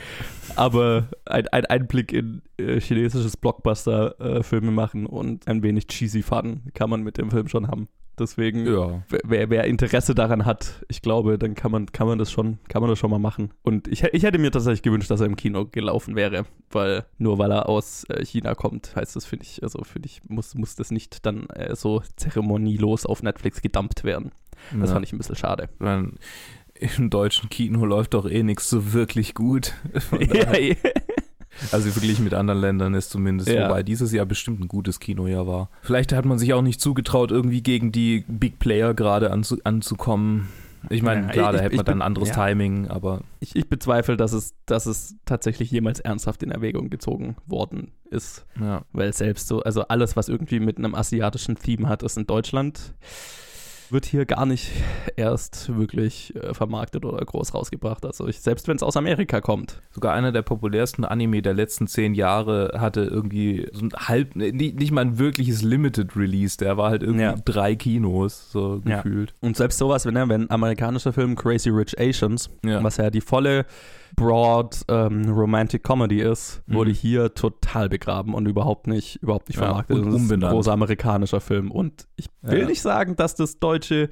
Aber 0.55 1.09
ein, 1.25 1.47
ein 1.49 1.65
Einblick 1.65 2.11
in 2.11 2.41
äh, 2.57 2.79
chinesisches 2.79 3.37
Blockbuster-Filme 3.37 4.71
machen 4.71 5.05
und 5.05 5.47
ein 5.47 5.61
wenig 5.61 5.85
cheesy 5.87 6.23
Fun 6.23 6.63
kann 6.73 6.89
man 6.89 7.03
mit 7.03 7.17
dem 7.19 7.29
Film 7.29 7.47
schon 7.47 7.67
haben. 7.67 7.87
Deswegen, 8.19 8.65
Ja. 8.65 9.03
wer- 9.23 9.49
wer, 9.49 9.63
Interesse 9.65 10.13
daran 10.13 10.45
hat, 10.45 10.83
ich 10.89 11.01
glaube, 11.01 11.37
dann 11.37 11.55
kann 11.55 11.71
man, 11.71 11.85
kann 11.91 12.07
man 12.07 12.17
das 12.19 12.31
schon, 12.31 12.59
kann 12.67 12.81
man 12.81 12.89
das 12.89 12.99
schon 12.99 13.09
mal 13.09 13.19
machen. 13.19 13.51
Und 13.63 13.87
ich, 13.87 14.03
ich 14.03 14.23
hätte 14.23 14.37
mir 14.37 14.51
tatsächlich 14.51 14.81
gewünscht, 14.81 15.09
dass 15.09 15.21
er 15.21 15.25
im 15.27 15.35
Kino 15.35 15.65
gelaufen 15.65 16.15
wäre, 16.15 16.45
weil 16.71 17.05
nur 17.17 17.37
weil 17.37 17.51
er 17.51 17.69
aus 17.69 18.03
äh, 18.09 18.23
China 18.25 18.55
kommt, 18.55 18.95
heißt 18.95 19.15
das, 19.15 19.25
finde 19.25 19.45
ich, 19.45 19.63
also 19.63 19.83
finde 19.83 20.07
ich, 20.07 20.21
muss, 20.27 20.55
muss 20.55 20.75
das 20.75 20.91
nicht 20.91 21.25
dann 21.25 21.47
äh, 21.49 21.75
so 21.75 22.01
zeremonielos 22.15 23.05
auf 23.05 23.23
Netflix 23.23 23.61
gedumpt 23.61 24.03
werden. 24.03 24.31
Das 24.77 24.89
ja. 24.89 24.93
fand 24.95 25.05
ich 25.05 25.13
ein 25.13 25.17
bisschen 25.17 25.35
schade. 25.37 25.69
Mein, 25.79 26.15
Im 26.97 27.09
deutschen 27.09 27.49
Kino 27.49 27.85
läuft 27.85 28.13
doch 28.13 28.29
eh 28.29 28.43
nichts 28.43 28.69
so 28.69 28.93
wirklich 28.93 29.33
gut. 29.33 29.73
Daher- 30.11 30.75
Also 31.71 31.89
verglichen 31.89 32.23
mit 32.23 32.33
anderen 32.33 32.61
Ländern 32.61 32.93
ist 32.93 33.09
zumindest, 33.09 33.49
Ja. 33.49 33.65
wobei 33.67 33.83
dieses 33.83 34.11
Jahr 34.11 34.25
bestimmt 34.25 34.59
ein 34.61 34.67
gutes 34.67 34.99
Kinojahr 34.99 35.47
war. 35.47 35.69
Vielleicht 35.81 36.13
hat 36.13 36.25
man 36.25 36.37
sich 36.39 36.53
auch 36.53 36.61
nicht 36.61 36.79
zugetraut, 36.79 37.31
irgendwie 37.31 37.61
gegen 37.61 37.91
die 37.91 38.23
Big 38.27 38.59
Player 38.59 38.93
gerade 38.93 39.31
anzu 39.31 39.57
anzukommen. 39.63 40.47
Ich 40.89 41.01
meine, 41.01 41.23
Ja, 41.25 41.31
klar, 41.33 41.51
da 41.51 41.57
ich- 41.57 41.63
hätte 41.65 41.73
ich 41.75 41.77
man 41.79 41.85
dann 41.87 41.97
ein 41.97 42.01
anderes 42.05 42.29
ja. 42.29 42.35
Timing, 42.35 42.87
aber 42.87 43.21
Ich, 43.41 43.53
ich 43.53 43.67
bezweifle, 43.67 44.15
dass 44.15 44.31
es, 44.31 44.53
dass 44.65 44.85
es 44.85 45.15
tatsächlich 45.25 45.69
jemals 45.71 45.99
ernsthaft 45.99 46.41
in 46.41 46.51
Erwägung 46.51 46.89
gezogen 46.89 47.35
worden 47.45 47.91
ist. 48.09 48.45
ja. 48.59 48.83
Weil 48.93 49.11
selbst 49.13 49.47
so, 49.49 49.61
also 49.61 49.81
alles, 49.89 50.15
was 50.15 50.29
irgendwie 50.29 50.61
mit 50.61 50.77
einem 50.77 50.95
asiatischen 50.95 51.55
Theme 51.55 51.89
hat, 51.89 52.01
ist 52.03 52.17
in 52.17 52.27
Deutschland, 52.27 52.93
wird 53.91 54.05
hier 54.05 54.25
gar 54.25 54.45
nicht 54.45 54.69
erst 55.15 55.75
wirklich 55.77 56.35
äh, 56.35 56.53
vermarktet 56.53 57.05
oder 57.05 57.23
groß 57.23 57.53
rausgebracht. 57.53 58.05
Also 58.05 58.27
ich, 58.27 58.39
selbst 58.41 58.67
wenn 58.67 58.75
es 58.75 58.83
aus 58.83 58.97
Amerika 58.97 59.41
kommt. 59.41 59.81
Sogar 59.91 60.13
einer 60.13 60.31
der 60.31 60.41
populärsten 60.41 61.05
Anime 61.05 61.41
der 61.41 61.53
letzten 61.53 61.87
zehn 61.87 62.13
Jahre 62.13 62.73
hatte 62.77 63.01
irgendwie 63.01 63.67
so 63.73 63.85
ein 63.85 63.91
halb, 63.95 64.35
nicht, 64.35 64.79
nicht 64.79 64.91
mal 64.91 65.01
ein 65.01 65.19
wirkliches 65.19 65.61
Limited 65.61 66.15
Release, 66.15 66.57
der 66.57 66.77
war 66.77 66.89
halt 66.89 67.03
irgendwie 67.03 67.23
Ja. 67.23 67.35
drei 67.45 67.75
Kinos, 67.75 68.51
so 68.51 68.81
Ja. 68.85 68.97
gefühlt. 69.01 69.33
Und 69.41 69.57
selbst 69.57 69.77
sowas, 69.77 70.05
wenn, 70.05 70.15
wenn 70.29 70.49
amerikanischer 70.49 71.13
Film 71.13 71.35
Crazy 71.35 71.69
Rich 71.69 71.99
Asians, 71.99 72.49
Ja. 72.63 72.83
was 72.83 72.97
ja 72.97 73.09
die 73.09 73.21
volle 73.21 73.65
Broad 74.15 74.81
ähm, 74.87 75.29
Romantic 75.31 75.83
Comedy 75.83 76.21
ist, 76.21 76.61
Mhm. 76.67 76.73
wurde 76.75 76.91
hier 76.91 77.33
total 77.33 77.89
begraben 77.89 78.33
und 78.33 78.47
überhaupt 78.47 78.87
nicht, 78.87 79.17
überhaupt 79.21 79.49
nicht 79.49 79.57
Ja, 79.57 79.65
vermarktet. 79.65 79.97
und 79.97 80.11
Das 80.13 80.21
ist 80.21 80.31
ein 80.31 80.39
großer 80.41 80.71
amerikanischer 80.73 81.41
Film. 81.41 81.71
Und 81.71 82.07
ich 82.15 82.27
will 82.41 82.61
Ja. 82.61 82.67
nicht 82.67 82.81
sagen, 82.81 83.15
dass 83.15 83.35
das 83.35 83.59
deutsche 83.59 84.09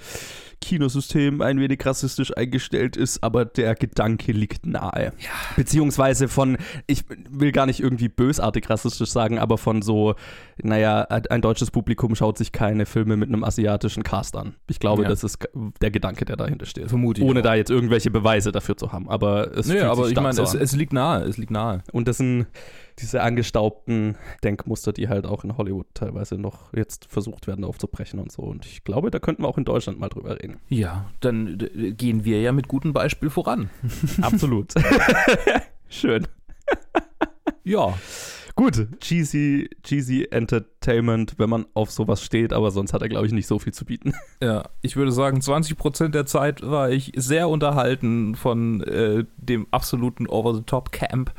Kinosystem 0.62 1.42
ein 1.42 1.60
wenig 1.60 1.86
rassistisch 1.86 2.36
eingestellt 2.36 2.98
ist, 2.98 3.24
aber 3.24 3.46
der 3.46 3.76
Gedanke 3.76 4.32
liegt 4.32 4.66
nahe. 4.66 5.14
Beziehungsweise 5.56 6.28
von, 6.28 6.58
ich 6.88 7.06
will 7.30 7.52
gar 7.52 7.66
nicht 7.68 7.80
irgendwie 7.80 8.10
bösartig 8.10 8.70
rassistisch 8.70 9.10
sagen, 9.10 9.38
aber 9.40 9.58
von 9.58 9.82
so, 9.82 10.16
naja, 10.62 11.02
ein 11.04 11.42
deutsches 11.42 11.70
Publikum 11.72 12.16
schaut 12.16 12.38
sich 12.38 12.52
keine 12.52 12.86
Filme 12.86 13.18
mit 13.18 13.30
einem 13.30 13.44
asiatischen 13.44 14.04
Cast 14.04 14.36
an. 14.36 14.56
Ich 14.68 14.80
glaube, 14.80 15.04
Ja. 15.04 15.10
das 15.10 15.24
ist 15.24 15.48
der 15.82 15.92
Gedanke, 15.92 16.26
der 16.26 16.36
dahinter 16.38 16.66
steht. 16.66 16.90
Vermute 16.90 17.22
ich 17.22 17.28
Ohne 17.28 17.42
auch. 17.42 17.44
da 17.44 17.56
jetzt 17.56 17.70
irgendwelche 17.70 18.10
Beweise 18.10 18.52
dafür 18.52 18.78
zu 18.78 18.92
haben. 18.92 19.08
Aber 19.10 19.56
es 19.56 19.68
fühlt 19.68 19.84
aber 19.88 20.10
ich 20.10 20.16
meine, 20.16 20.42
es, 20.42 20.54
es 20.54 20.76
liegt 20.76 20.94
nahe, 20.94 21.24
es 21.24 21.38
liegt 21.38 21.52
nahe. 21.52 21.84
Und 21.92 22.08
das 22.08 22.18
sind 22.18 22.48
diese 23.00 23.22
angestaubten 23.22 24.18
Denkmuster, 24.44 24.92
die 24.92 25.08
halt 25.08 25.26
auch 25.26 25.44
in 25.44 25.58
Hollywood 25.58 25.86
teilweise 25.94 26.36
noch 26.36 26.74
jetzt 26.74 27.06
versucht 27.06 27.48
werden 27.48 27.64
aufzubrechen 27.64 28.20
und 28.20 28.32
so. 28.32 28.42
Und 28.42 28.66
ich 28.66 28.84
glaube, 28.84 29.12
da 29.12 29.20
könnten 29.20 29.44
wir 29.44 29.48
auch 29.48 29.58
in 29.58 29.66
Deutschland 29.66 30.00
mal 30.00 30.10
drüber 30.10 30.40
reden. 30.42 30.60
Ja, 30.70 31.10
dann 31.20 31.60
äh, 31.60 31.92
gehen 31.92 32.26
wir 32.26 32.42
ja 32.42 32.52
mit 32.52 32.68
gutem 32.68 32.94
Beispiel 32.94 33.30
voran. 33.30 33.70
Absolut. 34.22 34.74
Schön. 35.90 36.28
Ja, 37.64 37.94
Gut, 38.58 38.88
cheesy, 39.00 39.70
cheesy 39.84 40.28
Entertainment, 40.32 41.36
wenn 41.38 41.48
man 41.48 41.68
auf 41.76 41.92
sowas 41.92 42.24
steht, 42.24 42.54
aber 42.54 42.72
sonst 42.72 42.92
hat 42.92 43.04
er, 43.04 43.08
glaube 43.08 43.28
ich, 43.28 43.32
nicht 43.32 43.46
so 43.46 43.60
viel 43.60 43.72
zu 43.72 43.86
bieten. 43.86 44.16
ja, 44.42 44.64
ich 44.82 44.96
würde 44.96 45.12
sagen, 45.12 45.42
20% 45.42 46.08
der 46.08 46.26
Zeit 46.26 46.68
war 46.68 46.90
ich 46.90 47.12
sehr 47.16 47.50
unterhalten 47.50 48.34
von 48.34 48.82
äh, 48.82 49.26
dem 49.38 49.68
absoluten 49.70 50.26
Over-the-Top-Camp 50.26 51.34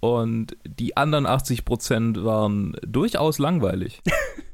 und 0.00 0.56
die 0.66 0.96
anderen 0.96 1.28
80% 1.28 2.24
waren 2.24 2.76
durchaus 2.84 3.38
langweilig. 3.38 4.02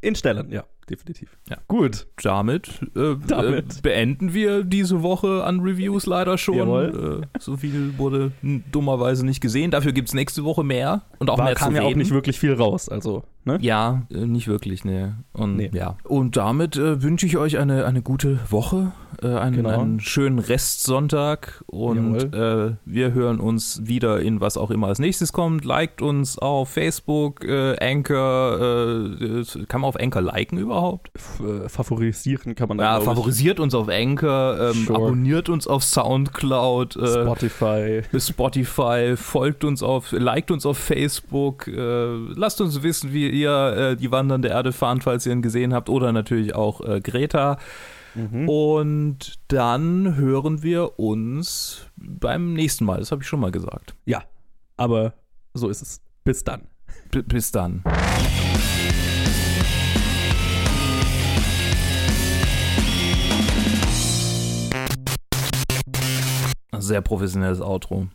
In 0.02 0.14
Stellen, 0.14 0.52
ja, 0.52 0.64
definitiv. 0.90 1.38
Ja. 1.48 1.56
Gut. 1.68 2.06
Damit, 2.22 2.80
äh, 2.96 3.14
Damit. 3.26 3.78
Äh, 3.78 3.80
beenden 3.82 4.34
wir 4.34 4.64
diese 4.64 5.02
Woche 5.02 5.44
an 5.44 5.60
Reviews 5.60 6.06
leider 6.06 6.36
schon. 6.36 7.22
Äh, 7.22 7.26
so 7.38 7.56
viel 7.56 7.96
wurde 7.98 8.32
dummerweise 8.72 9.24
nicht 9.24 9.40
gesehen. 9.40 9.70
Dafür 9.70 9.92
gibt 9.92 10.08
es 10.08 10.14
nächste 10.14 10.44
Woche 10.44 10.64
mehr 10.64 11.02
und 11.18 11.30
auch 11.30 11.38
War, 11.38 11.46
mehr 11.46 11.54
kam 11.54 11.70
zu 11.70 11.76
ja 11.76 11.82
reden. 11.82 11.94
auch 11.94 11.98
nicht 11.98 12.10
wirklich 12.10 12.38
viel 12.38 12.52
raus, 12.54 12.88
also, 12.88 13.24
ne? 13.44 13.58
Ja, 13.60 14.02
äh, 14.10 14.26
nicht 14.26 14.48
wirklich, 14.48 14.84
ne. 14.84 15.16
Und 15.32 15.56
Nee. 15.56 15.70
ja. 15.72 15.96
Und 16.04 16.36
damit 16.36 16.76
äh, 16.76 17.02
wünsche 17.02 17.26
ich 17.26 17.36
euch 17.36 17.58
eine, 17.58 17.86
eine 17.86 18.02
gute 18.02 18.38
Woche, 18.50 18.92
äh, 19.22 19.28
einen, 19.36 19.56
Genau. 19.56 19.80
einen 19.80 20.00
schönen 20.00 20.38
Restsonntag 20.38 21.62
und 21.66 22.34
äh, 22.34 22.72
wir 22.84 23.12
hören 23.12 23.40
uns 23.40 23.80
wieder 23.86 24.20
in 24.20 24.40
was 24.40 24.56
auch 24.56 24.70
immer 24.70 24.88
als 24.88 24.98
nächstes 24.98 25.32
kommt. 25.32 25.64
Liked 25.64 26.02
uns 26.02 26.38
auf 26.38 26.70
Facebook, 26.70 27.44
äh, 27.44 27.76
Anchor, 27.78 28.58
äh, 29.20 29.44
kann 29.66 29.80
man 29.82 29.88
auf 29.88 29.98
Anchor 30.00 30.22
liken 30.22 30.58
überhaupt? 30.58 31.10
F 31.14 31.40
äh, 31.40 31.68
favorisieren 31.68 32.54
kann 32.54 32.68
man 32.68 32.78
da, 32.78 32.84
Ja, 32.84 32.90
glaub 32.98 33.02
ich. 33.02 33.08
favorisiert 33.18 33.60
uns 33.60 33.74
auf 33.74 33.88
Anchor, 33.88 34.58
ähm, 34.60 34.84
Sure. 34.86 34.96
abonniert 34.96 35.48
uns 35.48 35.66
auf 35.66 35.82
Soundcloud, 35.84 36.96
äh, 36.96 37.06
Spotify. 37.22 38.02
Spotify, 38.18 39.14
folgt 39.16 39.64
uns 39.64 39.82
auf, 39.82 40.12
liked 40.12 40.50
uns 40.50 40.64
auf 40.66 40.78
Facebook, 40.78 41.66
lasst 41.66 42.60
uns 42.60 42.82
wissen, 42.82 43.12
wie 43.12 43.28
ihr 43.28 43.96
die 43.96 44.10
wandernde 44.10 44.48
Erde 44.48 44.72
fahren, 44.72 45.00
falls 45.00 45.26
ihr 45.26 45.32
ihn 45.32 45.42
gesehen 45.42 45.74
habt, 45.74 45.88
oder 45.88 46.12
natürlich 46.12 46.54
auch 46.54 46.80
Greta. 47.02 47.58
Mhm. 48.14 48.48
Und 48.48 49.38
dann 49.48 50.16
hören 50.16 50.62
wir 50.62 50.98
uns 50.98 51.86
beim 51.96 52.54
nächsten 52.54 52.84
Mal. 52.84 52.98
Das 52.98 53.12
habe 53.12 53.22
ich 53.22 53.28
schon 53.28 53.40
mal 53.40 53.52
gesagt. 53.52 53.94
Ja, 54.04 54.22
aber 54.76 55.14
so 55.54 55.68
ist 55.68 55.82
es. 55.82 56.02
Bis 56.24 56.44
dann. 56.44 56.62
B 57.10 57.22
bis 57.22 57.50
dann. 57.50 57.82
Sehr 66.78 67.00
professionelles 67.02 67.60
Outro. 67.60 68.08